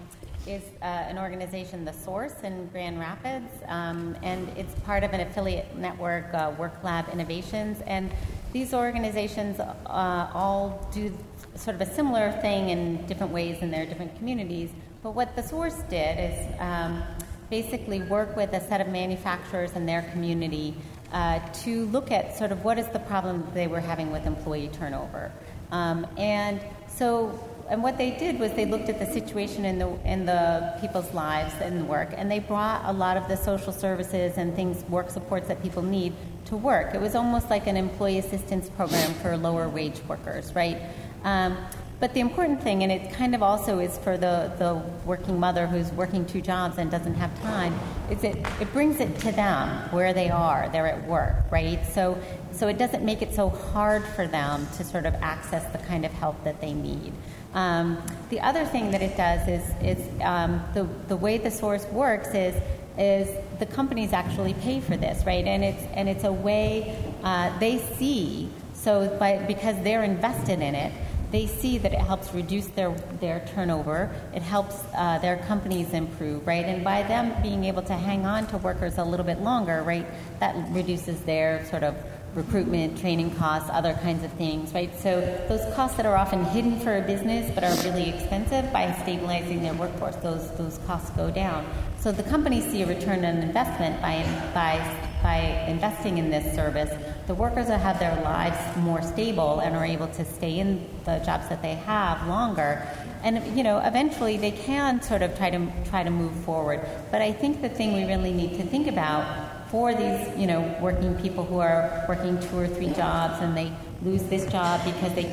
is 0.48 0.64
uh, 0.82 0.86
an 0.86 1.18
organization, 1.18 1.86
The 1.86 1.94
Source 1.94 2.36
in 2.44 2.68
Grand 2.68 3.00
Rapids, 3.00 3.52
um, 3.68 4.16
and 4.24 4.48
it's 4.58 4.74
part 4.82 5.04
of 5.04 5.14
an 5.14 5.22
affiliate 5.22 5.76
network, 5.78 6.34
uh, 6.34 6.54
Work 6.58 6.84
Lab 6.84 7.10
Innovations, 7.10 7.82
and 7.86 8.12
these 8.54 8.74
organizations 8.74 9.60
uh, 9.60 10.30
all 10.34 10.90
do 10.94 11.16
sort 11.56 11.76
of 11.76 11.82
a 11.82 11.94
similar 11.94 12.32
thing 12.42 12.70
in 12.70 13.06
different 13.08 13.32
ways 13.32 13.62
in 13.62 13.70
their 13.72 13.86
different 13.86 14.16
communities. 14.18 14.70
But 15.04 15.12
what 15.12 15.36
The 15.36 15.44
Source 15.44 15.78
did 15.90 16.32
is 16.32 16.56
um, 16.60 17.04
basically 17.50 18.02
work 18.04 18.36
with 18.36 18.54
a 18.54 18.62
set 18.62 18.82
of 18.82 18.88
manufacturers 18.88 19.74
in 19.74 19.86
their 19.86 20.04
community 20.14 20.76
uh, 21.16 21.40
to 21.64 21.86
look 21.86 22.12
at 22.12 22.38
sort 22.38 22.52
of 22.52 22.66
what 22.66 22.78
is 22.78 22.88
the 22.90 23.00
problem 23.00 23.48
they 23.54 23.68
were 23.68 23.80
having 23.80 24.12
with 24.12 24.28
employee 24.28 24.70
turnover. 24.74 25.32
Um, 25.72 26.06
and 26.18 26.60
so, 26.88 27.40
and 27.70 27.82
what 27.82 27.98
they 27.98 28.12
did 28.12 28.38
was 28.38 28.52
they 28.52 28.66
looked 28.66 28.90
at 28.90 29.00
the 29.00 29.06
situation 29.06 29.64
in 29.64 29.80
the 29.80 29.88
in 30.04 30.26
the 30.26 30.78
people's 30.82 31.12
lives 31.14 31.54
and 31.62 31.88
work, 31.88 32.10
and 32.18 32.30
they 32.30 32.40
brought 32.40 32.84
a 32.84 32.92
lot 32.92 33.16
of 33.16 33.30
the 33.30 33.38
social 33.38 33.72
services 33.72 34.38
and 34.38 34.54
things, 34.56 34.84
work 34.90 35.10
supports 35.10 35.48
that 35.48 35.64
people 35.64 35.82
need 35.82 36.14
to 36.46 36.58
work. 36.58 36.94
It 36.94 37.00
was 37.00 37.16
almost 37.16 37.50
like 37.50 37.66
an 37.66 37.78
employee 37.78 38.20
assistance 38.20 38.70
program 38.70 39.14
for 39.16 39.38
lower 39.38 39.70
wage 39.70 40.02
workers, 40.10 40.54
right? 40.54 40.82
Um, 41.24 41.58
but 42.00 42.14
the 42.14 42.20
important 42.20 42.62
thing, 42.62 42.84
and 42.84 42.92
it 42.92 43.14
kind 43.14 43.34
of 43.34 43.42
also 43.42 43.80
is 43.80 43.98
for 43.98 44.18
the, 44.18 44.52
the 44.58 44.82
working 45.06 45.40
mother 45.40 45.66
who's 45.66 45.92
working 45.94 46.26
two 46.26 46.42
jobs 46.42 46.78
and 46.78 46.92
doesn't 46.92 47.16
have 47.16 47.34
time, 47.42 47.74
is 48.10 48.24
it, 48.24 48.36
it 48.60 48.72
brings 48.74 49.00
it 49.00 49.18
to 49.20 49.32
them 49.32 49.70
where 49.92 50.14
they 50.14 50.30
are. 50.30 50.70
They're 50.70 50.88
at 50.88 51.08
work, 51.08 51.36
right? 51.52 51.86
So, 51.86 52.18
so 52.52 52.68
it 52.68 52.78
doesn't 52.78 53.04
make 53.04 53.22
it 53.22 53.34
so 53.34 53.50
hard 53.50 54.04
for 54.04 54.28
them 54.28 54.68
to 54.76 54.84
sort 54.84 55.06
of 55.06 55.14
access 55.16 55.66
the 55.72 55.78
kind 55.86 56.06
of 56.06 56.12
help 56.12 56.44
that 56.44 56.60
they 56.60 56.74
need. 56.74 57.14
Um, 57.54 58.02
the 58.30 58.42
other 58.42 58.66
thing 58.66 58.92
that 58.92 59.02
it 59.02 59.16
does 59.16 59.48
is, 59.48 59.74
is 59.82 60.22
um, 60.22 60.62
the, 60.74 60.84
the 61.08 61.16
way 61.16 61.38
the 61.38 61.52
source 61.52 61.86
works 61.88 62.34
is 62.34 62.56
is 62.98 63.30
the 63.60 63.66
companies 63.66 64.14
actually 64.14 64.54
pay 64.54 64.80
for 64.80 64.96
this, 64.96 65.26
right? 65.26 65.44
And 65.46 65.66
it's 65.66 65.84
and 65.94 66.08
it's 66.08 66.24
a 66.24 66.32
way 66.32 66.96
uh, 67.24 67.58
they 67.60 67.80
see 67.98 68.50
so 68.74 69.14
by 69.20 69.40
because 69.40 69.76
they're 69.84 70.04
invested 70.04 70.62
in 70.62 70.76
it 70.76 70.94
they 71.32 71.48
see 71.48 71.78
that 71.78 71.94
it 71.94 72.00
helps 72.00 72.34
reduce 72.34 72.68
their, 72.68 72.92
their 73.20 73.46
turnover, 73.54 74.14
it 74.34 74.42
helps 74.42 74.82
uh, 74.96 75.18
their 75.20 75.38
companies 75.38 75.94
improve, 75.94 76.46
right? 76.46 76.66
And 76.66 76.84
by 76.84 77.04
them 77.04 77.42
being 77.42 77.66
able 77.66 77.82
to 77.84 77.94
hang 77.94 78.26
on 78.26 78.48
to 78.48 78.58
workers 78.58 78.98
a 78.98 79.04
little 79.04 79.26
bit 79.26 79.42
longer, 79.42 79.84
right, 79.84 80.06
that 80.40 80.56
reduces 80.72 81.20
their 81.22 81.66
sort 81.66 81.84
of 81.84 81.96
recruitment, 82.36 83.00
training 83.00 83.34
costs, 83.36 83.70
other 83.72 83.94
kinds 83.94 84.24
of 84.24 84.32
things, 84.34 84.74
right? 84.74 84.94
So 85.00 85.22
those 85.48 85.74
costs 85.74 85.96
that 85.98 86.06
are 86.06 86.18
often 86.18 86.44
hidden 86.46 86.80
for 86.82 86.98
a 86.98 87.02
business 87.02 87.50
but 87.56 87.64
are 87.64 87.76
really 87.90 88.10
expensive 88.10 88.72
by 88.74 88.92
stabilizing 89.02 89.64
their 89.64 89.74
workforce, 89.74 90.18
those 90.18 90.52
those 90.58 90.78
costs 90.86 91.10
go 91.12 91.32
down. 91.32 91.66
So 92.00 92.12
the 92.12 92.24
companies 92.24 92.66
see 92.66 92.82
a 92.84 92.88
return 92.88 93.24
on 93.24 93.38
investment 93.38 94.02
by 94.02 94.24
by 94.54 95.05
by 95.24 95.38
investing 95.68 96.18
in 96.18 96.30
this 96.30 96.56
service. 96.56 96.92
The 97.28 97.36
workers 97.36 97.68
will 97.68 97.78
have 97.78 98.00
their 98.00 98.16
lives 98.22 98.58
more 98.78 99.02
stable 99.02 99.60
and 99.60 99.76
are 99.76 99.86
able 99.86 100.08
to 100.08 100.26
stay 100.26 100.60
in 100.60 100.88
the 101.06 101.20
jobs 101.20 101.50
that 101.50 101.62
they 101.62 101.76
have 101.76 102.28
longer. 102.28 102.88
And 103.24 103.58
you 103.58 103.64
know, 103.64 103.80
eventually 103.80 104.38
they 104.38 104.52
can 104.52 105.02
sort 105.02 105.22
of 105.22 105.38
try 105.38 105.50
to 105.50 105.72
try 105.86 106.04
to 106.04 106.10
move 106.10 106.36
forward. 106.44 106.86
But 107.12 107.22
I 107.22 107.32
think 107.32 107.62
the 107.62 107.70
thing 107.70 107.94
we 107.94 108.06
really 108.06 108.32
need 108.32 108.58
to 108.58 108.64
think 108.64 108.88
about 108.88 109.70
for 109.70 109.94
these, 109.94 110.38
you 110.38 110.48
know, 110.48 110.78
working 110.80 111.16
people 111.16 111.44
who 111.44 111.60
are 111.60 112.06
working 112.08 112.40
two 112.40 112.58
or 112.58 112.68
three 112.68 112.94
jobs 112.94 113.42
and 113.42 113.58
they 113.58 113.72
lose 114.04 114.24
this 114.24 114.50
job 114.52 114.84
because 114.86 115.14
they 115.16 115.26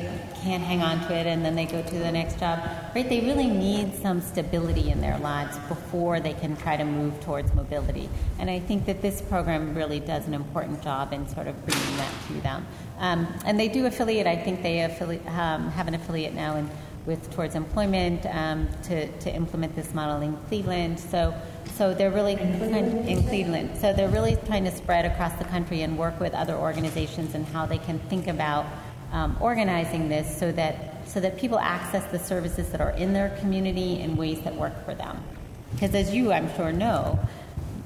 can't 0.43 0.63
hang 0.63 0.81
on 0.81 0.99
to 1.07 1.15
it 1.15 1.25
and 1.25 1.43
then 1.43 1.55
they 1.55 1.65
go 1.65 1.81
to 1.81 1.95
the 1.95 2.11
next 2.11 2.39
job, 2.39 2.59
right? 2.93 3.07
They 3.07 3.21
really 3.21 3.47
need 3.47 3.95
some 3.95 4.21
stability 4.21 4.89
in 4.89 5.01
their 5.01 5.17
lives 5.19 5.57
before 5.69 6.19
they 6.19 6.33
can 6.33 6.57
try 6.57 6.75
to 6.75 6.83
move 6.83 7.19
towards 7.21 7.53
mobility. 7.53 8.09
And 8.39 8.49
I 8.49 8.59
think 8.59 8.85
that 8.85 9.01
this 9.01 9.21
program 9.21 9.73
really 9.73 9.99
does 9.99 10.27
an 10.27 10.33
important 10.33 10.83
job 10.83 11.13
in 11.13 11.27
sort 11.27 11.47
of 11.47 11.65
bringing 11.65 11.97
that 11.97 12.11
to 12.27 12.33
them. 12.41 12.67
Um, 12.99 13.27
and 13.45 13.59
they 13.59 13.69
do 13.69 13.85
affiliate, 13.85 14.27
I 14.27 14.35
think 14.35 14.61
they 14.61 14.77
affili- 14.77 15.25
um, 15.27 15.69
have 15.71 15.87
an 15.87 15.93
affiliate 15.93 16.33
now 16.33 16.57
in, 16.57 16.69
with 17.05 17.31
Towards 17.31 17.55
Employment 17.55 18.25
um, 18.27 18.67
to, 18.83 19.07
to 19.19 19.33
implement 19.33 19.75
this 19.75 19.93
model 19.93 20.21
in 20.21 20.35
Cleveland. 20.47 20.99
So 20.99 21.33
so 21.75 21.91
they're 21.91 22.11
really 22.11 22.33
in 22.33 23.23
Cleveland. 23.23 23.75
So 23.77 23.93
they're 23.93 24.09
really 24.09 24.37
trying 24.45 24.63
to 24.65 24.71
spread 24.71 25.05
across 25.05 25.33
the 25.39 25.45
country 25.45 25.81
and 25.81 25.97
work 25.97 26.19
with 26.19 26.33
other 26.35 26.53
organizations 26.53 27.33
and 27.33 27.47
how 27.47 27.65
they 27.65 27.79
can 27.79 27.97
think 27.99 28.27
about 28.27 28.67
um, 29.13 29.37
organizing 29.39 30.09
this 30.09 30.37
so 30.37 30.51
that 30.51 31.07
so 31.07 31.21
that 31.21 31.37
people 31.37 31.59
access 31.59 32.03
the 32.11 32.19
services 32.19 32.69
that 32.69 32.81
are 32.81 32.91
in 32.91 33.13
their 33.13 33.29
community 33.39 34.01
in 34.01 34.17
ways 34.17 34.41
that 34.41 34.55
work 34.55 34.83
for 34.83 34.93
them. 34.93 35.23
Because 35.71 35.95
as 35.95 36.13
you, 36.13 36.33
I'm 36.33 36.53
sure, 36.55 36.71
know, 36.71 37.19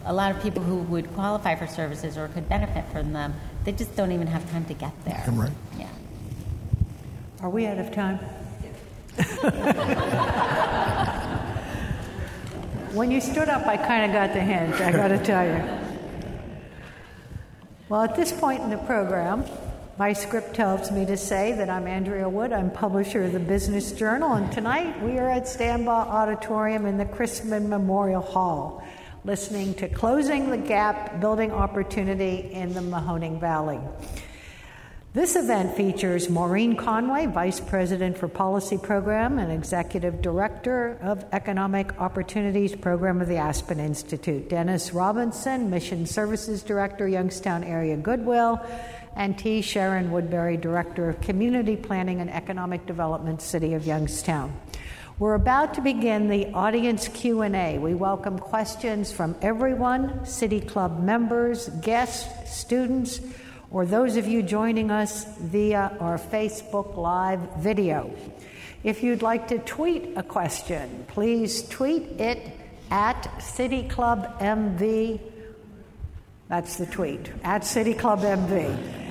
a 0.05 0.13
lot 0.13 0.31
of 0.31 0.41
people 0.41 0.63
who 0.63 0.77
would 0.77 1.13
qualify 1.13 1.55
for 1.55 1.67
services 1.67 2.17
or 2.17 2.29
could 2.29 2.47
benefit 2.47 2.85
from 2.91 3.13
them, 3.13 3.33
they 3.65 3.73
just 3.73 3.95
don't 3.95 4.11
even 4.11 4.27
have 4.27 4.49
time 4.51 4.65
to 4.65 4.73
get 4.73 4.93
there. 5.05 5.23
I'm 5.27 5.39
right. 5.39 5.51
Yeah. 5.77 5.89
Are 7.41 7.49
we 7.49 7.67
out 7.67 7.77
of 7.77 7.91
time? 7.91 8.19
When 12.97 13.11
you 13.11 13.21
stood 13.21 13.47
up, 13.47 13.67
I 13.67 13.77
kind 13.77 14.05
of 14.05 14.11
got 14.11 14.33
the 14.33 14.39
hint, 14.39 14.73
I 14.81 14.91
got 14.91 15.09
to 15.09 15.23
tell 15.23 15.45
you. 15.45 15.61
Well, 17.89 18.01
at 18.01 18.15
this 18.15 18.31
point 18.31 18.63
in 18.63 18.71
the 18.71 18.77
program, 18.77 19.45
my 19.97 20.13
script 20.13 20.53
tells 20.53 20.91
me 20.91 21.07
to 21.07 21.17
say 21.17 21.53
that 21.53 21.71
I'm 21.71 21.87
Andrea 21.87 22.29
Wood. 22.29 22.53
I'm 22.53 22.69
publisher 22.69 23.23
of 23.23 23.31
the 23.31 23.39
Business 23.39 23.91
Journal, 23.91 24.33
and 24.33 24.51
tonight 24.51 25.01
we 25.01 25.17
are 25.17 25.27
at 25.27 25.45
Stambaugh 25.45 25.87
Auditorium 25.89 26.85
in 26.85 26.97
the 26.97 27.05
Christman 27.05 27.67
Memorial 27.67 28.21
Hall, 28.21 28.83
listening 29.25 29.73
to 29.75 29.89
Closing 29.89 30.51
the 30.51 30.57
Gap 30.57 31.19
Building 31.19 31.51
Opportunity 31.51 32.51
in 32.53 32.75
the 32.75 32.79
Mahoning 32.79 33.39
Valley. 33.39 33.79
This 35.13 35.35
event 35.35 35.75
features 35.75 36.29
Maureen 36.29 36.75
Conway, 36.75 37.25
Vice 37.25 37.59
President 37.59 38.19
for 38.19 38.27
Policy 38.27 38.77
Program 38.77 39.39
and 39.39 39.51
Executive 39.51 40.21
Director 40.21 40.99
of 41.01 41.25
Economic 41.31 41.99
Opportunities 41.99 42.75
Program 42.75 43.19
of 43.19 43.27
the 43.27 43.37
Aspen 43.37 43.79
Institute, 43.79 44.47
Dennis 44.47 44.93
Robinson, 44.93 45.71
Mission 45.71 46.05
Services 46.05 46.61
Director, 46.61 47.07
Youngstown 47.07 47.63
Area 47.63 47.97
Goodwill, 47.97 48.63
and 49.17 49.37
T. 49.37 49.63
Sharon 49.63 50.11
Woodberry, 50.11 50.61
Director 50.61 51.09
of 51.09 51.19
Community 51.21 51.75
Planning 51.75 52.21
and 52.21 52.29
Economic 52.29 52.85
Development, 52.85 53.41
City 53.41 53.73
of 53.73 53.85
Youngstown. 53.85 54.55
We're 55.17 55.33
about 55.33 55.73
to 55.73 55.81
begin 55.81 56.29
the 56.29 56.53
audience 56.53 57.07
Q&A. 57.07 57.79
We 57.79 57.95
welcome 57.95 58.37
questions 58.37 59.11
from 59.11 59.35
everyone, 59.41 60.23
City 60.23 60.61
Club 60.61 61.03
members, 61.03 61.67
guests, 61.81 62.55
students, 62.55 63.19
or 63.71 63.87
those 63.87 64.17
of 64.17 64.27
you 64.27 64.43
joining 64.43 64.91
us 64.91 65.25
via 65.39 65.97
our 65.99 66.19
Facebook 66.19 66.95
Live 66.95 67.39
video. 67.57 68.13
If 68.83 69.01
you'd 69.01 69.23
like 69.23 69.47
to 69.47 69.57
tweet 69.57 70.15
a 70.15 70.21
question, 70.21 71.05
please 71.07 71.63
tweet 71.63 72.03
it 72.21 72.39
at 72.91 73.41
City 73.41 73.87
Club 73.87 74.39
MV. 74.39 75.19
That's 76.49 76.77
the 76.77 76.85
tweet, 76.85 77.31
at 77.43 77.65
City 77.65 77.95
Club 77.95 78.21
MV. 78.21 79.06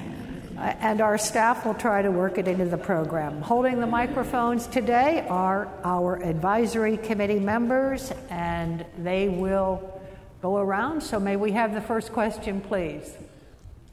Uh, 0.56 0.74
and 0.80 1.00
our 1.00 1.18
staff 1.18 1.66
will 1.66 1.74
try 1.74 2.00
to 2.00 2.10
work 2.10 2.38
it 2.38 2.48
into 2.48 2.64
the 2.64 2.78
program. 2.78 3.42
Holding 3.42 3.78
the 3.78 3.86
microphones 3.86 4.66
today 4.66 5.26
are 5.28 5.68
our 5.84 6.22
advisory 6.22 6.96
committee 6.96 7.40
members, 7.40 8.12
and 8.30 8.86
they 8.98 9.28
will 9.28 10.00
go 10.40 10.56
around. 10.56 11.02
So, 11.02 11.20
may 11.20 11.36
we 11.36 11.52
have 11.52 11.74
the 11.74 11.80
first 11.80 12.12
question, 12.12 12.60
please? 12.60 13.14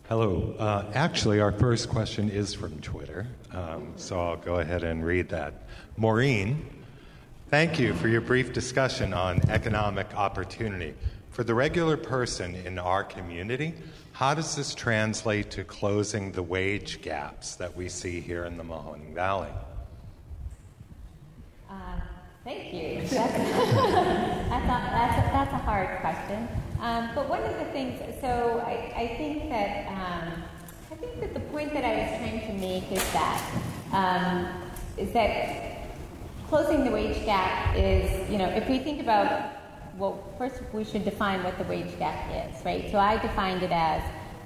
Hello. 0.08 0.56
Uh, 0.60 0.86
actually, 0.94 1.42
our 1.42 1.52
first 1.52 1.90
question 1.90 2.30
is 2.30 2.54
from 2.54 2.80
Twitter, 2.82 3.28
um, 3.52 3.94
so 3.96 4.20
I'll 4.20 4.38
go 4.38 4.56
ahead 4.56 4.84
and 4.84 5.04
read 5.04 5.30
that. 5.30 5.64
Maureen, 5.98 6.66
thank 7.50 7.80
you 7.80 7.94
for 7.94 8.08
your 8.08 8.22
brief 8.22 8.54
discussion 8.54 9.14
on 9.14 9.42
economic 9.50 10.14
opportunity. 10.16 10.94
For 11.32 11.44
the 11.44 11.56
regular 11.56 11.98
person 11.98 12.54
in 12.54 12.78
our 12.78 13.04
community, 13.04 13.74
how 14.14 14.34
does 14.34 14.56
this 14.56 14.74
translate 14.74 15.52
to 15.52 15.64
closing 15.64 16.32
the 16.32 16.42
wage 16.42 17.02
gaps 17.02 17.56
that 17.56 17.76
we 17.76 17.90
see 17.90 18.22
here 18.22 18.46
in 18.46 18.58
the 18.58 18.64
Mahoning 18.64 19.14
Valley? 19.14 19.50
Uh, 21.70 21.74
thank 22.44 22.74
you. 22.74 23.02
That's, 23.02 23.12
that's, 23.12 23.34
a, 23.34 23.40
that's, 24.50 25.18
a, 25.18 25.32
that's 25.34 25.54
a 25.54 25.58
hard 25.58 26.00
question. 26.00 26.48
Um, 26.80 27.10
but 27.16 27.28
one 27.28 27.42
of 27.42 27.58
the 27.58 27.66
things, 27.66 28.00
so 28.22 28.64
I, 28.66 28.94
I 28.96 29.16
think 29.18 29.50
that 29.50 29.88
um, 29.88 30.44
I 30.92 30.96
think 30.96 31.20
that 31.20 31.34
the 31.34 31.40
point 31.40 31.74
that 31.74 31.84
I 31.84 31.96
was 31.98 32.20
trying 32.20 32.42
to 32.48 32.54
make 32.54 32.92
is 32.92 33.14
that 33.14 33.52
um, 33.92 34.48
is 34.96 35.12
that 35.14 35.88
closing 36.50 36.84
the 36.84 36.92
wage 36.92 37.26
gap 37.26 37.76
is, 37.76 38.30
you 38.30 38.38
know, 38.38 38.48
if 38.48 38.70
we 38.70 38.78
think 38.78 39.02
about, 39.02 39.63
well, 39.98 40.24
first 40.38 40.62
we 40.74 40.84
should 40.84 41.06
define 41.06 41.44
what 41.44 41.58
the 41.58 41.64
wage 41.66 41.98
gap 42.00 42.30
is, 42.32 42.66
right? 42.66 42.90
So 42.92 42.98
I 42.98 43.18
defined 43.22 43.64
it 43.64 43.72
as 43.72 44.02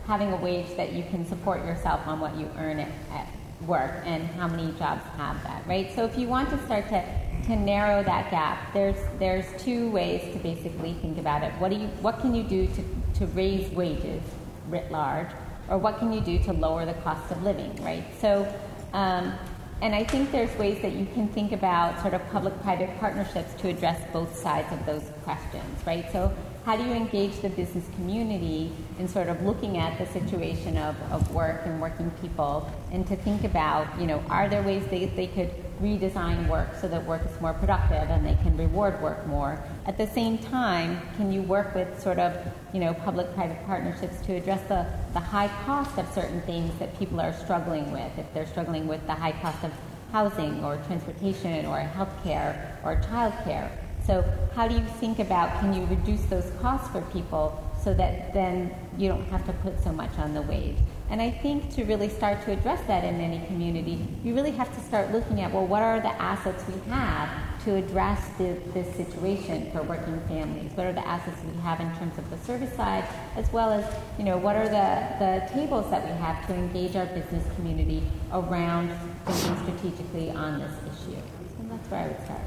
having 0.05 0.31
a 0.31 0.37
wage 0.37 0.75
that 0.77 0.93
you 0.93 1.03
can 1.03 1.25
support 1.25 1.65
yourself 1.65 2.05
on 2.07 2.19
what 2.19 2.35
you 2.35 2.49
earn 2.57 2.79
at, 2.79 2.91
at 3.11 3.27
work 3.65 4.03
and 4.05 4.23
how 4.31 4.47
many 4.47 4.71
jobs 4.77 5.03
have 5.17 5.41
that, 5.43 5.65
right? 5.67 5.93
So 5.95 6.05
if 6.05 6.17
you 6.17 6.27
want 6.27 6.49
to 6.49 6.63
start 6.65 6.89
to 6.89 7.03
to 7.45 7.55
narrow 7.55 8.03
that 8.03 8.29
gap, 8.29 8.73
there's 8.73 8.97
there's 9.19 9.45
two 9.61 9.89
ways 9.91 10.21
to 10.33 10.39
basically 10.39 10.93
think 10.95 11.17
about 11.17 11.43
it. 11.43 11.51
What 11.59 11.71
do 11.71 11.77
you 11.77 11.87
what 12.01 12.19
can 12.19 12.35
you 12.35 12.43
do 12.43 12.67
to, 12.67 12.83
to 13.19 13.25
raise 13.27 13.69
wages 13.71 14.23
writ 14.69 14.91
large, 14.91 15.29
or 15.69 15.77
what 15.77 15.97
can 15.99 16.11
you 16.11 16.21
do 16.21 16.37
to 16.39 16.53
lower 16.53 16.85
the 16.85 16.93
cost 16.95 17.31
of 17.31 17.41
living, 17.43 17.73
right? 17.83 18.03
So, 18.19 18.47
um, 18.93 19.33
and 19.81 19.93
I 19.93 20.03
think 20.03 20.31
there's 20.31 20.55
ways 20.57 20.81
that 20.81 20.93
you 20.93 21.05
can 21.13 21.27
think 21.27 21.51
about 21.51 22.01
sort 22.01 22.13
of 22.15 22.27
public-private 22.29 22.99
partnerships 22.99 23.53
to 23.61 23.67
address 23.67 24.01
both 24.11 24.35
sides 24.35 24.71
of 24.73 24.83
those 24.87 25.03
questions, 25.23 25.85
right? 25.85 26.11
So 26.11 26.33
how 26.65 26.75
do 26.75 26.83
you 26.83 26.93
engage 26.93 27.39
the 27.41 27.49
business 27.49 27.85
community 27.95 28.71
in 28.97 29.07
sort 29.07 29.29
of 29.29 29.41
looking 29.43 29.77
at 29.77 29.97
the 29.99 30.05
situation 30.07 30.77
of, 30.77 30.95
of 31.11 31.33
work 31.33 31.61
and 31.65 31.79
working 31.79 32.09
people 32.21 32.69
and 32.91 33.05
to 33.07 33.15
think 33.15 33.43
about, 33.43 33.87
you 33.99 34.07
know, 34.07 34.23
are 34.29 34.49
there 34.49 34.63
ways 34.63 34.83
they, 34.87 35.05
they 35.05 35.27
could 35.27 35.51
redesign 35.81 36.47
work 36.47 36.69
so 36.79 36.87
that 36.87 37.05
work 37.05 37.21
is 37.25 37.41
more 37.41 37.53
productive 37.53 38.09
and 38.09 38.25
they 38.25 38.35
can 38.43 38.55
reward 38.57 39.01
work 39.01 39.25
more? 39.27 39.63
At 39.85 39.97
the 39.97 40.07
same 40.07 40.37
time, 40.37 41.01
can 41.15 41.31
you 41.31 41.41
work 41.41 41.75
with 41.75 42.01
sort 42.01 42.19
of, 42.19 42.33
you 42.73 42.79
know, 42.79 42.93
public-private 42.93 43.65
partnerships 43.65 44.19
to 44.25 44.35
address 44.35 44.61
the, 44.67 44.85
the 45.13 45.19
high 45.19 45.49
cost 45.65 45.97
of 45.97 46.11
certain 46.13 46.41
things 46.41 46.77
that 46.79 46.97
people 46.97 47.19
are 47.19 47.33
struggling 47.33 47.91
with? 47.91 48.17
If 48.17 48.33
they're 48.33 48.47
struggling 48.47 48.87
with 48.87 49.05
the 49.07 49.13
high 49.13 49.33
cost 49.33 49.63
of 49.63 49.71
housing 50.11 50.63
or 50.63 50.77
transportation 50.87 51.65
or 51.65 51.79
healthcare 51.95 52.75
or 52.83 53.01
childcare, 53.01 53.69
so 54.05 54.23
how 54.55 54.67
do 54.67 54.75
you 54.75 54.85
think 54.99 55.19
about 55.19 55.59
can 55.59 55.73
you 55.73 55.85
reduce 55.87 56.23
those 56.25 56.49
costs 56.61 56.87
for 56.89 57.01
people 57.13 57.61
so 57.83 57.93
that 57.93 58.33
then 58.33 58.73
you 58.97 59.09
don't 59.09 59.25
have 59.25 59.45
to 59.45 59.53
put 59.53 59.83
so 59.83 59.91
much 59.91 60.17
on 60.17 60.33
the 60.33 60.41
wage? 60.41 60.77
And 61.09 61.21
I 61.21 61.31
think 61.31 61.73
to 61.75 61.85
really 61.85 62.09
start 62.09 62.43
to 62.43 62.51
address 62.51 62.85
that 62.87 63.05
in 63.05 63.21
any 63.21 63.45
community, 63.47 64.05
you 64.25 64.35
really 64.35 64.51
have 64.51 64.73
to 64.75 64.81
start 64.81 65.11
looking 65.13 65.39
at 65.39 65.53
well, 65.53 65.65
what 65.65 65.81
are 65.81 66.01
the 66.01 66.21
assets 66.21 66.65
we 66.67 66.91
have 66.91 67.29
to 67.63 67.75
address 67.75 68.27
the, 68.37 68.57
this 68.73 68.93
situation 68.95 69.71
for 69.71 69.83
working 69.83 70.19
families? 70.27 70.71
What 70.75 70.85
are 70.85 70.93
the 70.93 71.07
assets 71.07 71.37
we 71.45 71.61
have 71.61 71.79
in 71.79 71.89
terms 71.95 72.17
of 72.17 72.29
the 72.29 72.37
service 72.39 72.73
side, 72.75 73.05
as 73.37 73.51
well 73.53 73.71
as 73.71 73.85
you 74.17 74.25
know 74.25 74.37
what 74.37 74.57
are 74.57 74.67
the, 74.67 75.07
the 75.19 75.53
tables 75.53 75.89
that 75.91 76.03
we 76.03 76.11
have 76.19 76.45
to 76.47 76.53
engage 76.53 76.97
our 76.97 77.05
business 77.05 77.45
community 77.55 78.03
around 78.33 78.91
thinking 79.25 79.63
strategically 79.63 80.29
on 80.31 80.59
this 80.59 80.73
issue? 80.91 81.17
And 81.59 81.71
that's 81.71 81.89
where 81.89 82.01
I 82.01 82.07
would 82.07 82.21
start. 82.25 82.41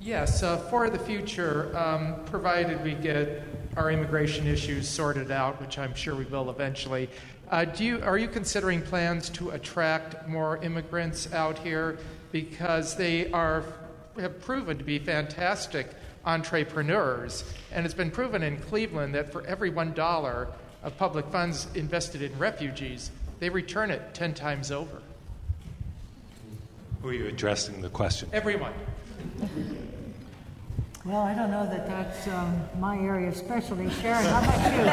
Yes, 0.00 0.42
uh, 0.42 0.56
for 0.56 0.88
the 0.88 0.98
future, 0.98 1.76
um, 1.76 2.24
provided 2.24 2.82
we 2.82 2.94
get 2.94 3.44
our 3.76 3.90
immigration 3.90 4.46
issues 4.46 4.88
sorted 4.88 5.30
out, 5.30 5.60
which 5.60 5.78
I'm 5.78 5.94
sure 5.94 6.14
we 6.14 6.24
will 6.24 6.50
eventually. 6.50 7.08
Uh, 7.50 7.64
do 7.64 7.84
you, 7.84 8.00
are 8.02 8.18
you 8.18 8.28
considering 8.28 8.82
plans 8.82 9.28
to 9.30 9.50
attract 9.50 10.28
more 10.28 10.58
immigrants 10.58 11.32
out 11.32 11.58
here 11.58 11.98
because 12.32 12.96
they 12.96 13.30
are 13.32 13.64
have 14.18 14.40
proven 14.40 14.76
to 14.76 14.84
be 14.84 14.98
fantastic 14.98 15.88
entrepreneurs, 16.24 17.44
and 17.72 17.86
it's 17.86 17.94
been 17.94 18.10
proven 18.10 18.42
in 18.42 18.58
Cleveland 18.58 19.14
that 19.14 19.32
for 19.32 19.46
every 19.46 19.70
one 19.70 19.92
dollar 19.94 20.48
of 20.82 20.96
public 20.98 21.24
funds 21.26 21.66
invested 21.74 22.22
in 22.22 22.36
refugees, 22.38 23.10
they 23.38 23.48
return 23.48 23.90
it 23.90 24.14
ten 24.14 24.34
times 24.34 24.70
over. 24.70 25.00
Who 27.02 27.08
are 27.08 27.14
you 27.14 27.26
addressing 27.26 27.80
the 27.80 27.88
question? 27.88 28.28
Everyone. 28.32 28.72
Well, 31.02 31.22
I 31.22 31.32
don't 31.32 31.50
know 31.50 31.66
that 31.66 31.86
that's 31.86 32.28
um, 32.28 32.60
my 32.78 32.98
area 32.98 33.28
of 33.28 33.36
specialty. 33.36 33.88
Sharon, 33.88 34.22
how 34.26 34.42
about 34.42 34.70
you? 34.70 34.82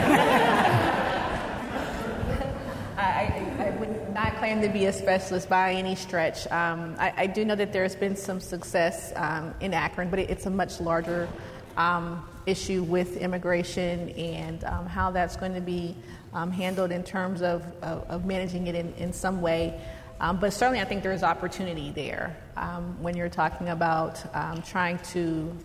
I, 2.97 3.45
I, 3.59 3.71
would 3.77 4.13
not 4.13 4.37
claim 4.37 4.61
to 4.61 4.69
be 4.69 4.85
a 4.85 4.93
specialist 4.93 5.49
by 5.49 5.73
any 5.73 5.95
stretch. 5.95 6.47
Um, 6.47 6.95
I, 6.97 7.11
I, 7.17 7.27
do 7.27 7.43
know 7.43 7.55
that 7.55 7.73
there's 7.73 7.93
been 7.93 8.15
some 8.15 8.39
success 8.39 9.11
um, 9.17 9.53
in 9.59 9.73
Akron, 9.73 10.09
but 10.09 10.19
it, 10.19 10.29
it's 10.29 10.45
a 10.45 10.49
much 10.49 10.79
larger 10.79 11.27
um, 11.75 12.25
issue 12.45 12.83
with 12.83 13.17
immigration 13.17 14.07
and 14.11 14.63
um, 14.63 14.85
how 14.85 15.11
that's 15.11 15.35
going 15.35 15.55
to 15.55 15.61
be 15.61 15.93
um, 16.33 16.51
handled 16.51 16.93
in 16.93 17.03
terms 17.03 17.41
of, 17.41 17.65
of, 17.81 18.09
of 18.09 18.25
managing 18.25 18.67
it 18.67 18.75
in, 18.75 18.93
in 18.93 19.11
some 19.11 19.41
way. 19.41 19.77
Um, 20.20 20.39
but 20.39 20.51
certainly, 20.51 20.82
I 20.82 20.86
think 20.86 21.03
there 21.03 21.11
is 21.11 21.24
opportunity 21.24 21.91
there 21.91 22.36
when 22.99 23.15
you're 23.15 23.30
talking 23.30 23.70
about 23.70 24.24
trying 24.65 24.99
to 25.11 25.55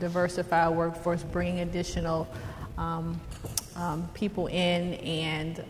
diversify 0.00 0.64
our 0.64 0.72
workforce, 0.72 1.22
bringing 1.22 1.60
additional 1.60 2.26
people 4.14 4.46
in, 4.46 4.94
and 4.94 5.62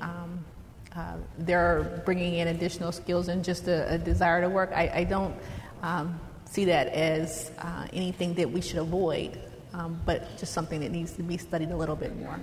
uh, 0.98 1.14
they're 1.38 2.02
bringing 2.04 2.34
in 2.34 2.48
additional 2.48 2.90
skills 2.90 3.28
and 3.28 3.44
just 3.44 3.68
a, 3.68 3.94
a 3.94 3.98
desire 3.98 4.40
to 4.40 4.48
work. 4.48 4.72
I, 4.74 4.90
I 4.92 5.04
don't 5.04 5.34
um, 5.82 6.18
see 6.44 6.64
that 6.64 6.88
as 6.88 7.52
uh, 7.58 7.86
anything 7.92 8.34
that 8.34 8.50
we 8.50 8.60
should 8.60 8.78
avoid, 8.78 9.38
um, 9.74 10.00
but 10.04 10.36
just 10.38 10.52
something 10.52 10.80
that 10.80 10.90
needs 10.90 11.12
to 11.12 11.22
be 11.22 11.36
studied 11.38 11.70
a 11.70 11.76
little 11.76 11.94
bit 11.94 12.16
more. 12.16 12.40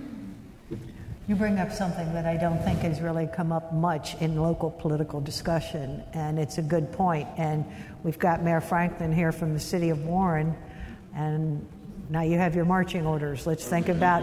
You 1.28 1.34
bring 1.34 1.58
up 1.58 1.72
something 1.72 2.12
that 2.12 2.24
I 2.24 2.36
don't 2.36 2.62
think 2.62 2.78
has 2.80 3.00
really 3.00 3.26
come 3.26 3.50
up 3.50 3.72
much 3.72 4.14
in 4.20 4.40
local 4.40 4.70
political 4.70 5.20
discussion, 5.20 6.04
and 6.12 6.38
it's 6.38 6.58
a 6.58 6.62
good 6.62 6.92
point. 6.92 7.26
And 7.36 7.64
we've 8.04 8.18
got 8.18 8.44
Mayor 8.44 8.60
Franklin 8.60 9.12
here 9.12 9.32
from 9.32 9.52
the 9.52 9.58
city 9.58 9.90
of 9.90 10.04
Warren, 10.04 10.56
and 11.16 11.66
now 12.10 12.22
you 12.22 12.38
have 12.38 12.54
your 12.54 12.64
marching 12.64 13.04
orders. 13.04 13.44
Let's 13.44 13.66
think 13.66 13.88
about, 13.88 14.22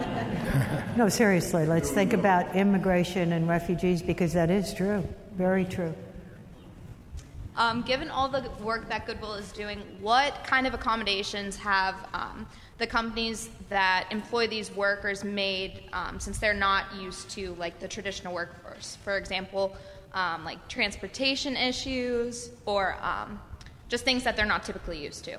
no, 0.98 1.10
seriously, 1.10 1.66
let's 1.66 1.92
think 1.92 2.14
about 2.14 2.56
immigration 2.56 3.34
and 3.34 3.50
refugees 3.50 4.02
because 4.02 4.32
that 4.32 4.50
is 4.50 4.74
true, 4.74 5.06
very 5.36 5.66
true. 5.66 5.94
Um, 7.58 7.82
given 7.82 8.10
all 8.12 8.30
the 8.30 8.50
work 8.64 8.88
that 8.88 9.06
Goodwill 9.06 9.34
is 9.34 9.52
doing, 9.52 9.80
what 10.00 10.46
kind 10.46 10.66
of 10.66 10.74
accommodations 10.74 11.58
have 11.58 11.96
um, 12.14 12.48
the 12.78 12.88
companies 12.88 13.50
that 13.70 14.08
employ 14.12 14.48
these 14.48 14.72
workers 14.76 15.24
made 15.24 15.84
um, 15.94 16.20
since 16.20 16.38
they're 16.38 16.54
not 16.54 16.86
used 16.96 17.30
to 17.32 17.56
like 17.56 17.80
the 17.80 17.88
traditional 17.88 18.34
workforce? 18.34 18.98
For 19.04 19.18
example, 19.18 19.76
um, 20.14 20.44
like 20.46 20.68
transportation 20.68 21.56
issues 21.56 22.50
or 22.66 22.98
um, 23.02 23.40
just 23.90 24.06
things 24.06 24.24
that 24.24 24.36
they're 24.36 24.46
not 24.46 24.64
typically 24.64 25.04
used 25.04 25.26
to. 25.26 25.38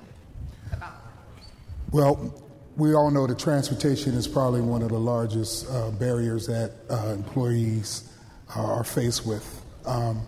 Well, 1.92 2.34
we 2.76 2.92
all 2.94 3.10
know 3.10 3.26
that 3.26 3.38
transportation 3.38 4.14
is 4.14 4.26
probably 4.26 4.60
one 4.60 4.82
of 4.82 4.88
the 4.88 4.98
largest 4.98 5.70
uh, 5.70 5.92
barriers 5.92 6.46
that 6.48 6.72
uh, 6.90 7.12
employees 7.12 8.10
uh, 8.56 8.60
are 8.60 8.84
faced 8.84 9.24
with. 9.24 9.64
Um, 9.86 10.22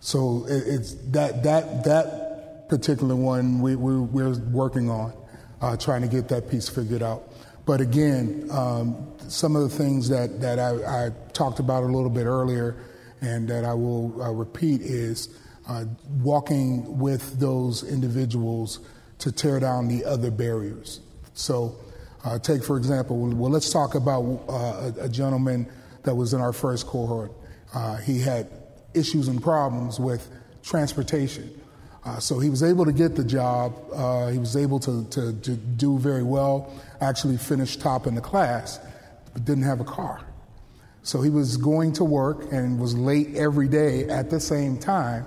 so 0.00 0.46
it, 0.48 0.68
it's 0.68 0.94
that 1.10 1.42
that 1.42 1.84
that 1.84 2.68
particular 2.68 3.16
one 3.16 3.60
we, 3.60 3.74
we, 3.74 4.22
are 4.22 4.30
working 4.30 4.88
on, 4.88 5.12
uh, 5.60 5.76
trying 5.76 6.02
to 6.02 6.08
get 6.08 6.28
that 6.28 6.50
piece 6.50 6.68
figured 6.68 7.02
out. 7.02 7.24
But 7.66 7.80
again, 7.80 8.48
um, 8.50 9.06
some 9.28 9.54
of 9.54 9.62
the 9.62 9.68
things 9.68 10.08
that 10.08 10.40
that 10.40 10.58
I, 10.58 11.06
I, 11.06 11.10
talked 11.32 11.60
about 11.60 11.82
a 11.82 11.86
little 11.86 12.10
bit 12.10 12.26
earlier, 12.26 12.76
and 13.20 13.48
that 13.48 13.64
I 13.64 13.74
will 13.74 14.20
uh, 14.22 14.30
repeat 14.30 14.80
is 14.80 15.28
uh, 15.68 15.84
walking 16.22 16.98
with 16.98 17.38
those 17.38 17.84
individuals 17.84 18.80
to 19.18 19.30
tear 19.30 19.60
down 19.60 19.86
the 19.88 20.04
other 20.04 20.30
barriers. 20.30 21.00
So, 21.34 21.76
uh, 22.24 22.38
take 22.38 22.64
for 22.64 22.76
example, 22.76 23.18
well, 23.18 23.50
let's 23.50 23.70
talk 23.70 23.94
about 23.94 24.22
uh, 24.48 24.92
a, 25.02 25.04
a, 25.04 25.08
gentleman 25.08 25.70
that 26.02 26.14
was 26.14 26.34
in 26.34 26.40
our 26.40 26.52
first 26.52 26.86
cohort. 26.86 27.32
Uh, 27.72 27.96
he 27.98 28.18
had 28.18 28.48
issues 28.94 29.28
and 29.28 29.42
problems 29.42 30.00
with 30.00 30.28
transportation. 30.62 31.59
Uh, 32.04 32.18
so 32.18 32.38
he 32.38 32.48
was 32.48 32.62
able 32.62 32.84
to 32.84 32.92
get 32.92 33.14
the 33.14 33.24
job. 33.24 33.74
Uh, 33.92 34.28
he 34.28 34.38
was 34.38 34.56
able 34.56 34.80
to, 34.80 35.04
to, 35.10 35.32
to, 35.40 35.50
do 35.52 35.98
very 35.98 36.22
well, 36.22 36.72
actually 37.00 37.36
finished 37.36 37.80
top 37.80 38.06
in 38.06 38.14
the 38.14 38.20
class, 38.20 38.80
but 39.34 39.44
didn't 39.44 39.64
have 39.64 39.80
a 39.80 39.84
car. 39.84 40.24
So 41.02 41.20
he 41.20 41.28
was 41.28 41.58
going 41.58 41.92
to 41.94 42.04
work 42.04 42.50
and 42.52 42.80
was 42.80 42.96
late 42.96 43.36
every 43.36 43.68
day 43.68 44.04
at 44.04 44.30
the 44.30 44.40
same 44.40 44.78
time 44.78 45.26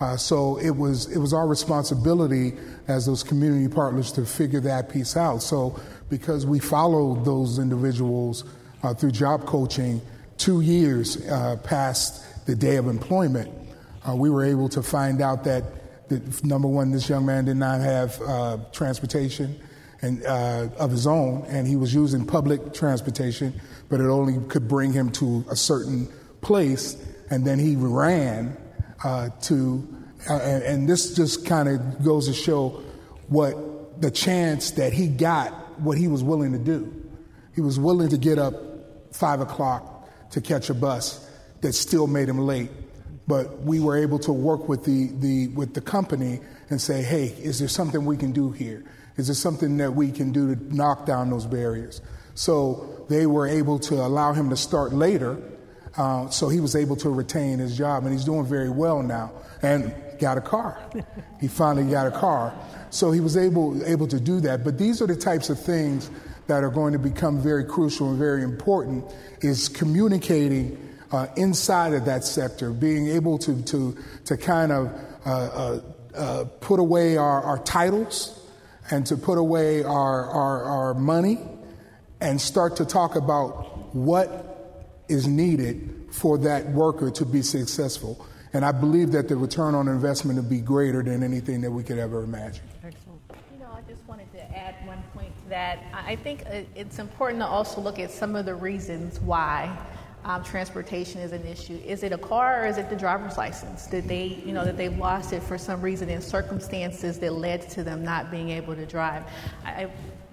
uh, 0.00 0.16
so 0.16 0.58
it 0.58 0.70
was 0.70 1.10
it 1.10 1.18
was 1.18 1.32
our 1.32 1.46
responsibility 1.46 2.54
as 2.88 3.06
those 3.06 3.22
community 3.22 3.72
partners 3.72 4.10
to 4.12 4.26
figure 4.26 4.60
that 4.60 4.88
piece 4.88 5.16
out. 5.16 5.38
So 5.38 5.78
because 6.10 6.46
we 6.46 6.58
followed 6.58 7.24
those 7.24 7.58
individuals 7.58 8.44
uh, 8.82 8.92
through 8.92 9.12
job 9.12 9.46
coaching 9.46 10.00
two 10.36 10.60
years 10.60 11.24
uh, 11.28 11.56
past 11.62 12.46
the 12.46 12.56
day 12.56 12.76
of 12.76 12.88
employment, 12.88 13.50
uh, 14.08 14.14
we 14.16 14.30
were 14.30 14.44
able 14.44 14.68
to 14.70 14.82
find 14.82 15.22
out 15.22 15.44
that, 15.44 15.64
number 16.44 16.68
one, 16.68 16.90
this 16.90 17.08
young 17.08 17.26
man 17.26 17.44
did 17.44 17.56
not 17.56 17.80
have 17.80 18.20
uh, 18.22 18.58
transportation 18.72 19.60
and 20.02 20.24
uh, 20.24 20.68
of 20.78 20.90
his 20.90 21.06
own, 21.06 21.44
and 21.48 21.66
he 21.66 21.76
was 21.76 21.94
using 21.94 22.26
public 22.26 22.74
transportation, 22.74 23.58
but 23.88 24.00
it 24.00 24.06
only 24.06 24.38
could 24.48 24.68
bring 24.68 24.92
him 24.92 25.10
to 25.10 25.44
a 25.50 25.56
certain 25.56 26.08
place, 26.42 26.96
and 27.30 27.46
then 27.46 27.58
he 27.58 27.74
ran 27.76 28.56
uh, 29.02 29.30
to, 29.42 29.86
uh, 30.28 30.34
and, 30.34 30.62
and, 30.62 30.88
this 30.88 31.14
just 31.14 31.46
kind 31.46 31.68
of 31.68 32.04
goes 32.04 32.26
to 32.26 32.34
show 32.34 32.82
what 33.28 34.00
the 34.00 34.10
chance 34.10 34.72
that 34.72 34.92
he 34.92 35.08
got, 35.08 35.50
what 35.80 35.96
he 35.96 36.08
was 36.08 36.22
willing 36.22 36.52
to 36.52 36.58
do. 36.58 36.92
He 37.54 37.60
was 37.60 37.78
willing 37.78 38.08
to 38.10 38.18
get 38.18 38.38
up 38.38 38.54
five 39.12 39.40
o'clock 39.40 40.30
to 40.32 40.40
catch 40.40 40.70
a 40.70 40.74
bus 40.74 41.28
that 41.60 41.72
still 41.72 42.06
made 42.06 42.28
him 42.28 42.38
late. 42.38 42.70
But 43.26 43.62
we 43.62 43.80
were 43.80 43.96
able 43.96 44.18
to 44.20 44.32
work 44.32 44.68
with 44.68 44.84
the, 44.84 45.08
the, 45.18 45.48
with 45.48 45.74
the 45.74 45.80
company 45.80 46.40
and 46.68 46.80
say, 46.80 47.02
hey, 47.02 47.26
is 47.26 47.58
there 47.58 47.68
something 47.68 48.04
we 48.04 48.16
can 48.16 48.32
do 48.32 48.50
here? 48.50 48.84
Is 49.16 49.28
there 49.28 49.34
something 49.34 49.76
that 49.78 49.94
we 49.94 50.10
can 50.10 50.32
do 50.32 50.54
to 50.54 50.74
knock 50.74 51.06
down 51.06 51.30
those 51.30 51.46
barriers? 51.46 52.02
So 52.34 53.06
they 53.08 53.26
were 53.26 53.46
able 53.46 53.78
to 53.80 53.94
allow 53.94 54.32
him 54.32 54.50
to 54.50 54.56
start 54.56 54.92
later 54.92 55.40
uh, 55.96 56.28
so 56.28 56.48
he 56.48 56.60
was 56.60 56.74
able 56.74 56.96
to 56.96 57.10
retain 57.10 57.58
his 57.58 57.76
job, 57.76 58.04
and 58.04 58.12
he's 58.12 58.24
doing 58.24 58.44
very 58.44 58.70
well 58.70 59.02
now. 59.02 59.30
And 59.62 59.94
got 60.18 60.38
a 60.38 60.40
car. 60.40 60.78
he 61.40 61.48
finally 61.48 61.90
got 61.90 62.06
a 62.06 62.10
car. 62.10 62.54
So 62.90 63.10
he 63.10 63.20
was 63.20 63.36
able 63.36 63.84
able 63.84 64.06
to 64.08 64.20
do 64.20 64.40
that. 64.40 64.64
But 64.64 64.78
these 64.78 65.00
are 65.00 65.06
the 65.06 65.16
types 65.16 65.50
of 65.50 65.58
things 65.58 66.10
that 66.46 66.62
are 66.62 66.70
going 66.70 66.92
to 66.92 66.98
become 66.98 67.40
very 67.40 67.64
crucial 67.64 68.10
and 68.10 68.18
very 68.18 68.42
important. 68.42 69.04
Is 69.40 69.68
communicating 69.68 70.78
uh, 71.14 71.28
inside 71.36 71.92
of 71.94 72.04
that 72.06 72.24
sector, 72.24 72.70
being 72.72 73.08
able 73.08 73.38
to 73.38 73.62
to 73.62 73.96
to 74.24 74.36
kind 74.36 74.72
of 74.72 74.92
uh, 75.24 75.30
uh, 75.30 75.80
uh 76.14 76.44
put 76.60 76.80
away 76.80 77.16
our, 77.16 77.42
our 77.42 77.58
titles 77.58 78.40
and 78.90 79.06
to 79.06 79.16
put 79.16 79.38
away 79.38 79.82
our, 79.82 80.26
our, 80.26 80.62
our 80.64 80.94
money 80.94 81.38
and 82.20 82.40
start 82.40 82.76
to 82.76 82.84
talk 82.84 83.16
about 83.16 83.94
what 83.94 84.90
is 85.08 85.26
needed 85.26 86.06
for 86.10 86.36
that 86.38 86.68
worker 86.70 87.10
to 87.10 87.24
be 87.24 87.42
successful. 87.42 88.26
And 88.52 88.64
I 88.64 88.72
believe 88.72 89.12
that 89.12 89.28
the 89.28 89.36
return 89.36 89.74
on 89.74 89.88
investment 89.88 90.36
would 90.36 90.50
be 90.50 90.60
greater 90.60 91.02
than 91.02 91.22
anything 91.22 91.60
that 91.62 91.70
we 91.70 91.82
could 91.82 91.98
ever 91.98 92.22
imagine. 92.22 92.64
Excellent. 92.84 93.20
You 93.52 93.60
know, 93.60 93.70
I 93.72 93.80
just 93.90 94.06
wanted 94.06 94.30
to 94.32 94.56
add 94.56 94.74
one 94.86 95.02
point 95.14 95.32
that 95.48 95.78
I 95.92 96.16
think 96.16 96.44
it's 96.74 96.98
important 96.98 97.40
to 97.40 97.46
also 97.46 97.80
look 97.80 97.98
at 97.98 98.10
some 98.10 98.36
of 98.36 98.44
the 98.44 98.54
reasons 98.54 99.18
why 99.20 99.76
um, 100.24 100.42
transportation 100.42 101.20
is 101.20 101.32
an 101.32 101.46
issue. 101.46 101.78
Is 101.84 102.02
it 102.02 102.12
a 102.12 102.18
car 102.18 102.62
or 102.62 102.66
is 102.66 102.78
it 102.78 102.88
the 102.88 102.96
driver's 102.96 103.36
license? 103.36 103.86
Did 103.86 104.08
they, 104.08 104.42
you 104.44 104.52
know, 104.52 104.64
that 104.64 104.76
they've 104.76 104.96
lost 104.96 105.32
it 105.32 105.42
for 105.42 105.58
some 105.58 105.82
reason 105.82 106.08
in 106.08 106.22
circumstances 106.22 107.18
that 107.18 107.32
led 107.32 107.68
to 107.70 107.84
them 107.84 108.02
not 108.02 108.30
being 108.30 108.50
able 108.50 108.74
to 108.74 108.86
drive? 108.86 109.24
I, 109.64 109.82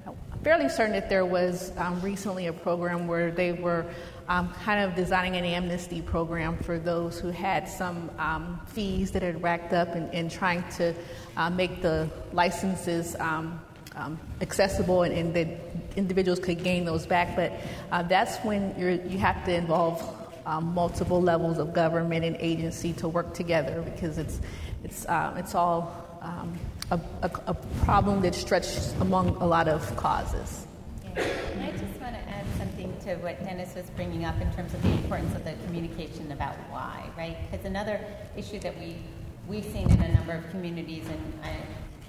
am 0.06 0.16
fairly 0.44 0.70
certain 0.70 0.94
that 0.94 1.10
there 1.10 1.26
was 1.26 1.74
um, 1.78 2.00
recently 2.02 2.48
a 2.48 2.54
program 2.54 3.08
where 3.08 3.32
they 3.32 3.52
were 3.52 3.86
um, 4.30 4.54
kind 4.64 4.82
of 4.82 4.96
designing 4.96 5.36
an 5.36 5.44
amnesty 5.44 6.02
program 6.02 6.58
for 6.60 6.80
those 6.80 7.20
who 7.20 7.30
had 7.30 7.68
some 7.68 8.10
um, 8.18 8.62
fees 8.68 9.12
that 9.12 9.22
had 9.22 9.44
racked 9.44 9.74
up 9.74 9.89
and, 9.94 10.14
and 10.14 10.32
trying 10.32 10.64
to 10.70 10.96
uh, 11.36 11.50
make 11.50 11.82
the 11.82 12.10
licenses 12.32 13.16
um, 13.96 14.20
accessible 14.39 15.04
and, 15.04 15.14
and, 15.14 15.34
that 15.34 15.48
individuals 15.96 16.39
could 16.39 16.64
gain 16.64 16.86
those 16.86 17.06
back. 17.06 17.36
But 17.36 17.54
uh, 17.92 18.04
that's 18.04 18.38
when 18.39 18.74
you 19.10 19.18
have 19.18 19.44
to 19.46 19.54
involve 19.54 20.02
um, 20.46 20.74
multiple 20.74 21.22
levels 21.22 21.58
of 21.58 21.74
government 21.74 22.26
and 22.26 22.36
agency 22.39 22.94
to 22.94 23.08
work 23.08 23.34
together 23.34 23.82
because 23.82 24.18
it's 24.18 24.39
it's 24.84 25.08
um, 25.08 25.38
it's 25.38 25.54
all 25.54 26.20
um, 26.22 26.58
a, 26.92 27.00
a, 27.24 27.32
a, 27.48 27.54
problem 27.84 28.22
that 28.22 28.36
stretches 28.36 28.94
among 29.00 29.30
a 29.38 29.46
lot 29.46 29.68
of 29.68 29.96
causes. 29.96 30.66
And 31.16 31.64
I 31.64 31.72
just 31.72 32.00
want 32.00 32.16
to 32.16 32.30
add 32.30 32.46
something 32.58 32.96
to 33.06 33.16
what 33.18 33.44
Dennis 33.44 33.76
was 33.76 33.89
bringing 33.92 34.26
up 34.26 34.39
in 34.42 34.52
terms 34.54 34.74
of 34.74 34.82
the 34.82 34.89
importance 34.89 35.36
of 35.36 35.44
the 35.44 35.54
communication 35.66 36.32
about 36.32 36.56
why, 36.70 37.10
right? 37.18 37.38
Because 37.50 37.66
another 37.66 38.00
issue 38.36 38.60
that 38.60 38.78
we 38.80 38.98
we've 39.48 39.66
seen 39.66 39.89
in 39.89 40.02
a 40.02 40.14
number 40.14 40.34
of 40.34 40.50
communities, 40.52 41.06
and 41.08 41.39
I, 41.44 41.56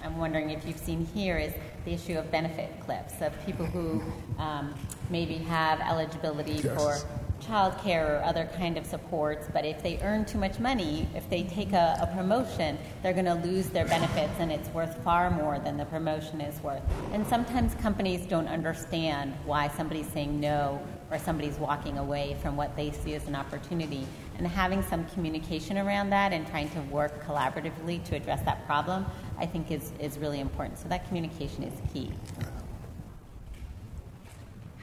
am 0.03 0.17
wondering 0.17 0.49
if 0.49 0.65
you've 0.65 0.77
seen 0.77 1.05
here, 1.05 1.37
is 1.37 1.53
the 1.85 1.93
issue 1.93 2.17
of 2.17 2.29
benefit 2.31 2.69
cliffs 2.79 3.21
of 3.21 3.33
people 3.45 3.65
who 3.65 4.01
um, 4.37 4.73
maybe 5.09 5.35
have 5.35 5.79
eligibility 5.81 6.53
yes. 6.53 6.75
for 6.75 6.97
childcare 7.43 8.09
or 8.09 8.23
other 8.23 8.49
kind 8.57 8.77
of 8.77 8.85
supports, 8.85 9.47
but 9.51 9.65
if 9.65 9.83
they 9.83 9.99
earn 10.01 10.23
too 10.23 10.37
much 10.37 10.59
money, 10.59 11.07
if 11.13 11.29
they 11.29 11.43
take 11.43 11.73
a, 11.73 11.97
a 12.01 12.07
promotion, 12.15 12.77
they're 13.01 13.13
going 13.13 13.25
to 13.25 13.33
lose 13.33 13.67
their 13.67 13.85
benefits 13.85 14.33
and 14.39 14.51
it's 14.51 14.69
worth 14.69 14.95
far 15.03 15.29
more 15.29 15.59
than 15.59 15.75
the 15.75 15.85
promotion 15.85 16.39
is 16.39 16.61
worth. 16.63 16.81
And 17.11 17.25
sometimes 17.27 17.75
companies 17.75 18.25
don't 18.25 18.47
understand 18.47 19.33
why 19.45 19.67
somebody's 19.67 20.07
saying 20.07 20.39
no 20.39 20.81
or 21.11 21.19
somebody's 21.19 21.57
walking 21.57 21.97
away 21.97 22.37
from 22.41 22.55
what 22.55 22.75
they 22.75 22.91
see 22.91 23.13
as 23.13 23.27
an 23.27 23.35
opportunity. 23.35 24.07
And 24.37 24.47
having 24.47 24.81
some 24.81 25.05
communication 25.07 25.77
around 25.77 26.09
that 26.09 26.33
and 26.33 26.47
trying 26.47 26.69
to 26.71 26.79
work 26.83 27.23
collaboratively 27.23 28.03
to 28.05 28.15
address 28.15 28.41
that 28.45 28.65
problem, 28.65 29.05
I 29.39 29.45
think 29.45 29.71
is, 29.71 29.91
is 29.99 30.17
really 30.17 30.39
important. 30.39 30.79
So 30.79 30.87
that 30.89 31.07
communication 31.07 31.63
is 31.63 31.73
key. 31.91 32.11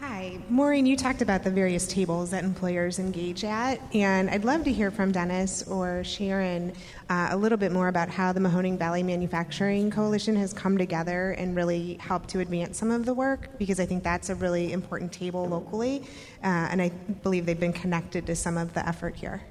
Hi, 0.01 0.38
Maureen, 0.48 0.86
you 0.86 0.96
talked 0.96 1.20
about 1.20 1.44
the 1.44 1.51
various 1.51 1.86
tables 1.86 2.30
that 2.30 2.42
employers 2.42 2.98
engage 2.98 3.44
at, 3.44 3.80
and 3.94 4.30
I'd 4.30 4.46
love 4.46 4.64
to 4.64 4.72
hear 4.72 4.90
from 4.90 5.12
Dennis 5.12 5.62
or 5.68 6.03
Sharon 6.05 6.72
uh, 7.11 7.28
a 7.30 7.36
little 7.36 7.59
bit 7.59 7.70
more 7.70 7.88
about 7.88 8.09
how 8.09 8.32
the 8.32 8.40
Mahoning 8.40 8.78
Valley 8.78 9.03
Manufacturing 9.03 9.90
Coalition 9.90 10.34
has 10.36 10.55
come 10.55 10.78
together 10.78 11.32
and 11.32 11.55
really 11.55 11.98
helped 12.01 12.30
to 12.30 12.40
advance 12.40 12.78
some 12.78 12.90
of 12.90 13.05
the 13.05 13.12
work, 13.12 13.59
because 13.59 13.78
I 13.78 13.84
think 13.84 14.03
that's 14.03 14.30
a 14.30 14.34
really 14.34 14.72
important 14.72 15.12
table 15.12 15.46
locally, 15.46 16.03
uh, 16.42 16.68
and 16.70 16.80
I 16.80 16.88
believe 17.22 17.44
they've 17.44 17.61
been 17.61 17.72
connected 17.72 18.24
to 18.26 18.34
some 18.34 18.57
of 18.57 18.72
the 18.72 18.86
effort 18.88 19.16
here. 19.16 19.42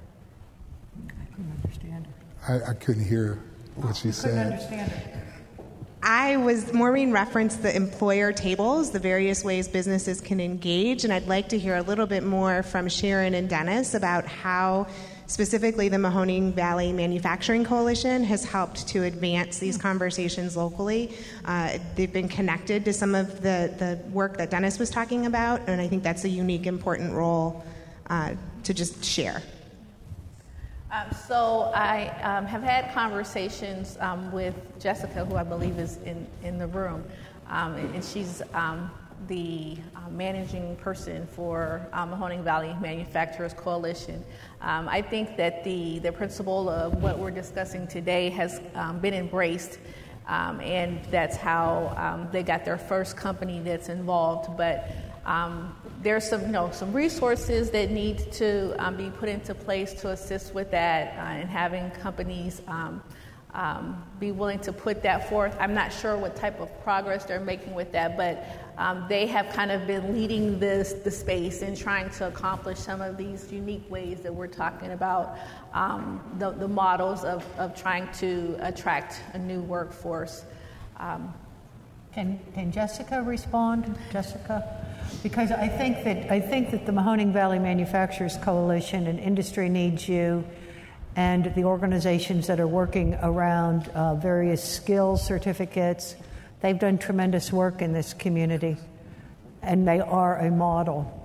I 0.98 1.24
couldn't 1.26 1.52
understand 1.62 2.08
I, 2.48 2.70
I 2.70 2.74
couldn't 2.74 3.04
hear 3.04 3.38
what 3.82 3.96
she 3.96 4.08
I 4.08 4.12
said. 4.12 4.52
Understand 4.52 4.92
it. 4.92 5.16
I 6.02 6.38
was, 6.38 6.72
Maureen 6.72 7.12
referenced 7.12 7.62
the 7.62 7.74
employer 7.76 8.32
tables, 8.32 8.90
the 8.90 8.98
various 8.98 9.44
ways 9.44 9.68
businesses 9.68 10.20
can 10.22 10.40
engage, 10.40 11.04
and 11.04 11.12
I'd 11.12 11.28
like 11.28 11.50
to 11.50 11.58
hear 11.58 11.76
a 11.76 11.82
little 11.82 12.06
bit 12.06 12.22
more 12.22 12.62
from 12.62 12.88
Sharon 12.88 13.34
and 13.34 13.50
Dennis 13.50 13.92
about 13.92 14.24
how 14.24 14.86
specifically 15.26 15.90
the 15.90 15.98
Mahoning 15.98 16.54
Valley 16.54 16.92
Manufacturing 16.92 17.64
Coalition 17.64 18.24
has 18.24 18.44
helped 18.44 18.88
to 18.88 19.04
advance 19.04 19.58
these 19.58 19.76
conversations 19.76 20.56
locally. 20.56 21.14
Uh, 21.44 21.76
they've 21.96 22.12
been 22.12 22.28
connected 22.28 22.86
to 22.86 22.94
some 22.94 23.14
of 23.14 23.42
the, 23.42 23.72
the 23.78 24.00
work 24.10 24.38
that 24.38 24.50
Dennis 24.50 24.78
was 24.78 24.88
talking 24.88 25.26
about, 25.26 25.60
and 25.68 25.82
I 25.82 25.86
think 25.86 26.02
that's 26.02 26.24
a 26.24 26.30
unique, 26.30 26.66
important 26.66 27.12
role 27.12 27.62
uh, 28.08 28.34
to 28.64 28.74
just 28.74 29.04
share. 29.04 29.42
Um, 30.92 31.06
so 31.28 31.70
I 31.72 32.08
um, 32.22 32.46
have 32.46 32.64
had 32.64 32.92
conversations 32.92 33.96
um, 34.00 34.32
with 34.32 34.56
Jessica, 34.80 35.24
who 35.24 35.36
I 35.36 35.44
believe 35.44 35.78
is 35.78 35.98
in, 35.98 36.26
in 36.42 36.58
the 36.58 36.66
room, 36.66 37.04
um, 37.48 37.76
and, 37.76 38.04
she's 38.04 38.42
um, 38.54 38.90
the 39.28 39.76
uh, 39.94 40.10
managing 40.10 40.74
person 40.76 41.28
for 41.28 41.86
um, 41.92 42.10
Mahoning 42.10 42.42
Valley 42.42 42.74
Manufacturers 42.80 43.54
Coalition. 43.54 44.24
I 44.60 45.00
think 45.00 45.36
that 45.36 45.62
the, 45.62 46.00
the 46.00 46.10
principle 46.10 46.68
of 46.68 47.00
what 47.00 47.20
we're 47.20 47.30
discussing 47.30 47.86
today 47.86 48.28
has 48.30 48.60
been 49.00 49.14
embraced. 49.14 49.78
and 50.28 51.04
that's 51.04 51.36
how 51.36 52.28
they 52.32 52.42
got 52.42 52.64
their 52.64 52.78
first 52.78 53.16
company 53.16 53.60
that's 53.60 53.88
involved. 53.88 54.56
But 54.56 54.90
um, 55.26 55.76
there's 56.02 56.28
some, 56.28 56.42
you 56.42 56.48
know, 56.48 56.70
some 56.72 56.92
resources 56.92 57.70
that 57.70 57.90
need 57.90 58.32
to 58.32 58.74
um, 58.84 58.96
be 58.96 59.10
put 59.10 59.28
into 59.28 59.54
place 59.54 59.92
to 59.94 60.10
assist 60.10 60.54
with 60.54 60.70
that 60.70 61.16
uh, 61.18 61.38
and 61.38 61.48
having 61.48 61.90
companies 61.90 62.62
um, 62.68 63.02
um, 63.52 64.02
be 64.18 64.32
willing 64.32 64.60
to 64.60 64.72
put 64.72 65.02
that 65.02 65.28
forth. 65.28 65.56
I'm 65.60 65.74
not 65.74 65.92
sure 65.92 66.16
what 66.16 66.36
type 66.36 66.60
of 66.60 66.68
progress 66.82 67.24
they're 67.24 67.40
making 67.40 67.74
with 67.74 67.92
that, 67.92 68.16
but 68.16 68.46
um, 68.78 69.04
they 69.08 69.26
have 69.26 69.50
kind 69.50 69.70
of 69.70 69.86
been 69.86 70.14
leading 70.14 70.58
this 70.58 70.92
the 70.92 71.10
space 71.10 71.60
and 71.60 71.76
trying 71.76 72.08
to 72.10 72.28
accomplish 72.28 72.78
some 72.78 73.02
of 73.02 73.16
these 73.16 73.52
unique 73.52 73.90
ways 73.90 74.20
that 74.20 74.34
we're 74.34 74.46
talking 74.46 74.92
about 74.92 75.36
um, 75.74 76.20
the, 76.38 76.52
the, 76.52 76.68
models 76.68 77.24
of, 77.24 77.44
of 77.58 77.74
trying 77.74 78.10
to 78.12 78.56
attract 78.60 79.20
a 79.34 79.38
new 79.38 79.60
workforce. 79.60 80.44
Can, 82.12 82.40
can 82.54 82.72
Jessica 82.72 83.22
respond? 83.22 83.96
Jessica? 84.10 84.79
Because 85.22 85.50
I 85.52 85.68
think 85.68 86.04
that 86.04 86.30
I 86.30 86.40
think 86.40 86.70
that 86.70 86.86
the 86.86 86.92
Mahoning 86.92 87.32
Valley 87.32 87.58
Manufacturers 87.58 88.36
Coalition 88.38 89.06
and 89.06 89.18
industry 89.18 89.68
needs 89.68 90.08
you, 90.08 90.44
and 91.16 91.52
the 91.54 91.64
organizations 91.64 92.46
that 92.46 92.60
are 92.60 92.68
working 92.68 93.14
around 93.22 93.88
uh, 93.88 94.14
various 94.14 94.62
skills 94.62 95.24
certificates. 95.24 96.16
They've 96.60 96.78
done 96.78 96.98
tremendous 96.98 97.52
work 97.52 97.82
in 97.82 97.92
this 97.92 98.14
community, 98.14 98.76
and 99.62 99.86
they 99.86 100.00
are 100.00 100.38
a 100.38 100.50
model. 100.50 101.16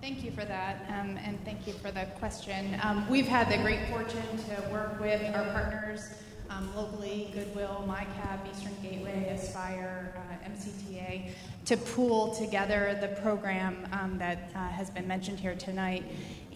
Thank 0.00 0.24
you 0.24 0.30
for 0.30 0.44
that, 0.44 0.86
um, 0.88 1.18
and 1.18 1.38
thank 1.44 1.66
you 1.66 1.74
for 1.74 1.90
the 1.90 2.06
question. 2.18 2.80
Um, 2.82 3.08
we've 3.08 3.28
had 3.28 3.50
the 3.50 3.58
great 3.58 3.86
fortune 3.90 4.22
to 4.48 4.72
work 4.72 4.98
with 4.98 5.22
our 5.34 5.44
partners 5.52 6.14
um, 6.50 6.68
locally, 6.76 7.30
Goodwill, 7.32 7.84
MyCap, 7.86 8.50
Eastern 8.50 8.74
Gateway, 8.82 9.28
Aspire, 9.32 10.14
uh, 10.16 10.48
MCTA, 10.50 11.30
to 11.66 11.76
pool 11.76 12.34
together 12.34 12.98
the 13.00 13.08
program 13.22 13.88
um, 13.92 14.18
that 14.18 14.50
uh, 14.54 14.68
has 14.68 14.90
been 14.90 15.06
mentioned 15.06 15.38
here 15.38 15.54
tonight. 15.54 16.04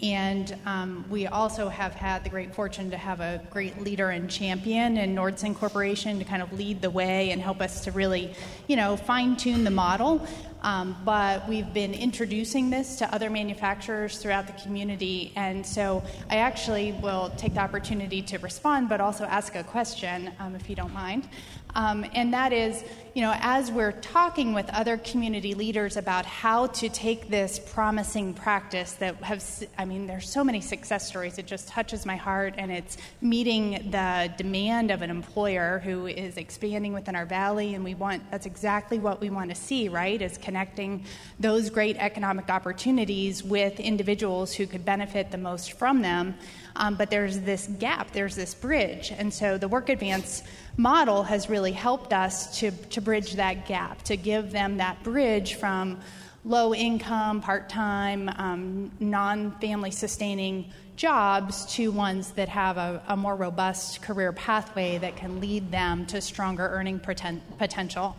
And 0.04 0.54
um, 0.66 1.06
we 1.08 1.26
also 1.26 1.70
have 1.70 1.94
had 1.94 2.24
the 2.24 2.28
great 2.28 2.54
fortune 2.54 2.90
to 2.90 2.98
have 2.98 3.20
a 3.20 3.40
great 3.50 3.80
leader 3.80 4.10
and 4.10 4.30
champion 4.30 4.98
in 4.98 5.14
Nordson 5.14 5.56
Corporation 5.56 6.18
to 6.18 6.26
kind 6.26 6.42
of 6.42 6.52
lead 6.52 6.82
the 6.82 6.90
way 6.90 7.30
and 7.30 7.40
help 7.40 7.62
us 7.62 7.84
to 7.84 7.90
really, 7.90 8.34
you 8.68 8.76
know, 8.76 8.98
fine 8.98 9.34
tune 9.34 9.64
the 9.64 9.70
model 9.70 10.26
um, 10.64 10.96
but 11.04 11.46
we've 11.46 11.74
been 11.74 11.92
introducing 11.92 12.70
this 12.70 12.96
to 12.96 13.14
other 13.14 13.28
manufacturers 13.28 14.16
throughout 14.16 14.46
the 14.46 14.54
community. 14.54 15.30
And 15.36 15.64
so 15.64 16.02
I 16.30 16.36
actually 16.36 16.92
will 16.92 17.30
take 17.36 17.52
the 17.52 17.60
opportunity 17.60 18.22
to 18.22 18.38
respond, 18.38 18.88
but 18.88 18.98
also 18.98 19.24
ask 19.24 19.54
a 19.56 19.62
question, 19.62 20.32
um, 20.40 20.54
if 20.54 20.70
you 20.70 20.74
don't 20.74 20.94
mind. 20.94 21.28
Um, 21.74 22.06
and 22.14 22.32
that 22.34 22.52
is, 22.52 22.84
you 23.14 23.22
know, 23.22 23.34
as 23.40 23.70
we're 23.70 23.92
talking 23.92 24.54
with 24.54 24.68
other 24.70 24.96
community 24.96 25.54
leaders 25.54 25.96
about 25.96 26.24
how 26.24 26.66
to 26.66 26.88
take 26.88 27.28
this 27.28 27.58
promising 27.58 28.34
practice 28.34 28.92
that 28.94 29.16
have, 29.16 29.44
I 29.76 29.84
mean, 29.84 30.06
there's 30.06 30.28
so 30.28 30.44
many 30.44 30.60
success 30.60 31.08
stories. 31.08 31.38
It 31.38 31.46
just 31.46 31.68
touches 31.68 32.06
my 32.06 32.16
heart, 32.16 32.54
and 32.58 32.70
it's 32.70 32.96
meeting 33.20 33.90
the 33.90 34.32
demand 34.36 34.90
of 34.90 35.02
an 35.02 35.10
employer 35.10 35.80
who 35.80 36.06
is 36.06 36.36
expanding 36.36 36.92
within 36.92 37.16
our 37.16 37.26
valley, 37.26 37.74
and 37.74 37.84
we 37.84 37.94
want 37.94 38.30
that's 38.30 38.46
exactly 38.46 38.98
what 38.98 39.20
we 39.20 39.30
want 39.30 39.50
to 39.50 39.56
see, 39.56 39.88
right? 39.88 40.20
Is 40.20 40.38
connecting 40.38 41.04
those 41.38 41.70
great 41.70 41.96
economic 41.98 42.50
opportunities 42.50 43.42
with 43.42 43.80
individuals 43.80 44.52
who 44.54 44.66
could 44.66 44.84
benefit 44.84 45.30
the 45.30 45.38
most 45.38 45.72
from 45.72 46.02
them. 46.02 46.36
Um, 46.76 46.96
but 46.96 47.10
there's 47.10 47.40
this 47.40 47.68
gap, 47.78 48.10
there's 48.12 48.34
this 48.34 48.54
bridge. 48.54 49.12
And 49.16 49.32
so 49.32 49.58
the 49.58 49.68
Work 49.68 49.88
Advance 49.88 50.42
model 50.76 51.22
has 51.22 51.48
really 51.48 51.72
helped 51.72 52.12
us 52.12 52.58
to, 52.58 52.70
to 52.70 53.00
bridge 53.00 53.34
that 53.34 53.66
gap, 53.66 54.02
to 54.04 54.16
give 54.16 54.50
them 54.50 54.78
that 54.78 55.02
bridge 55.04 55.54
from 55.54 56.00
low 56.44 56.74
income, 56.74 57.40
part 57.40 57.68
time, 57.68 58.28
um, 58.36 58.90
non 59.00 59.52
family 59.60 59.90
sustaining 59.90 60.70
jobs 60.96 61.66
to 61.74 61.90
ones 61.90 62.30
that 62.32 62.48
have 62.48 62.76
a, 62.76 63.02
a, 63.08 63.16
more 63.16 63.34
robust 63.34 64.00
career 64.02 64.32
pathway 64.32 64.98
that 64.98 65.16
can 65.16 65.40
lead 65.40 65.70
them 65.70 66.06
to 66.06 66.20
stronger 66.20 66.68
earning 66.68 67.00
poten- 67.00 67.40
potential. 67.58 68.16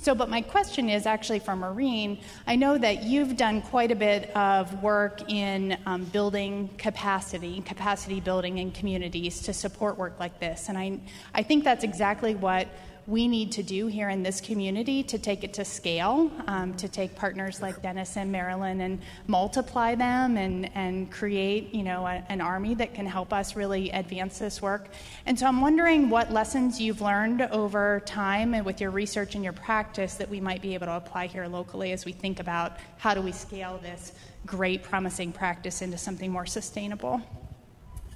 So, 0.00 0.14
but 0.14 0.28
my 0.28 0.42
question 0.42 0.88
is 0.88 1.06
actually 1.06 1.40
for 1.40 1.56
Maureen. 1.56 2.20
I 2.46 2.54
know 2.54 2.78
that 2.78 3.02
you've 3.02 3.36
done 3.36 3.60
quite 3.62 3.90
a 3.90 3.96
bit 3.96 4.30
of 4.36 4.80
work 4.80 5.28
in 5.28 5.76
um, 5.86 6.04
building 6.04 6.70
capacity, 6.78 7.60
capacity 7.62 8.20
building 8.20 8.58
in 8.58 8.70
communities 8.70 9.42
to 9.42 9.52
support 9.52 9.98
work 9.98 10.20
like 10.20 10.38
this. 10.38 10.68
And 10.68 10.78
I, 10.78 11.00
I 11.34 11.42
think 11.42 11.64
that's 11.64 11.82
exactly 11.82 12.36
what 12.36 12.68
we 13.08 13.26
need 13.26 13.50
to 13.50 13.62
do 13.62 13.86
here 13.86 14.10
in 14.10 14.22
this 14.22 14.38
community 14.38 15.02
to 15.02 15.18
take 15.18 15.42
it 15.42 15.54
to 15.54 15.64
scale, 15.64 16.30
um, 16.46 16.74
to 16.74 16.86
take 16.86 17.14
partners 17.16 17.62
like 17.62 17.80
Dennis 17.80 18.18
and 18.18 18.30
Marilyn 18.30 18.82
and 18.82 19.00
multiply 19.26 19.94
them 19.94 20.36
and, 20.36 20.70
and 20.76 21.10
create, 21.10 21.74
you 21.74 21.82
know, 21.82 22.06
a, 22.06 22.22
an 22.28 22.42
army 22.42 22.74
that 22.74 22.92
can 22.92 23.06
help 23.06 23.32
us 23.32 23.56
really 23.56 23.88
advance 23.92 24.38
this 24.38 24.60
work. 24.60 24.88
And 25.24 25.38
so 25.38 25.46
I'm 25.46 25.62
wondering 25.62 26.10
what 26.10 26.30
lessons 26.30 26.78
you've 26.78 27.00
learned 27.00 27.40
over 27.40 28.02
time 28.04 28.52
and 28.52 28.66
with 28.66 28.78
your 28.78 28.90
research 28.90 29.34
and 29.34 29.42
your 29.42 29.54
practice 29.54 30.16
that 30.16 30.28
we 30.28 30.38
might 30.38 30.60
be 30.60 30.74
able 30.74 30.88
to 30.88 30.96
apply 30.96 31.28
here 31.28 31.48
locally 31.48 31.92
as 31.92 32.04
we 32.04 32.12
think 32.12 32.40
about 32.40 32.76
how 32.98 33.14
do 33.14 33.22
we 33.22 33.32
scale 33.32 33.78
this 33.82 34.12
great, 34.44 34.82
promising 34.82 35.32
practice 35.32 35.80
into 35.80 35.96
something 35.96 36.30
more 36.30 36.44
sustainable. 36.44 37.22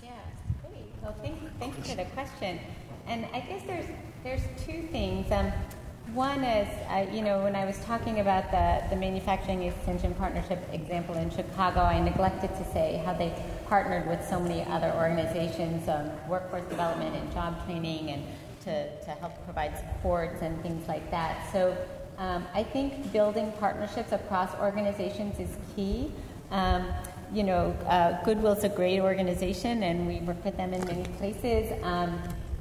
Yeah, 0.03 0.11
great. 0.61 0.84
Well, 1.03 1.16
thank 1.22 1.38
thank 1.59 1.78
you 1.78 1.82
for 1.82 1.97
the 1.97 2.05
question. 2.11 2.61
And 3.07 3.24
I 3.32 3.40
guess 3.40 3.62
there's 3.66 3.86
there's 4.23 4.43
two 4.64 4.83
things. 4.93 5.31
Um, 5.33 5.53
one 6.14 6.45
is, 6.45 6.68
uh, 6.89 7.07
you 7.12 7.23
know, 7.23 7.43
when 7.43 7.57
I 7.57 7.64
was 7.64 7.79
talking 7.85 8.20
about 8.20 8.51
the, 8.51 8.85
the 8.91 8.97
manufacturing 8.97 9.62
extension 9.62 10.14
partnership 10.14 10.59
example 10.73 11.14
in 11.16 11.31
Chicago, 11.31 11.81
I 11.81 12.01
neglected 12.01 12.55
to 12.57 12.73
say 12.73 13.03
how 13.05 13.14
they 13.14 13.33
partnered 13.66 14.07
with 14.07 14.23
so 14.29 14.39
many 14.39 14.62
other 14.64 14.93
organizations, 14.95 15.89
um, 15.89 16.11
workforce 16.29 16.64
development 16.64 17.16
and 17.16 17.33
job 17.33 17.64
training, 17.64 18.11
and 18.11 18.23
to, 18.64 18.97
to 19.05 19.11
help 19.12 19.33
provide 19.45 19.77
supports 19.79 20.43
and 20.43 20.61
things 20.62 20.87
like 20.87 21.11
that. 21.11 21.51
So 21.51 21.77
um, 22.18 22.47
I 22.55 22.62
think 22.62 23.12
building 23.12 23.53
partnerships 23.59 24.12
across 24.12 24.55
organizations 24.61 25.41
is 25.41 25.57
key. 25.75 26.12
Um, 26.51 26.87
you 27.33 27.43
know, 27.43 27.75
uh, 27.87 28.23
Goodwill's 28.25 28.64
a 28.64 28.68
great 28.68 29.01
organization, 29.01 29.83
and 29.83 30.07
we 30.07 30.20
work 30.20 30.45
with 30.45 30.57
them 30.59 30.75
in 30.75 30.85
many 30.85 31.05
places. 31.16 31.73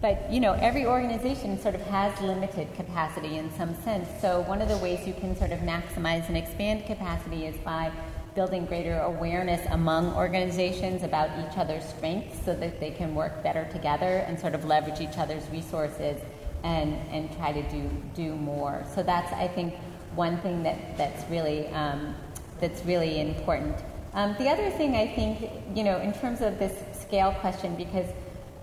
But 0.02 0.32
you 0.32 0.40
know, 0.40 0.54
every 0.54 0.86
organization 0.86 1.60
sort 1.60 1.76
of 1.76 1.82
has 1.82 2.20
limited 2.22 2.74
capacity 2.74 3.38
in 3.38 3.52
some 3.56 3.76
sense. 3.84 4.10
So 4.20 4.42
one 4.42 4.62
of 4.62 4.68
the 4.68 4.78
ways 4.78 5.08
you 5.08 5.14
can 5.14 5.36
sort 5.36 5.52
of 5.52 5.60
maximize 5.60 6.28
and 6.28 6.36
expand 6.36 6.86
capacity 6.88 7.46
is 7.46 7.56
by 7.58 7.92
building 8.34 8.66
greater 8.66 8.98
awareness 9.00 9.62
among 9.72 10.16
organizations 10.16 11.04
about 11.04 11.30
each 11.40 11.58
other's 11.58 11.84
strengths 11.84 12.44
so 12.44 12.56
that 12.56 12.80
they 12.80 12.90
can 12.90 13.14
work 13.14 13.44
better 13.44 13.68
together 13.72 14.24
and 14.28 14.40
sort 14.40 14.56
of 14.56 14.66
leverage 14.66 15.02
each 15.02 15.18
other's 15.18 15.48
resources 15.50 16.20
and, 16.64 16.94
and 17.12 17.32
try 17.38 17.52
to 17.52 17.62
do, 17.70 17.90
do 18.16 18.36
more. 18.36 18.84
So 18.96 19.04
that's, 19.04 19.32
I 19.34 19.48
think, 19.48 19.76
one 20.16 20.38
thing 20.40 20.64
that, 20.64 20.98
that's, 20.98 21.30
really, 21.30 21.68
um, 21.70 22.16
that's 22.60 22.84
really 22.86 23.20
important. 23.20 23.76
Um, 24.14 24.36
the 24.40 24.50
other 24.50 24.70
thing 24.72 24.96
I 24.96 25.08
think, 25.08 25.50
you 25.76 25.84
know, 25.84 26.00
in 26.00 26.14
terms 26.14 26.42
of 26.42 26.58
this 26.58 26.84
scale 27.00 27.34
question, 27.42 27.76
because 27.76 28.08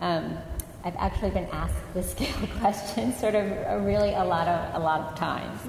um, 0.01 0.39
I've 0.89 0.97
actually 0.97 1.32
been 1.32 1.49
asked 1.53 1.76
this 1.93 2.12
scale 2.12 2.49
question 2.61 3.12
sort 3.12 3.34
of 3.34 3.84
really 3.84 4.14
a 4.14 4.24
lot 4.24 4.49
of 4.49 4.80
a 4.80 4.82
lot 4.82 5.01
of 5.01 5.18
times, 5.18 5.61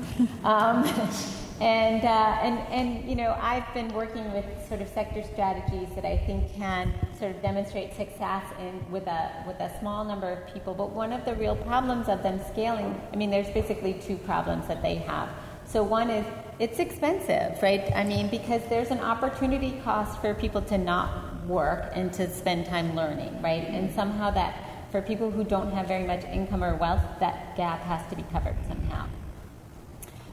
um, 0.45 0.85
and 1.61 2.05
uh, 2.05 2.37
and 2.41 2.57
and 2.69 3.09
you 3.09 3.17
know 3.17 3.37
I've 3.41 3.65
been 3.73 3.93
working 3.93 4.31
with 4.31 4.45
sort 4.69 4.79
of 4.79 4.87
sector 4.87 5.21
strategies 5.23 5.89
that 5.95 6.05
I 6.05 6.15
think 6.25 6.55
can 6.55 6.93
sort 7.19 7.35
of 7.35 7.41
demonstrate 7.41 7.97
success 7.97 8.45
in 8.61 8.89
with 8.89 9.07
a 9.07 9.43
with 9.45 9.59
a 9.59 9.77
small 9.81 10.05
number 10.05 10.29
of 10.29 10.53
people. 10.53 10.73
But 10.73 10.91
one 10.91 11.11
of 11.11 11.25
the 11.25 11.35
real 11.35 11.57
problems 11.57 12.07
of 12.07 12.23
them 12.23 12.39
scaling, 12.53 12.89
I 13.11 13.17
mean, 13.17 13.29
there's 13.29 13.49
basically 13.49 13.95
two 13.95 14.15
problems 14.15 14.69
that 14.69 14.81
they 14.81 14.95
have. 14.95 15.27
So 15.65 15.83
one 15.83 16.09
is 16.09 16.25
it's 16.59 16.79
expensive, 16.79 17.61
right? 17.61 17.91
I 17.93 18.05
mean, 18.05 18.29
because 18.29 18.61
there's 18.69 18.89
an 18.89 19.01
opportunity 19.01 19.81
cost 19.83 20.21
for 20.21 20.33
people 20.33 20.61
to 20.61 20.77
not 20.77 21.45
work 21.45 21.91
and 21.93 22.13
to 22.13 22.29
spend 22.29 22.67
time 22.67 22.95
learning, 22.95 23.41
right? 23.41 23.63
And 23.67 23.93
somehow 23.93 24.31
that 24.31 24.68
for 24.91 25.01
people 25.01 25.29
who 25.29 25.43
don't 25.43 25.71
have 25.71 25.87
very 25.87 26.05
much 26.05 26.23
income 26.25 26.63
or 26.63 26.75
wealth, 26.75 27.01
that 27.19 27.55
gap 27.55 27.81
has 27.81 28.07
to 28.09 28.15
be 28.15 28.23
covered 28.31 28.55
somehow. 28.67 29.05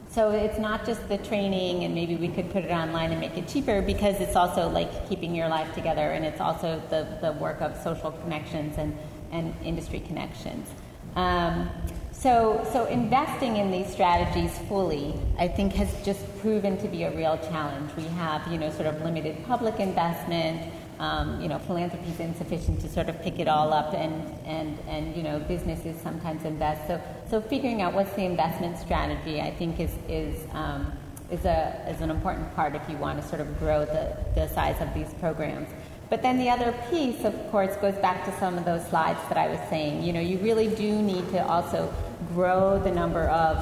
So 0.09 0.31
it's 0.31 0.59
not 0.59 0.87
just 0.87 1.07
the 1.09 1.19
training, 1.19 1.85
and 1.85 1.95
maybe 1.95 2.17
we 2.17 2.29
could 2.29 2.51
put 2.51 2.65
it 2.65 2.71
online 2.71 3.11
and 3.11 3.21
make 3.21 3.37
it 3.37 3.47
cheaper 3.47 3.83
because 3.83 4.19
it's 4.19 4.35
also 4.35 4.67
like 4.69 5.09
keeping 5.09 5.35
your 5.35 5.49
life 5.49 5.75
together, 5.75 6.13
and 6.13 6.25
it's 6.25 6.41
also 6.41 6.83
the, 6.89 7.07
the 7.21 7.33
work 7.33 7.61
of 7.61 7.77
social 7.83 8.13
connections 8.13 8.79
and, 8.79 8.97
and 9.31 9.55
industry 9.63 10.01
connections. 10.01 10.71
Um, 11.17 11.69
so, 12.13 12.67
so 12.73 12.87
investing 12.87 13.59
in 13.59 13.71
these 13.71 13.93
strategies 13.93 14.57
fully, 14.69 15.15
I 15.39 15.49
think, 15.49 15.75
has 15.75 15.93
just 16.03 16.25
proven 16.39 16.79
to 16.79 16.89
be 16.89 17.03
a 17.03 17.15
real 17.15 17.37
challenge. 17.37 17.91
We 17.95 18.05
have, 18.05 18.51
you 18.51 18.57
know, 18.57 18.71
sort 18.71 18.87
of 18.87 19.03
limited 19.03 19.45
public 19.45 19.81
investment 19.81 20.73
um, 20.99 21.41
you 21.41 21.49
know, 21.49 21.59
philanthropy 21.59 22.11
is 22.11 22.21
insufficient 22.21 22.81
to 22.81 22.89
sort 22.89 23.09
of 23.09 23.21
pick 23.23 23.39
it 23.39 23.49
all 23.49 23.73
up, 23.73 23.93
and, 23.95 24.15
and, 24.45 24.79
and 24.89 25.17
you 25.17 25.23
know, 25.23 25.39
businesses 25.41 26.01
sometimes 26.01 26.45
invest. 26.45 26.87
So, 26.87 27.01
so 27.31 27.41
figuring 27.41 27.83
out 27.83 27.93
what's 27.93 28.13
the 28.15 28.25
investment 28.25 28.79
strategy, 28.79 29.41
I 29.41 29.51
think, 29.51 29.81
is, 29.81 29.93
is, 30.09 30.47
um, 30.53 30.93
is, 31.31 31.45
a, 31.45 31.87
is 31.89 32.01
an 32.01 32.11
important 32.11 32.55
part 32.55 32.75
if 32.75 32.83
you 32.89 32.97
want 32.97 33.21
to 33.21 33.29
sort 33.29 33.41
of 33.41 33.59
grow 33.59 33.85
the, 33.85 34.17
the 34.35 34.49
size 34.49 34.81
of 34.81 34.93
these 34.95 35.13
programs. 35.15 35.69
But 36.09 36.23
then 36.23 36.39
the 36.39 36.49
other 36.49 36.73
piece, 36.89 37.25
of 37.25 37.35
course, 37.51 37.77
goes 37.77 37.97
back 37.97 38.25
to 38.27 38.39
some 38.39 38.57
of 38.57 38.65
those 38.65 38.87
slides 38.89 39.19
that 39.29 39.37
I 39.37 39.49
was 39.49 39.59
saying. 39.69 40.05
You 40.05 40.13
know, 40.13 40.21
you 40.21 40.39
really 40.39 40.69
do 40.69 41.03
need 41.03 41.29
to 41.31 41.45
also 41.45 41.93
grow 42.33 42.79
the 42.79 42.93
number 42.93 43.29
of 43.29 43.57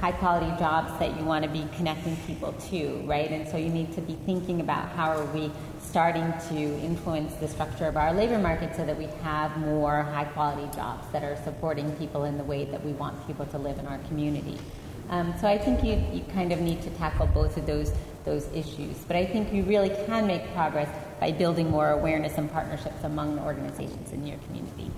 high 0.00 0.12
quality 0.12 0.50
jobs 0.58 0.98
that 0.98 1.14
you 1.18 1.24
want 1.26 1.44
to 1.44 1.50
be 1.50 1.66
connecting 1.76 2.16
people 2.26 2.54
to, 2.54 3.02
right? 3.04 3.30
And 3.30 3.46
so 3.46 3.58
you 3.58 3.68
need 3.68 3.92
to 3.92 4.00
be 4.00 4.14
thinking 4.24 4.60
about 4.62 4.88
how 4.92 5.10
are 5.10 5.26
we 5.26 5.52
starting 5.90 6.32
to 6.48 6.56
influence 6.84 7.34
the 7.34 7.48
structure 7.48 7.86
of 7.86 7.96
our 7.96 8.14
labor 8.14 8.38
market 8.38 8.76
so 8.76 8.86
that 8.86 8.96
we 8.96 9.06
have 9.24 9.56
more 9.58 10.02
high 10.02 10.24
quality 10.24 10.68
jobs 10.76 11.04
that 11.12 11.24
are 11.24 11.36
supporting 11.42 11.90
people 11.96 12.24
in 12.24 12.38
the 12.38 12.44
way 12.44 12.64
that 12.64 12.84
we 12.84 12.92
want 12.92 13.26
people 13.26 13.44
to 13.46 13.58
live 13.58 13.76
in 13.76 13.86
our 13.88 13.98
community. 14.06 14.56
Um, 15.08 15.34
so 15.40 15.48
I 15.48 15.58
think 15.58 15.82
you, 15.82 16.00
you 16.16 16.24
kind 16.32 16.52
of 16.52 16.60
need 16.60 16.80
to 16.82 16.90
tackle 16.90 17.26
both 17.26 17.56
of 17.56 17.66
those, 17.66 17.92
those 18.24 18.46
issues. 18.54 18.98
But 19.08 19.16
I 19.16 19.26
think 19.26 19.52
you 19.52 19.64
really 19.64 19.90
can 20.06 20.28
make 20.28 20.54
progress 20.54 20.88
by 21.18 21.32
building 21.32 21.68
more 21.68 21.90
awareness 21.90 22.38
and 22.38 22.50
partnerships 22.52 23.02
among 23.02 23.34
the 23.34 23.42
organizations 23.42 24.12
in 24.12 24.24
your 24.24 24.38
community. 24.46 24.92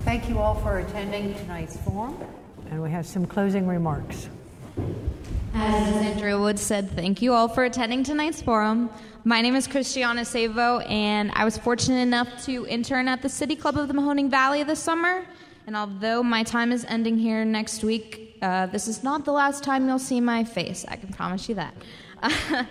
Thank 0.00 0.28
you 0.28 0.40
all 0.40 0.56
for 0.56 0.80
attending 0.80 1.34
tonight's 1.34 1.76
forum, 1.76 2.18
and 2.70 2.82
we 2.82 2.90
have 2.90 3.06
some 3.06 3.24
closing 3.24 3.68
remarks. 3.68 4.28
As 5.54 6.04
Andrea 6.04 6.36
Wood 6.36 6.58
said, 6.58 6.90
thank 6.90 7.22
you 7.22 7.32
all 7.32 7.46
for 7.46 7.64
attending 7.64 8.02
tonight's 8.02 8.42
forum. 8.42 8.90
My 9.26 9.40
name 9.40 9.56
is 9.56 9.66
Christiana 9.66 10.22
Savo, 10.26 10.80
and 10.80 11.32
I 11.32 11.46
was 11.46 11.56
fortunate 11.56 12.02
enough 12.02 12.44
to 12.44 12.66
intern 12.66 13.08
at 13.08 13.22
the 13.22 13.30
City 13.30 13.56
Club 13.56 13.78
of 13.78 13.88
the 13.88 13.94
Mahoning 13.94 14.28
Valley 14.28 14.62
this 14.64 14.80
summer. 14.80 15.24
And 15.66 15.74
although 15.74 16.22
my 16.22 16.42
time 16.42 16.70
is 16.70 16.84
ending 16.84 17.16
here 17.16 17.42
next 17.42 17.82
week, 17.82 18.36
uh, 18.42 18.66
this 18.66 18.86
is 18.86 19.02
not 19.02 19.24
the 19.24 19.32
last 19.32 19.64
time 19.64 19.88
you'll 19.88 19.98
see 19.98 20.20
my 20.20 20.44
face. 20.44 20.84
I 20.88 20.96
can 20.96 21.10
promise 21.10 21.48
you 21.48 21.54
that. 21.54 21.74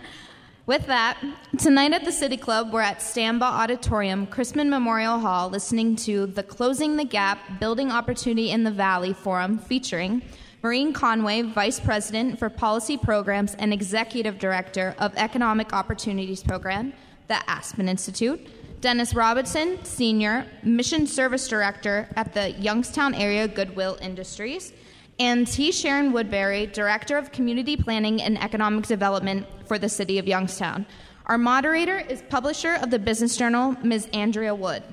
With 0.68 0.86
that, 0.86 1.18
tonight 1.58 1.92
at 1.92 2.06
the 2.06 2.12
City 2.12 2.38
Club, 2.38 2.72
we're 2.72 2.82
at 2.82 3.00
Stambaugh 3.00 3.42
Auditorium, 3.42 4.28
Chrisman 4.28 4.70
Memorial 4.70 5.18
Hall, 5.18 5.50
listening 5.50 5.96
to 5.96 6.28
the 6.28 6.44
Closing 6.44 6.98
the 6.98 7.04
Gap 7.04 7.40
Building 7.60 7.92
Opportunity 7.92 8.52
in 8.52 8.64
the 8.64 8.70
Valley 8.70 9.14
Forum 9.14 9.58
featuring 9.58 10.22
Maureen 10.64 10.94
Conway, 10.94 11.42
Vice 11.42 11.78
President 11.78 12.40
for 12.40 12.50
Policy 12.50 12.96
Programs 12.96 13.54
and 13.56 13.74
Executive 13.74 14.40
Director 14.40 14.96
of 14.98 15.14
Economic 15.18 15.74
Opportunities 15.74 16.42
Program, 16.42 16.94
the 17.28 17.38
Aspen 17.50 17.90
Institute, 17.90 18.40
Dennis 18.80 19.14
Robinson, 19.14 19.84
Senior 19.84 20.46
Mission 20.64 21.06
Service 21.06 21.50
Director 21.50 22.08
at 22.16 22.34
the 22.34 22.52
Youngstown 22.52 23.14
Area 23.14 23.46
Goodwill 23.46 23.98
Industries, 24.02 24.72
and 25.20 25.46
T. 25.46 25.70
Sharon 25.70 26.14
Woodberry, 26.14 26.72
Director 26.72 27.18
of 27.18 27.34
Community 27.34 27.76
Planning 27.76 28.22
and 28.22 28.42
Economic 28.42 28.88
Development 28.88 29.46
for 29.68 29.78
the 29.78 29.90
City 29.90 30.18
of 30.18 30.28
Youngstown. 30.28 30.86
Our 31.26 31.38
moderator 31.38 32.00
is 32.00 32.22
publisher 32.30 32.76
of 32.76 32.90
the 32.90 33.00
Business 33.00 33.36
Journal, 33.36 33.76
Ms. 33.84 34.08
Andrea 34.14 34.56
Wood. 34.56 34.84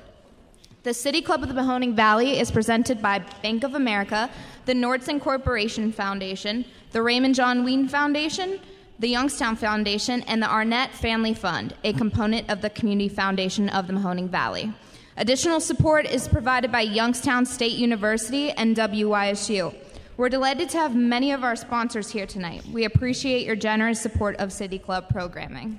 The 0.83 0.95
City 0.95 1.21
Club 1.21 1.43
of 1.43 1.51
the 1.51 1.55
Mahoning 1.55 1.93
Valley 1.93 2.41
is 2.41 2.51
presented 2.51 3.03
by 3.03 3.19
Bank 3.43 3.65
of 3.65 3.75
America, 3.75 4.31
the 4.65 4.73
Nordson 4.73 5.21
Corporation 5.21 5.93
Foundation, 5.93 6.65
the 6.93 7.03
Raymond 7.03 7.35
John 7.35 7.65
Wean 7.65 7.87
Foundation, 7.87 8.59
the 8.99 9.09
Youngstown 9.09 9.57
Foundation, 9.57 10.23
and 10.23 10.43
the 10.43 10.51
Arnett 10.51 10.95
Family 10.95 11.35
Fund, 11.35 11.75
a 11.85 11.93
component 11.93 12.49
of 12.49 12.63
the 12.63 12.71
Community 12.71 13.11
Foundation 13.11 13.69
of 13.69 13.89
the 13.89 13.93
Mahoning 13.93 14.31
Valley. 14.31 14.73
Additional 15.19 15.61
support 15.61 16.07
is 16.07 16.27
provided 16.27 16.73
by 16.73 16.81
Youngstown 16.81 17.45
State 17.45 17.77
University 17.77 18.51
and 18.53 18.75
WYSU. 18.75 19.75
We're 20.17 20.31
delighted 20.31 20.71
to 20.71 20.79
have 20.79 20.97
many 20.97 21.33
of 21.33 21.45
our 21.45 21.57
sponsors 21.57 22.11
here 22.11 22.27
tonight. 22.27 22.65
We 22.73 22.85
appreciate 22.85 23.45
your 23.45 23.57
generous 23.57 24.01
support 24.01 24.37
of 24.37 24.51
City 24.51 24.79
Club 24.79 25.11
programming. 25.11 25.79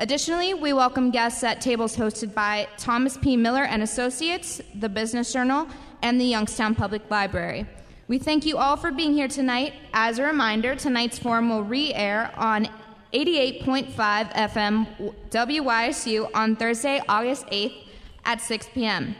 Additionally, 0.00 0.54
we 0.54 0.72
welcome 0.72 1.10
guests 1.10 1.44
at 1.44 1.60
tables 1.60 1.94
hosted 1.94 2.32
by 2.32 2.66
Thomas 2.78 3.18
P. 3.18 3.36
Miller 3.36 3.64
and 3.64 3.82
Associates, 3.82 4.58
the 4.76 4.88
Business 4.88 5.30
Journal, 5.30 5.68
and 6.00 6.18
the 6.18 6.24
Youngstown 6.24 6.74
Public 6.74 7.10
Library. 7.10 7.66
We 8.08 8.16
thank 8.16 8.46
you 8.46 8.56
all 8.56 8.78
for 8.78 8.90
being 8.90 9.12
here 9.12 9.28
tonight. 9.28 9.74
As 9.92 10.18
a 10.18 10.22
reminder, 10.22 10.74
tonight's 10.74 11.18
forum 11.18 11.50
will 11.50 11.64
re-air 11.64 12.32
on 12.38 12.66
88.5 13.12 13.94
FM 14.32 15.14
WYSU 15.28 16.30
on 16.32 16.56
Thursday, 16.56 17.02
August 17.06 17.44
8th 17.48 17.84
at 18.24 18.40
6 18.40 18.70
p.m. 18.72 19.14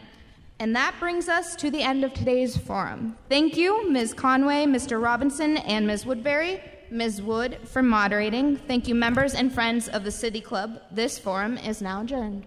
And 0.61 0.75
that 0.75 0.95
brings 0.99 1.29
us 1.29 1.57
to 1.57 1.71
the 1.71 1.83
end 1.83 2.05
of 2.05 2.15
today's 2.15 2.57
forum. 2.57 3.19
Thank 3.29 3.55
you, 3.55 3.91
Ms. 3.91 4.15
Conway, 4.15 4.65
Mr. 4.65 5.03
Robinson, 5.03 5.59
and 5.59 5.87
Ms. 5.87 6.07
Woodberry. 6.07 6.63
Ms. 6.91 7.23
Wood 7.23 7.59
for 7.65 7.83
moderating. 7.83 8.57
Thank 8.57 8.89
you, 8.89 8.95
members 8.95 9.35
and 9.35 9.53
friends 9.53 9.89
of 9.89 10.05
the 10.05 10.11
City 10.11 10.41
Club. 10.41 10.81
This 10.91 11.19
forum 11.19 11.57
is 11.57 11.81
now 11.81 12.03
adjourned. 12.03 12.47